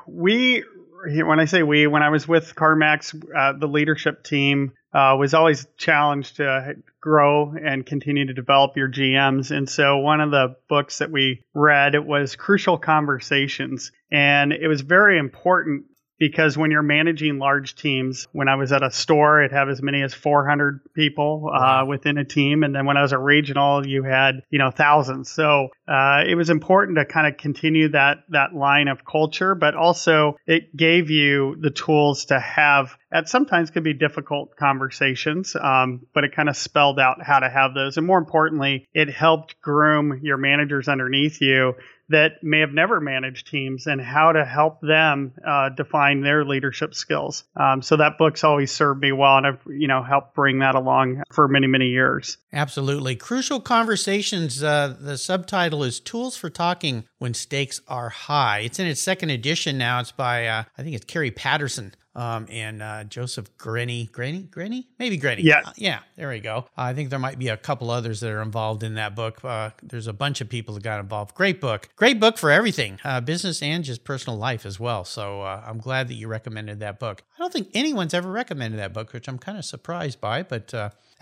we 0.06 0.62
when 1.04 1.40
I 1.40 1.46
say 1.46 1.62
we, 1.62 1.86
when 1.86 2.02
I 2.02 2.10
was 2.10 2.26
with 2.28 2.54
CarMax, 2.54 3.14
uh, 3.34 3.58
the 3.58 3.66
leadership 3.66 4.24
team 4.24 4.72
uh, 4.92 5.16
was 5.18 5.34
always 5.34 5.66
challenged 5.76 6.36
to 6.36 6.74
grow 7.00 7.52
and 7.52 7.84
continue 7.84 8.26
to 8.26 8.34
develop 8.34 8.76
your 8.76 8.88
GMs. 8.88 9.50
And 9.50 9.68
so 9.68 9.98
one 9.98 10.20
of 10.20 10.30
the 10.30 10.56
books 10.68 10.98
that 10.98 11.10
we 11.10 11.44
read 11.54 11.94
it 11.94 12.04
was 12.04 12.36
Crucial 12.36 12.78
Conversations, 12.78 13.90
and 14.10 14.52
it 14.52 14.68
was 14.68 14.82
very 14.82 15.18
important 15.18 15.86
because 16.22 16.56
when 16.56 16.70
you're 16.70 16.82
managing 16.82 17.40
large 17.40 17.74
teams, 17.74 18.28
when 18.30 18.48
I 18.48 18.54
was 18.54 18.70
at 18.70 18.84
a 18.84 18.92
store, 18.92 19.42
it 19.42 19.50
had 19.50 19.68
as 19.68 19.82
many 19.82 20.02
as 20.02 20.14
400 20.14 20.80
people 20.94 21.50
uh, 21.52 21.84
within 21.84 22.16
a 22.16 22.24
team, 22.24 22.62
and 22.62 22.72
then 22.72 22.86
when 22.86 22.96
I 22.96 23.02
was 23.02 23.10
a 23.10 23.18
regional, 23.18 23.84
you 23.84 24.04
had 24.04 24.42
you 24.48 24.60
know 24.60 24.70
thousands. 24.70 25.32
So 25.32 25.70
uh, 25.88 26.22
it 26.26 26.36
was 26.36 26.50
important 26.50 26.98
to 26.98 27.04
kind 27.04 27.26
of 27.26 27.38
continue 27.38 27.88
that 27.88 28.24
that 28.28 28.54
line 28.54 28.88
of 28.88 29.04
culture, 29.04 29.54
but 29.54 29.74
also 29.74 30.36
it 30.46 30.76
gave 30.76 31.10
you 31.10 31.56
the 31.60 31.70
tools 31.70 32.26
to 32.26 32.38
have 32.38 32.96
at 33.12 33.28
sometimes 33.28 33.70
could 33.70 33.84
be 33.84 33.92
difficult 33.92 34.56
conversations, 34.56 35.54
um, 35.60 36.06
but 36.14 36.24
it 36.24 36.34
kind 36.34 36.48
of 36.48 36.56
spelled 36.56 36.98
out 36.98 37.22
how 37.22 37.40
to 37.40 37.48
have 37.48 37.74
those, 37.74 37.96
and 37.96 38.06
more 38.06 38.18
importantly, 38.18 38.88
it 38.94 39.10
helped 39.10 39.60
groom 39.60 40.20
your 40.22 40.38
managers 40.38 40.88
underneath 40.88 41.40
you 41.40 41.74
that 42.12 42.42
may 42.42 42.60
have 42.60 42.72
never 42.72 43.00
managed 43.00 43.48
teams 43.48 43.86
and 43.86 44.00
how 44.00 44.32
to 44.32 44.44
help 44.44 44.80
them 44.82 45.32
uh, 45.46 45.70
define 45.70 46.20
their 46.20 46.44
leadership 46.44 46.94
skills. 46.94 47.44
Um, 47.56 47.80
so 47.80 47.96
that 47.96 48.18
book's 48.18 48.44
always 48.44 48.70
served 48.70 49.00
me 49.00 49.12
well, 49.12 49.38
and 49.38 49.46
I've 49.46 49.60
you 49.66 49.88
know 49.88 50.02
helped 50.02 50.34
bring 50.34 50.60
that 50.60 50.74
along 50.74 51.22
for 51.32 51.48
many 51.48 51.66
many 51.66 51.86
years. 51.86 52.36
Absolutely, 52.52 53.16
crucial 53.16 53.60
conversations. 53.60 54.62
Uh, 54.62 54.94
the 55.00 55.16
subtitle 55.18 55.81
is 55.82 56.00
"Tools 56.00 56.36
for 56.36 56.50
Talking 56.50 57.04
When 57.18 57.34
Stakes 57.34 57.80
Are 57.88 58.08
High." 58.08 58.60
It's 58.60 58.78
in 58.78 58.86
its 58.86 59.00
second 59.00 59.30
edition 59.30 59.78
now. 59.78 60.00
It's 60.00 60.12
by 60.12 60.46
uh, 60.46 60.64
I 60.76 60.82
think 60.82 60.94
it's 60.94 61.04
Kerry 61.04 61.30
Patterson 61.30 61.94
um, 62.14 62.46
and 62.50 62.82
uh, 62.82 63.04
Joseph 63.04 63.56
Grenny, 63.56 64.10
Grenny, 64.10 64.48
Grenny, 64.48 64.86
maybe 64.98 65.18
Grenny. 65.18 65.42
Yeah, 65.42 65.62
uh, 65.64 65.72
yeah. 65.76 66.00
There 66.16 66.28
we 66.28 66.40
go. 66.40 66.66
Uh, 66.76 66.82
I 66.82 66.94
think 66.94 67.10
there 67.10 67.18
might 67.18 67.38
be 67.38 67.48
a 67.48 67.56
couple 67.56 67.90
others 67.90 68.20
that 68.20 68.30
are 68.30 68.42
involved 68.42 68.82
in 68.82 68.94
that 68.94 69.14
book. 69.14 69.44
Uh, 69.44 69.70
there's 69.82 70.06
a 70.06 70.12
bunch 70.12 70.40
of 70.40 70.48
people 70.48 70.74
that 70.74 70.82
got 70.82 71.00
involved. 71.00 71.34
Great 71.34 71.60
book, 71.60 71.88
great 71.96 72.20
book 72.20 72.38
for 72.38 72.50
everything, 72.50 72.98
uh, 73.04 73.20
business 73.20 73.62
and 73.62 73.84
just 73.84 74.04
personal 74.04 74.38
life 74.38 74.66
as 74.66 74.78
well. 74.78 75.04
So 75.04 75.42
uh, 75.42 75.62
I'm 75.66 75.78
glad 75.78 76.08
that 76.08 76.14
you 76.14 76.28
recommended 76.28 76.80
that 76.80 76.98
book. 76.98 77.22
I 77.36 77.38
don't 77.38 77.52
think 77.52 77.70
anyone's 77.74 78.14
ever 78.14 78.30
recommended 78.30 78.78
that 78.78 78.92
book, 78.92 79.12
which 79.12 79.28
I'm 79.28 79.38
kind 79.38 79.58
of 79.58 79.64
surprised 79.64 80.20
by, 80.20 80.42
but 80.42 80.72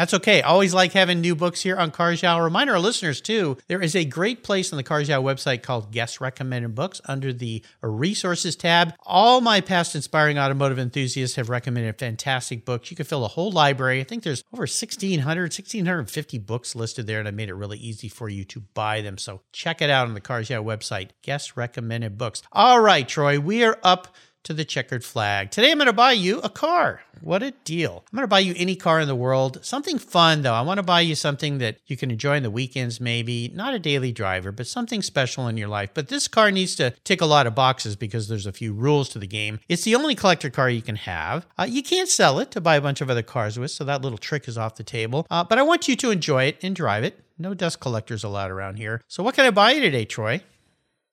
that's 0.01 0.15
okay. 0.15 0.41
Always 0.41 0.73
like 0.73 0.93
having 0.93 1.21
new 1.21 1.37
books 1.37 1.61
here 1.61 1.77
on 1.77 1.91
Cars. 1.91 2.23
Remind 2.23 2.71
our 2.71 2.79
listeners 2.79 3.21
too, 3.21 3.59
there 3.67 3.83
is 3.83 3.95
a 3.95 4.07
great 4.07 4.43
place 4.43 4.73
on 4.73 4.79
the 4.79 4.83
Cars 4.83 5.11
website 5.11 5.63
called 5.63 5.93
Guest 5.93 6.23
Recommended 6.23 6.75
Books 6.75 7.03
under 7.05 7.35
the 7.35 7.63
Resources 7.83 8.57
tab. 8.57 8.95
All 9.05 9.43
my 9.43 9.61
past 9.61 9.95
inspiring 9.95 10.39
automotive 10.39 10.79
enthusiasts 10.79 11.37
have 11.37 11.51
recommended 11.51 11.99
fantastic 11.99 12.65
books. 12.65 12.91
You 12.91 12.97
can 12.97 13.05
fill 13.05 13.27
a 13.27 13.29
whole 13.29 13.53
library. 13.53 14.01
I 14.01 14.05
think 14.05 14.23
there's 14.23 14.43
over 14.55 14.63
1,600, 14.63 15.43
1,650 15.43 16.39
books 16.39 16.75
listed 16.75 17.07
there, 17.07 17.19
and 17.19 17.29
I 17.29 17.33
made 17.33 17.51
it 17.51 17.55
really 17.55 17.77
easy 17.77 18.09
for 18.09 18.31
you 18.31 18.45
to 18.45 18.61
buy 18.73 19.03
them. 19.03 19.19
So 19.19 19.43
check 19.53 19.83
it 19.83 19.91
out 19.91 20.09
on 20.09 20.15
the 20.15 20.21
Cars 20.23 20.49
website. 20.49 21.11
Guest 21.21 21.59
Recommended 21.59 22.17
Books. 22.17 22.41
All 22.53 22.81
right, 22.81 23.07
Troy, 23.07 23.39
we 23.39 23.65
are 23.65 23.79
up 23.83 24.09
to 24.45 24.55
the 24.55 24.65
checkered 24.65 25.05
flag. 25.05 25.51
Today 25.51 25.71
I'm 25.71 25.79
going 25.79 25.87
to 25.87 25.93
buy 25.93 26.13
you 26.13 26.41
a 26.41 26.49
car. 26.49 27.03
What 27.21 27.43
a 27.43 27.51
deal. 27.65 28.05
I'm 28.11 28.17
going 28.17 28.25
to 28.25 28.29
buy 28.29 28.39
you 28.39 28.55
any 28.57 28.77
car 28.77 29.01
in 29.01 29.09
the 29.09 29.15
world. 29.15 29.65
Something 29.65 29.99
fun 29.99 30.43
though. 30.43 30.55
I 30.55 30.63
want 30.63 30.79
to 30.79 30.83
buy 30.83 31.01
you 31.01 31.15
something 31.15 31.59
that 31.59 31.79
you 31.87 31.97
can 31.97 32.11
enjoy 32.11 32.37
in 32.37 32.43
the 32.43 32.51
weekends 32.51 33.01
maybe. 33.01 33.51
Not 33.55 33.75
a 33.75 33.79
daily 33.79 34.13
driver, 34.13 34.53
but 34.53 34.67
something 34.67 35.03
special 35.03 35.47
in 35.49 35.57
your 35.57 35.69
life. 35.69 35.91
But 35.93 36.09
this 36.09 36.29
car 36.29 36.51
needs 36.51 36.75
to 36.77 36.93
tick 37.05 37.21
a 37.21 37.27
lot 37.27 37.47
of 37.47 37.55
boxes 37.55 37.97
because 37.97 38.29
there's 38.29 38.47
a 38.47 38.53
few 38.53 38.73
rules 38.73 39.09
to 39.11 39.19
the 39.19 39.27
game. 39.27 39.61
It's 39.69 39.85
the 39.85 39.95
only 39.95 40.15
collector 40.15 40.51
car 40.51 40.71
you 40.71 40.83
can 40.83 40.97
have. 40.97 41.47
Uh, 41.59 41.67
you 41.69 41.83
can't 41.83 42.09
sell 42.09 42.39
it 42.39 42.51
to 42.53 42.61
buy 42.61 42.77
a 42.77 42.81
bunch 42.81 43.01
of 43.01 43.11
other 43.11 43.23
cars 43.23 43.59
with, 43.59 43.71
so 43.71 43.85
that 43.85 44.03
little 44.03 44.19
trick 44.19 44.49
is 44.49 44.57
off 44.57 44.77
the 44.77 44.85
table. 44.85 45.27
Uh, 45.31 45.45
but 45.45 45.59
I 45.59 45.63
want 45.63 45.89
you 45.89 45.97
to 45.97 46.11
enjoy 46.11 46.45
it 46.45 46.59
and 46.63 46.75
drive 46.75 47.05
it. 47.05 47.23
No 47.39 47.55
dust 47.55 47.81
collectors 47.81 48.25
allowed 48.25 48.51
around 48.51 48.77
here. 48.77 49.03
So 49.09 49.23
what 49.23 49.35
can 49.35 49.47
I 49.47 49.51
buy 49.51 49.73
you 49.73 49.81
today, 49.81 50.05
Troy? 50.05 50.43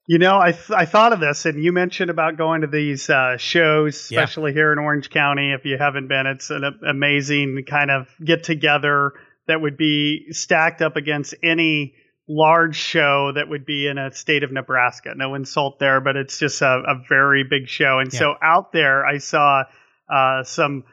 You 0.09 0.19
know, 0.19 0.39
I 0.39 0.53
th- 0.53 0.71
I 0.71 0.85
thought 0.85 1.11
of 1.11 1.19
this, 1.19 1.45
and 1.45 1.61
you 1.61 1.73
mentioned 1.73 2.09
about 2.09 2.37
going 2.37 2.61
to 2.61 2.67
these 2.67 3.09
uh, 3.09 3.35
shows, 3.35 3.95
especially 3.95 4.51
yeah. 4.51 4.55
here 4.55 4.71
in 4.71 4.79
Orange 4.79 5.09
County. 5.09 5.51
If 5.51 5.65
you 5.65 5.77
haven't 5.77 6.07
been, 6.07 6.25
it's 6.25 6.49
an 6.49 6.63
amazing 6.87 7.65
kind 7.69 7.91
of 7.91 8.07
get 8.23 8.45
together 8.45 9.11
that 9.47 9.59
would 9.59 9.75
be 9.75 10.31
stacked 10.31 10.81
up 10.81 10.95
against 10.95 11.35
any 11.43 11.93
large 12.29 12.77
show 12.77 13.33
that 13.33 13.49
would 13.49 13.65
be 13.65 13.87
in 13.87 13.97
a 13.97 14.13
state 14.13 14.43
of 14.43 14.51
Nebraska. 14.51 15.13
No 15.13 15.35
insult 15.35 15.77
there, 15.79 15.99
but 15.99 16.15
it's 16.15 16.39
just 16.39 16.61
a, 16.61 16.83
a 16.87 17.03
very 17.09 17.43
big 17.43 17.67
show. 17.67 17.99
And 17.99 18.11
yeah. 18.11 18.19
so 18.19 18.35
out 18.41 18.71
there, 18.71 19.05
I 19.05 19.17
saw 19.17 19.63
uh, 20.09 20.43
some 20.43 20.85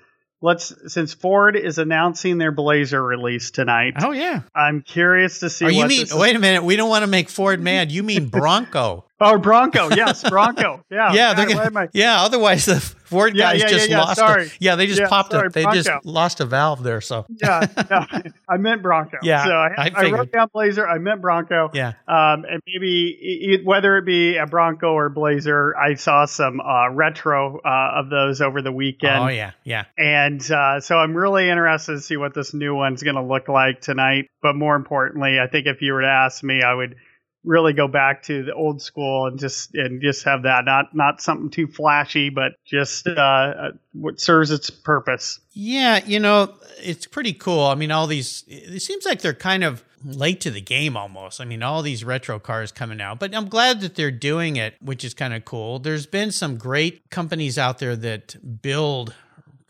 let's 0.44 0.92
since 0.92 1.14
Ford 1.14 1.56
is 1.56 1.78
announcing 1.78 2.38
their 2.38 2.52
Blazer 2.52 3.02
release 3.02 3.50
tonight. 3.50 3.94
Oh 4.00 4.12
yeah, 4.12 4.42
I'm 4.54 4.82
curious 4.82 5.40
to 5.40 5.50
see. 5.50 5.64
Oh, 5.64 5.68
you 5.68 5.86
mean? 5.86 6.06
Wait 6.12 6.36
a 6.36 6.38
minute, 6.38 6.62
we 6.62 6.76
don't 6.76 6.90
want 6.90 7.02
to 7.02 7.08
make 7.08 7.30
Ford 7.30 7.60
mad. 7.60 7.90
You 7.90 8.02
mean 8.02 8.28
Bronco? 8.30 9.06
oh, 9.20 9.38
Bronco. 9.38 9.88
Yes, 9.94 10.28
Bronco. 10.28 10.82
Yeah, 10.90 11.12
yeah, 11.12 11.34
gonna, 11.34 11.88
yeah. 11.92 12.22
Otherwise, 12.22 12.66
the 12.66 12.76
Ford 13.14 13.34
Yeah, 13.36 13.52
guys 13.52 13.60
yeah, 13.62 13.68
just 13.68 13.88
yeah, 13.88 13.98
lost. 14.00 14.18
sorry. 14.18 14.46
A, 14.46 14.50
yeah, 14.60 14.76
they 14.76 14.86
just 14.86 15.00
Yeah, 15.00 15.08
popped 15.08 15.32
sorry, 15.32 15.46
it. 15.48 15.52
They 15.52 15.64
just 15.64 15.86
Bronco. 15.88 16.10
lost 16.10 16.40
a 16.40 16.44
valve 16.44 16.82
there. 16.82 17.00
So 17.00 17.24
yeah, 17.42 17.66
no, 17.90 18.06
I 18.48 18.56
meant 18.58 18.82
Bronco. 18.82 19.18
Yeah, 19.22 19.44
so 19.44 19.50
I, 19.52 19.70
I 19.76 19.90
I, 19.94 20.10
wrote 20.10 20.32
down 20.32 20.48
Blazer. 20.52 20.86
I 20.86 20.98
meant 20.98 21.20
Bronco. 21.20 21.70
yeah, 21.72 21.94
Um, 22.08 22.44
and 22.48 22.60
maybe 22.66 23.16
e- 23.20 23.62
whether 23.64 23.96
it 23.98 24.04
be 24.04 24.36
a 24.36 24.46
Bronco 24.46 24.88
or 24.92 25.08
Blazer, 25.08 25.76
I 25.76 25.94
saw 25.94 26.24
some 26.26 26.60
uh, 26.60 26.90
retro 26.90 27.60
uh, 27.64 28.00
of 28.00 28.10
those 28.10 28.40
over 28.40 28.62
the 28.62 28.72
weekend. 28.72 29.22
oh 29.24 29.28
yeah, 29.28 29.52
yeah. 29.64 29.84
And 29.96 30.40
uh, 30.50 30.80
so 30.80 30.96
I'm 30.96 31.14
really 31.16 31.48
interested 31.48 31.92
to 31.92 32.00
see 32.00 32.16
what 32.16 32.34
this 32.34 32.52
new 32.54 32.74
one's 32.74 33.02
going 33.02 33.16
to 33.16 33.22
look 33.22 33.48
like 33.48 33.80
tonight. 33.80 34.28
But 34.42 34.54
more 34.56 34.76
importantly, 34.76 35.38
I 35.42 35.46
think 35.46 35.66
if 35.66 35.80
you 35.82 35.92
were 35.94 36.02
to 36.02 36.08
ask 36.08 36.42
me, 36.42 36.62
I 36.62 36.74
would 36.74 36.96
really 37.44 37.72
go 37.72 37.86
back 37.86 38.22
to 38.24 38.42
the 38.42 38.54
old 38.54 38.82
school 38.82 39.26
and 39.26 39.38
just 39.38 39.74
and 39.74 40.00
just 40.00 40.24
have 40.24 40.42
that 40.42 40.64
not 40.64 40.94
not 40.94 41.20
something 41.20 41.50
too 41.50 41.66
flashy, 41.66 42.30
but 42.30 42.52
just 42.64 43.06
uh, 43.06 43.10
uh, 43.10 43.70
what 43.92 44.20
serves 44.20 44.50
its 44.50 44.70
purpose. 44.70 45.40
Yeah, 45.52 46.04
you 46.04 46.18
know, 46.18 46.54
it's 46.82 47.06
pretty 47.06 47.32
cool. 47.32 47.64
I 47.64 47.74
mean, 47.74 47.90
all 47.90 48.06
these, 48.06 48.44
it 48.48 48.80
seems 48.80 49.04
like 49.04 49.20
they're 49.20 49.34
kind 49.34 49.62
of 49.62 49.84
late 50.04 50.40
to 50.42 50.50
the 50.50 50.60
game 50.60 50.96
almost. 50.96 51.40
I 51.40 51.44
mean, 51.44 51.62
all 51.62 51.80
these 51.82 52.04
retro 52.04 52.38
cars 52.38 52.72
coming 52.72 53.00
out, 53.00 53.18
but 53.18 53.34
I'm 53.34 53.48
glad 53.48 53.80
that 53.80 53.94
they're 53.94 54.10
doing 54.10 54.56
it, 54.56 54.74
which 54.80 55.04
is 55.04 55.14
kind 55.14 55.32
of 55.32 55.44
cool. 55.44 55.78
There's 55.78 56.06
been 56.06 56.30
some 56.30 56.56
great 56.56 57.08
companies 57.10 57.56
out 57.56 57.78
there 57.78 57.96
that 57.96 58.62
build 58.62 59.14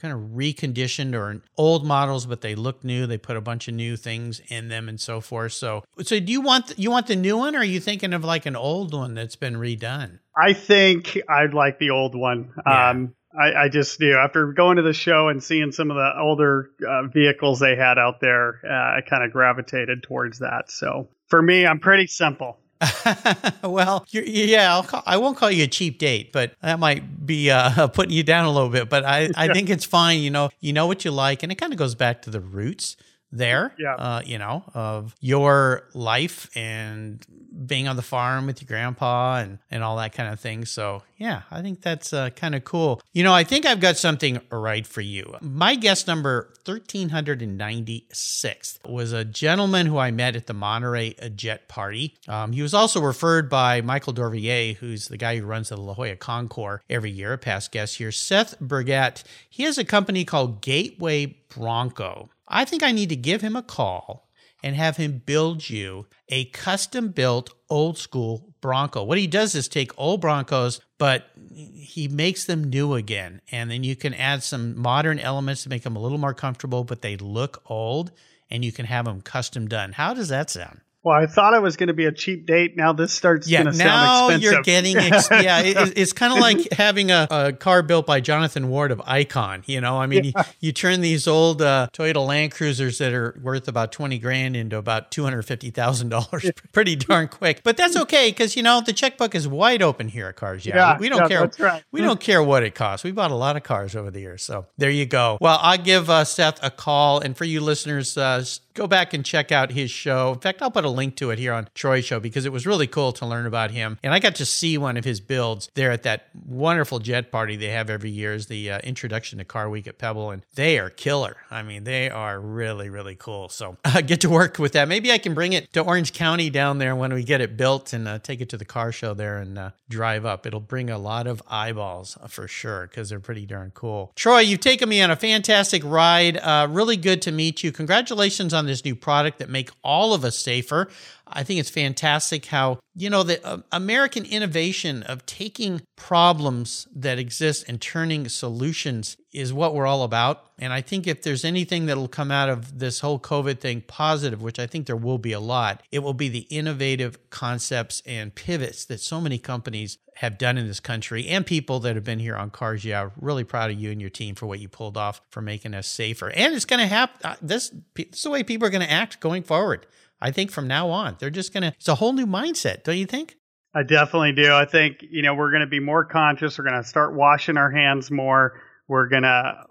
kind 0.05 0.13
of 0.13 0.37
reconditioned 0.37 1.15
or 1.15 1.41
old 1.57 1.87
models, 1.87 2.27
but 2.27 2.43
they 2.43 2.55
look 2.55 2.85
new. 2.85 3.07
They 3.07 3.17
put 3.17 3.39
a 3.39 3.41
bunch 3.41 3.69
of 3.69 3.75
new 3.75 3.97
things 3.97 4.43
in 4.49 4.69
them 4.69 4.87
and 4.87 5.01
so 5.01 5.23
forth. 5.23 5.55
So, 5.55 5.83
so 6.03 6.21
do 6.21 6.31
you 6.31 6.43
want 6.43 6.79
you 6.79 6.91
want 6.91 7.07
the 7.07 7.17
new 7.17 7.39
one, 7.39 7.57
or 7.57 7.61
are 7.61 7.65
you 7.65 7.81
thinking 7.81 8.13
of 8.13 8.23
like 8.23 8.45
an 8.45 8.55
old 8.55 8.93
one 8.93 9.15
that's 9.15 9.37
been 9.37 9.55
redone? 9.55 10.19
I 10.37 10.53
think 10.53 11.19
I'd 11.27 11.55
like 11.55 11.79
the 11.79 11.89
old 11.89 12.15
one. 12.15 12.53
Yeah. 12.67 12.91
Um, 12.91 13.15
I, 13.35 13.65
I 13.65 13.69
just 13.71 13.99
do. 13.99 14.13
After 14.13 14.53
going 14.53 14.77
to 14.77 14.83
the 14.83 14.93
show 14.93 15.29
and 15.29 15.43
seeing 15.43 15.73
some 15.73 15.91
of 15.91 15.97
the 15.97 16.11
older 16.21 16.71
uh, 16.87 17.07
vehicles 17.07 17.59
they 17.59 17.75
had 17.75 17.99
out 17.99 18.21
there, 18.21 18.61
uh, 18.63 18.99
I 18.99 19.01
kind 19.09 19.25
of 19.25 19.33
gravitated 19.33 20.03
towards 20.03 20.41
that. 20.41 20.71
So 20.71 21.09
for 21.29 21.41
me, 21.41 21.67
I'm 21.67 21.81
pretty 21.81 22.09
simple. 22.09 22.59
well, 23.62 24.07
yeah, 24.11 24.72
I'll 24.75 24.83
call, 24.83 25.03
I 25.07 25.16
won't 25.16 25.37
call 25.37 25.51
you 25.51 25.64
a 25.64 25.66
cheap 25.66 25.99
date, 25.99 26.33
but 26.33 26.55
that 26.61 26.79
might 26.79 27.27
be 27.27 27.51
uh, 27.51 27.89
putting 27.95 28.12
you 28.12 28.22
down 28.22 28.45
a 28.45 28.51
little 28.51 28.68
bit. 28.68 28.89
But 28.89 29.05
I, 29.05 29.31
I 29.37 29.49
think 29.53 29.70
it's 29.70 29.85
fine. 29.85 30.20
You 30.20 30.31
know, 30.31 30.51
you 30.61 30.72
know 30.72 30.87
what 30.87 31.05
you 31.05 31.11
like, 31.11 31.43
and 31.43 31.51
it 31.53 31.57
kind 31.57 31.72
of 31.72 31.79
goes 31.79 31.95
back 31.95 32.22
to 32.22 32.31
the 32.31 32.41
roots 32.41 32.97
there. 33.35 33.74
Yeah. 33.78 33.95
Uh, 33.95 34.22
you 34.24 34.39
know, 34.39 34.64
of 34.72 35.14
your 35.20 35.89
life 35.93 36.49
and 36.57 37.24
being 37.66 37.87
on 37.87 37.97
the 37.97 38.03
farm 38.03 38.47
with 38.47 38.61
your 38.61 38.66
grandpa 38.66 39.37
and 39.39 39.59
and 39.70 39.82
all 39.82 39.97
that 39.97 40.12
kind 40.12 40.32
of 40.32 40.41
thing. 40.41 40.64
So 40.64 41.03
yeah, 41.16 41.43
I 41.51 41.62
think 41.62 41.82
that's 41.82 42.12
uh, 42.12 42.30
kind 42.30 42.55
of 42.55 42.64
cool. 42.64 43.01
You 43.12 43.22
know, 43.22 43.32
I 43.32 43.45
think 43.45 43.66
I've 43.66 43.80
got 43.80 43.97
something 43.97 44.41
right 44.51 44.87
for 44.87 45.01
you. 45.01 45.37
My 45.41 45.74
guest 45.74 46.07
number 46.07 46.53
thirteen 46.64 47.11
hundred 47.11 47.43
and 47.43 47.59
ninety 47.59 48.07
six 48.12 48.78
was 48.85 49.12
a 49.12 49.24
gentleman 49.24 49.87
who 49.87 49.99
I 49.99 50.11
met 50.11 50.37
at 50.37 50.47
the 50.47 50.55
Monterey 50.55 51.14
Jet 51.35 51.68
Party. 51.68 52.16
Um, 52.28 52.53
he 52.53 52.62
was 52.62 52.74
also 52.74 53.01
referred 53.01 53.49
by 53.49 53.80
Michael 53.80 54.14
Dorvillier, 54.14 54.76
who's 54.76 55.09
the 55.09 55.16
guy 55.16 55.39
who 55.39 55.47
runs 55.47 55.68
the 55.68 55.76
La 55.76 55.95
Jolla 55.95 56.16
Concours 56.16 56.80
every 56.89 57.11
year, 57.11 57.35
a 57.35 57.39
past 57.39 57.72
guest 57.72 57.99
here. 57.99 58.12
Seth 58.12 58.59
Burgett. 58.61 59.24
He 59.49 59.62
has 59.64 59.78
a 59.78 59.85
company 59.85 60.24
called 60.24 60.61
Gateway 60.61 61.37
Bronco. 61.57 62.31
I 62.49 62.65
think 62.65 62.83
I 62.83 62.93
need 62.93 63.09
to 63.09 63.17
give 63.17 63.41
him 63.41 63.57
a 63.57 63.63
call 63.63 64.29
and 64.63 64.77
have 64.77 64.97
him 64.97 65.23
build 65.25 65.69
you 65.69 66.07
a 66.29 66.47
custom 66.47 67.09
built 67.09 67.53
old 67.69 67.99
school 67.99 68.55
Bronco. 68.61 69.05
What 69.05 69.19
he 69.19 69.27
does 69.27 69.55
is 69.55 69.69
take 69.69 69.93
old 69.99 70.23
Broncos, 70.23 70.81
but 70.97 71.31
he 71.55 72.09
makes 72.09 72.47
them 72.47 72.65
new 72.65 72.95
again. 72.95 73.43
And 73.53 73.71
then 73.71 73.85
you 73.85 73.95
can 73.95 74.15
add 74.15 74.43
some 74.43 74.79
modern 74.81 75.19
elements 75.19 75.65
to 75.65 75.69
make 75.69 75.83
them 75.83 75.97
a 75.97 76.01
little 76.01 76.19
more 76.19 76.33
comfortable, 76.33 76.83
but 76.83 77.03
they 77.03 77.17
look 77.19 77.63
old 77.67 78.11
and 78.51 78.65
you 78.65 78.73
can 78.73 78.87
have 78.87 79.05
them 79.05 79.21
custom 79.21 79.69
done. 79.69 79.93
How 79.93 80.15
does 80.15 80.29
that 80.29 80.49
sound? 80.49 80.81
Well, 81.05 81.15
I 81.15 81.27
thought 81.27 81.55
it 81.55 81.61
was 81.63 81.77
going 81.77 81.89
to 81.89 81.93
be 81.95 82.07
a 82.07 82.13
cheap 82.13 82.47
date. 82.47 82.77
Now 82.77 82.93
this 82.95 83.13
starts 83.13 83.47
Yeah, 83.49 83.63
going 83.63 83.73
to 83.75 83.79
now 83.79 84.29
sound 84.31 84.43
expensive. 84.43 84.53
you're 84.53 84.63
getting 84.63 84.97
ex- 85.13 85.29
yeah. 85.31 85.61
It, 85.61 85.93
it's 85.99 86.13
kind 86.15 86.33
of 86.33 86.39
like 86.41 86.73
having 86.73 87.11
a, 87.11 87.27
a 87.31 87.53
car 87.53 87.83
built 87.83 88.07
by 88.07 88.21
Jonathan 88.21 88.69
Ward 88.71 88.91
of 88.91 89.03
Icon. 89.05 89.63
You 89.67 89.81
know, 89.83 89.99
I 89.99 90.07
mean, 90.07 90.25
you, 90.25 90.33
you 90.61 90.73
turn 90.73 91.03
these 91.03 91.29
old 91.29 91.61
uh, 91.63 91.89
Toyota 91.93 92.27
Land 92.27 92.53
Cruisers 92.53 92.99
that 92.99 93.13
are 93.13 93.39
worth 93.43 93.69
about 93.69 93.93
twenty 93.93 94.19
grand 94.19 94.57
into 94.57 94.79
about 94.79 95.11
two 95.11 95.25
hundred 95.25 95.43
fifty 95.43 95.71
thousand 95.71 96.09
dollars 96.09 96.51
pretty 96.73 96.97
darn 96.97 97.29
quick. 97.29 97.61
But 97.63 97.77
that's 97.77 97.97
okay 97.97 98.31
because 98.31 98.57
you 98.57 98.63
know 98.63 98.81
the 98.81 98.93
checkbook 98.95 99.35
is 99.35 99.47
wide 99.47 99.83
open 99.83 100.09
here 100.09 100.29
at 100.29 100.37
Cars. 100.37 100.65
Yeah, 100.65 100.77
Yeah, 100.77 100.99
we 100.99 101.11
don't 101.11 101.21
yeah, 101.23 101.29
care. 101.29 101.41
that's 101.41 101.61
right. 101.61 101.85
We 101.93 102.01
don't 102.01 102.19
care 102.21 102.43
what 102.43 102.63
it 102.63 102.75
costs. 102.75 103.05
We 103.05 103.13
bought 103.13 103.31
a 103.31 103.35
lot 103.37 103.57
of 103.57 103.63
cars 103.63 103.95
over 103.95 104.11
the 104.11 104.21
years, 104.21 104.43
so 104.43 104.67
there 104.79 104.91
you 104.91 105.05
go. 105.05 105.37
Well, 105.41 105.59
I'll 105.61 105.77
give 105.77 106.09
uh, 106.09 106.25
Seth 106.25 106.59
a 106.63 106.71
call, 106.71 107.21
and 107.21 107.37
for 107.37 107.45
you 107.45 107.61
listeners, 107.61 108.17
uh, 108.17 108.43
go 108.73 108.87
back 108.87 109.13
and 109.13 109.25
check 109.25 109.53
out 109.53 109.71
his 109.71 109.91
show. 109.91 110.33
In 110.33 110.39
fact, 110.41 110.63
I'll 110.63 110.71
put 110.71 110.85
a 110.85 110.94
link 110.95 111.17
to 111.17 111.31
it 111.31 111.39
here 111.39 111.53
on 111.53 111.69
Troy's 111.75 112.05
show 112.05 112.21
because 112.21 112.47
it 112.47 112.53
was 112.53 112.67
really 112.67 112.87
cool 112.87 113.13
to 113.15 113.27
learn 113.27 113.47
about 113.47 113.71
him, 113.71 113.99
and 114.03 114.15
I 114.15 114.19
got 114.19 114.37
to 114.37 114.47
see 114.47 114.79
one 114.79 114.97
of 114.97 115.05
his 115.05 115.21
builds 115.21 115.71
there 115.75 115.91
at 115.91 116.03
that 116.05 116.29
wonderful 116.47 116.99
jet 116.99 117.31
party 117.31 117.57
they 117.57 117.69
have 117.69 117.91
every 117.91 118.11
year. 118.11 118.35
Is 118.35 118.47
the 118.47 118.71
uh, 118.71 118.79
introduction 118.81 119.39
to 119.39 119.45
Car 119.45 119.69
Week 119.69 119.87
at 119.87 119.99
Pebble, 119.99 120.31
and 120.31 120.43
they 120.55 120.79
are 120.79 120.91
killer. 120.91 121.37
I 121.51 121.63
mean, 121.63 121.85
they 121.85 122.11
are 122.11 122.41
really 122.41 122.89
really 122.89 123.17
cool. 123.17 123.49
So 123.49 123.77
uh, 123.85 124.01
get 124.01 124.21
to 124.23 124.31
work 124.31 124.59
with 124.59 124.73
that. 124.73 124.89
Maybe 124.89 125.13
I 125.13 125.19
can 125.19 125.35
bring 125.35 125.53
it 125.53 125.73
to 125.73 125.81
Orange 125.81 126.13
County 126.13 126.51
down 126.51 126.79
there 126.79 126.97
when 126.97 127.13
we 127.13 127.25
get 127.25 127.41
it 127.41 127.57
built 127.57 127.93
and 127.93 128.09
uh, 128.09 128.19
take 128.19 128.41
it 128.41 128.49
to 128.51 128.57
the 128.57 128.65
car 128.65 128.93
show 128.93 129.15
there 129.15 129.39
and 129.39 129.59
uh, 129.59 129.71
drive 129.89 130.25
up. 130.25 130.47
It'll 130.47 130.61
bring 130.61 130.91
a 130.91 130.99
lot 130.99 131.27
of 131.27 131.43
eyeballs 131.49 132.17
uh, 132.21 132.29
for 132.29 132.49
sure 132.49 132.87
because 132.87 133.09
they're 133.09 133.21
pretty 133.21 133.47
darn 133.47 133.73
cool. 133.75 134.13
Troy, 134.17 134.41
you've 134.41 134.61
taken 134.61 134.89
me 134.89 135.01
on 135.03 135.11
a 135.11 135.17
fantastic 135.17 135.83
ride. 135.85 136.37
Uh, 136.37 136.67
really 136.71 136.97
good 136.97 137.23
to 137.23 137.33
meet 137.33 137.63
you. 137.63 137.73
Congratulations 137.73 138.55
on 138.55 138.67
this 138.67 138.85
new 138.85 138.95
product 138.95 139.39
that 139.39 139.49
make 139.49 139.71
all 139.83 140.15
of 140.15 140.25
us 140.25 140.39
safer. 140.39 140.84
I 141.26 141.43
think 141.43 141.61
it's 141.61 141.70
fantastic 141.70 142.47
how, 142.47 142.78
you 142.95 143.09
know, 143.11 143.22
the 143.22 143.45
uh, 143.45 143.59
American 143.72 144.24
innovation 144.24 145.03
of 145.05 145.24
taking 145.26 145.82
problems 145.97 146.87
that 146.95 147.18
exist 147.18 147.64
and 147.68 147.80
turning 147.80 148.28
solutions 148.28 149.16
is 149.32 149.53
what 149.53 149.74
we're 149.74 149.87
all 149.87 150.03
about. 150.03 150.51
And 150.59 150.72
I 150.72 150.80
think 150.80 151.07
if 151.07 151.22
there's 151.22 151.45
anything 151.45 151.87
that'll 151.87 152.09
come 152.09 152.30
out 152.30 152.49
of 152.49 152.78
this 152.78 153.01
whole 153.01 153.18
COVID 153.18 153.59
thing 153.59 153.82
positive, 153.87 154.43
which 154.43 154.59
I 154.59 154.66
think 154.66 154.87
there 154.87 154.97
will 154.97 155.18
be 155.18 155.32
a 155.32 155.41
lot, 155.41 155.82
it 155.91 156.01
will 156.01 156.14
be 156.14 156.28
the 156.28 156.47
innovative 156.51 157.30
concepts 157.30 158.03
and 158.07 158.35
pivots 158.35 158.85
that 158.85 159.01
so 159.01 159.20
many 159.20 159.39
companies 159.39 159.99
have 160.16 160.39
done 160.39 160.57
in 160.57 160.68
this 160.68 160.78
country 160.78 161.26
and 161.26 161.45
people 161.45 161.80
that 161.80 161.97
have 161.97 162.05
been 162.05 162.20
here 162.20 162.37
on 162.37 162.51
Cars 162.51 162.85
Yeah. 162.85 163.11
Really 163.20 163.43
proud 163.43 163.70
of 163.70 163.80
you 163.80 163.91
and 163.91 164.01
your 164.01 164.11
team 164.11 164.37
for 164.37 164.47
what 164.47 164.61
you 164.61 164.68
pulled 164.68 164.97
off 164.97 165.20
for 165.30 165.43
making 165.43 165.74
us 165.74 165.89
safer. 165.89 166.30
And 166.30 166.55
it's 166.55 166.64
going 166.64 166.80
to 166.80 166.87
happen. 166.87 167.37
This, 167.43 167.70
this 167.97 168.07
is 168.12 168.22
the 168.22 168.30
way 168.30 168.45
people 168.45 168.68
are 168.68 168.70
going 168.70 168.87
to 168.87 168.91
act 168.91 169.18
going 169.18 169.43
forward. 169.43 169.87
I 170.25 170.31
think 170.31 170.51
from 170.51 170.66
now 170.66 170.89
on, 170.89 171.16
they're 171.18 171.29
just 171.29 171.53
going 171.53 171.64
to, 171.64 171.68
it's 171.68 171.87
a 171.87 171.95
whole 171.95 172.14
new 172.14 172.27
mindset, 172.27 172.83
don't 172.83 172.97
you 172.97 173.05
think? 173.05 173.37
I 173.75 173.83
definitely 173.83 174.33
do. 174.33 174.55
I 174.55 174.64
think, 174.64 174.99
you 175.03 175.20
know, 175.20 175.35
we're 175.35 175.51
going 175.51 175.61
to 175.61 175.66
be 175.66 175.81
more 175.81 176.07
conscious. 176.07 176.59
We're 176.59 176.64
going 176.64 176.83
to 176.83 176.89
start 176.89 177.14
washing 177.14 177.59
our 177.59 177.70
hands 177.70 178.11
more. 178.11 178.59
We're 178.89 179.09
going 179.09 179.25
to 179.25 179.64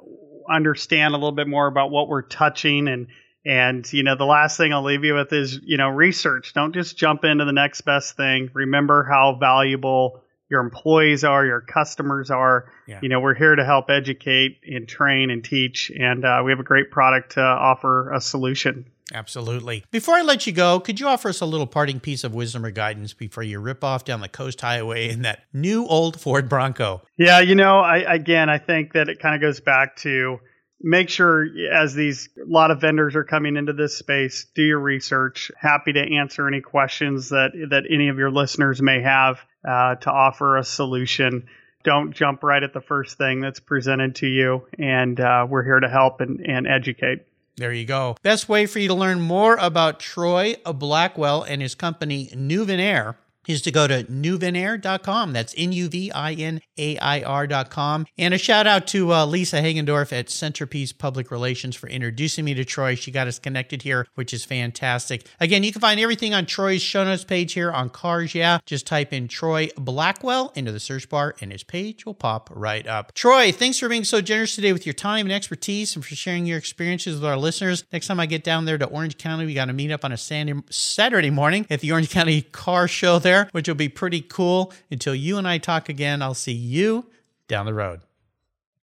understand 0.47 1.16
a 1.16 1.18
little 1.18 1.32
bit 1.32 1.47
more 1.47 1.66
about 1.66 1.89
what 1.89 2.08
we're 2.08 2.22
touching 2.22 2.88
and 2.88 3.08
and 3.45 3.91
you 3.91 4.04
know 4.04 4.16
the 4.16 4.26
last 4.26 4.56
thing 4.56 4.72
I'll 4.72 4.84
leave 4.84 5.04
you 5.04 5.16
with 5.16 5.34
is 5.34 5.60
you 5.64 5.78
know 5.78 5.89
research. 5.89 6.54
Don't 6.54 6.74
just 6.74 6.97
jump 6.97 7.26
into 7.26 7.43
the 7.43 7.51
next 7.51 7.82
best 7.82 8.16
thing. 8.16 8.49
Remember 8.54 9.04
how 9.04 9.38
valuable 9.38 10.22
your 10.49 10.62
employees 10.62 11.26
are, 11.26 11.45
your 11.45 11.60
customers 11.60 12.32
are. 12.32 12.72
Yeah. 12.88 12.99
You 13.01 13.10
know 13.10 13.20
we're 13.20 13.36
here 13.36 13.54
to 13.54 13.66
help 13.66 13.89
educate 13.89 14.62
and 14.66 14.88
train 14.88 15.30
and 15.30 15.43
teach, 15.43 15.91
and 15.91 16.24
uh, 16.24 16.41
we 16.45 16.51
have 16.51 16.62
a 16.62 16.64
great 16.64 16.89
product 16.89 17.34
to 17.34 17.41
offer 17.41 18.14
a 18.14 18.22
solution. 18.22 18.86
Absolutely. 19.14 19.84
Before 19.91 20.16
I 20.16 20.22
let 20.22 20.47
you 20.47 20.54
go, 20.54 20.80
could 20.80 20.99
you 20.99 21.08
offer 21.08 21.30
us 21.30 21.41
a 21.41 21.45
little 21.45 21.68
parting 21.68 21.99
piece 21.99 22.24
of 22.24 22.34
wisdom 22.34 22.66
or 22.66 22.72
guidance 22.72 23.14
before 23.14 23.43
you 23.43 23.60
rip 23.60 23.84
off 23.84 24.06
down 24.06 24.22
the 24.22 24.30
coast 24.30 24.62
highway 24.62 25.10
in 25.10 25.24
that 25.24 25.43
new 25.51 25.86
old 25.86 26.20
Ford 26.20 26.47
Bronco? 26.47 27.01
Yeah, 27.18 27.39
you 27.39 27.56
know, 27.56 27.80
I 27.80 27.97
again, 27.97 28.49
I 28.49 28.60
think 28.60 28.93
that 28.93 29.10
it 29.10 29.20
kind 29.20 29.36
of 29.36 29.41
goes 29.41 29.60
back 29.60 29.97
to 29.97 30.39
make 30.82 31.10
sure 31.10 31.47
as 31.72 31.93
these 31.93 32.30
a 32.38 32.49
lot 32.49 32.72
of 32.72 32.82
vendors 32.82 33.16
are 33.16 33.24
coming 33.24 33.58
into 33.58 33.74
this 33.74 33.97
space, 33.97 34.45
do 34.56 34.62
your 34.62 34.80
research. 34.80 35.51
Happy 35.58 35.93
to 35.93 36.18
answer 36.18 36.47
any 36.47 36.62
questions 36.62 37.30
that 37.30 37.51
that 37.70 37.84
any 37.89 38.10
of 38.10 38.18
your 38.18 38.32
listeners 38.32 38.82
may 38.82 39.01
have 39.01 39.39
uh, 39.68 39.95
to 39.95 40.12
offer 40.12 40.58
a 40.58 40.64
solution. 40.64 41.47
Don't 41.84 42.14
jump 42.14 42.43
right 42.43 42.64
at 42.64 42.74
the 42.74 42.82
first 42.82 43.18
thing 43.18 43.41
that's 43.41 43.60
presented 43.60 44.16
to 44.16 44.28
you, 44.28 44.66
and 44.80 45.20
uh, 45.20 45.45
we're 45.49 45.64
here 45.64 45.80
to 45.80 45.89
help 45.89 46.22
and, 46.22 46.39
and 46.39 46.66
educate. 46.66 47.26
There 47.56 47.74
you 47.74 47.86
go. 47.86 48.18
Best 48.24 48.49
way 48.49 48.66
for 48.66 48.80
you 48.80 48.88
to 48.88 48.93
learn 48.95 49.22
more 49.22 49.56
about 49.58 49.99
Troy 49.99 50.56
Blackwell 50.80 51.43
and 51.43 51.62
his 51.62 51.76
company 51.76 52.30
Nuvenair 52.34 53.16
is 53.48 53.62
to 53.64 53.72
go 53.72 53.88
to 53.88 54.04
nuvinair.com. 54.04 55.34
That's 55.34 55.54
N 55.58 55.72
U 55.72 55.89
V 55.89 56.12
I 56.12 56.34
N 56.34 56.62
A 56.78 56.98
I 56.98 57.22
R.com. 57.22 58.06
And 58.18 58.34
a 58.34 58.38
shout 58.38 58.68
out 58.68 58.88
to 58.88 59.14
uh, 59.14 59.26
Lisa 59.26 59.62
Hagendorf 59.62 60.18
at 60.18 60.30
Centerpiece 60.30 60.94
Public 60.94 61.32
Relations 61.32 61.76
for 61.76 61.88
introducing 61.88 62.46
me 62.46 62.54
to 62.54 62.66
Troy. 62.66 62.96
She 62.96 63.12
got 63.12 63.28
us 63.28 63.39
connected 63.39 63.82
here, 63.82 64.08
which 64.16 64.34
is 64.34 64.46
fantastic. 64.46 65.28
Again, 65.39 65.64
you 65.64 65.72
can 65.72 65.82
find 65.82 66.00
everything 66.00 66.34
on 66.34 66.46
Troy's 66.46 66.82
show 66.82 67.04
notes 67.04 67.24
page 67.24 67.54
here 67.54 67.72
on 67.72 67.89
Cars 67.89 68.36
Yeah. 68.36 68.60
Just 68.66 68.88
type 68.88 69.14
in 69.14 69.28
Troy 69.28 69.70
Blackwell 69.78 70.52
into 70.56 70.72
the 70.72 70.80
search 70.80 71.10
bar 71.10 71.36
and 71.41 71.52
his 71.52 71.64
page 71.64 72.06
will 72.06 72.14
pop 72.14 72.50
right 72.54 72.86
up. 72.88 73.14
Troy, 73.14 73.52
thanks 73.52 73.80
for 73.80 73.89
being 73.89 74.04
so 74.04 74.22
generous 74.22 74.56
today 74.56 74.74
with 74.74 74.86
your 74.86 74.94
time 74.94 75.26
and 75.26 75.34
expertise 75.34 75.96
and 75.96 76.06
for 76.06 76.16
sharing 76.16 76.46
your 76.46 76.58
experiences 76.58 77.16
with 77.16 77.26
our 77.26 77.38
listeners. 77.38 77.84
Next 77.91 78.08
time 78.08 78.20
I 78.20 78.26
get 78.26 78.44
down 78.44 78.66
there 78.66 78.78
to 78.78 78.86
Orange 78.86 79.18
County, 79.18 79.46
we 79.46 79.54
got 79.54 79.66
to 79.66 79.74
meet 79.74 79.91
up 79.91 80.06
on 80.06 80.12
a 80.12 80.18
Saturday 80.18 81.30
morning 81.30 81.66
at 81.70 81.80
the 81.80 81.91
Orange 81.91 82.10
County 82.10 82.41
Car 82.41 82.88
Show 82.88 83.20
there, 83.20 83.33
which 83.52 83.68
will 83.68 83.76
be 83.76 83.90
pretty 83.90 84.22
cool. 84.22 84.74
Until 84.90 85.16
you 85.16 85.38
and 85.38 85.48
I 85.48 85.58
talk 85.58 85.90
again, 85.90 86.22
I'll 86.22 86.34
see 86.34 86.54
you 86.54 87.06
down 87.48 87.66
the 87.66 87.74
road. 87.74 88.02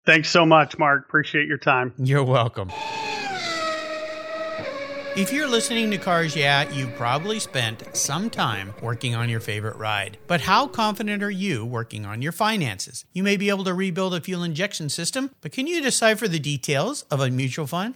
Thanks 0.06 0.30
so 0.30 0.46
much, 0.46 0.78
Mark. 0.78 1.06
Appreciate 1.08 1.48
your 1.48 1.58
time. 1.58 1.94
You're 1.98 2.24
welcome. 2.24 2.72
If 5.16 5.34
you're 5.34 5.50
listening 5.50 5.92
to 5.92 5.98
Cars 5.98 6.36
Yeah, 6.36 6.70
you've 6.70 6.96
probably 6.96 7.40
spent 7.40 7.84
some 7.96 8.30
time 8.30 8.74
working 8.82 9.16
on 9.16 9.28
your 9.28 9.40
favorite 9.40 9.76
ride. 9.76 10.18
But 10.28 10.42
how 10.42 10.68
confident 10.68 11.22
are 11.24 11.32
you 11.32 11.66
working 11.66 12.06
on 12.06 12.22
your 12.22 12.32
finances? 12.32 13.06
You 13.12 13.24
may 13.24 13.36
be 13.36 13.50
able 13.50 13.64
to 13.66 13.74
rebuild 13.74 14.14
a 14.14 14.22
fuel 14.22 14.44
injection 14.44 14.88
system, 14.88 15.32
but 15.42 15.52
can 15.52 15.68
you 15.68 15.82
decipher 15.82 16.28
the 16.28 16.40
details 16.40 17.02
of 17.12 17.20
a 17.20 17.30
mutual 17.30 17.68
fund? 17.68 17.96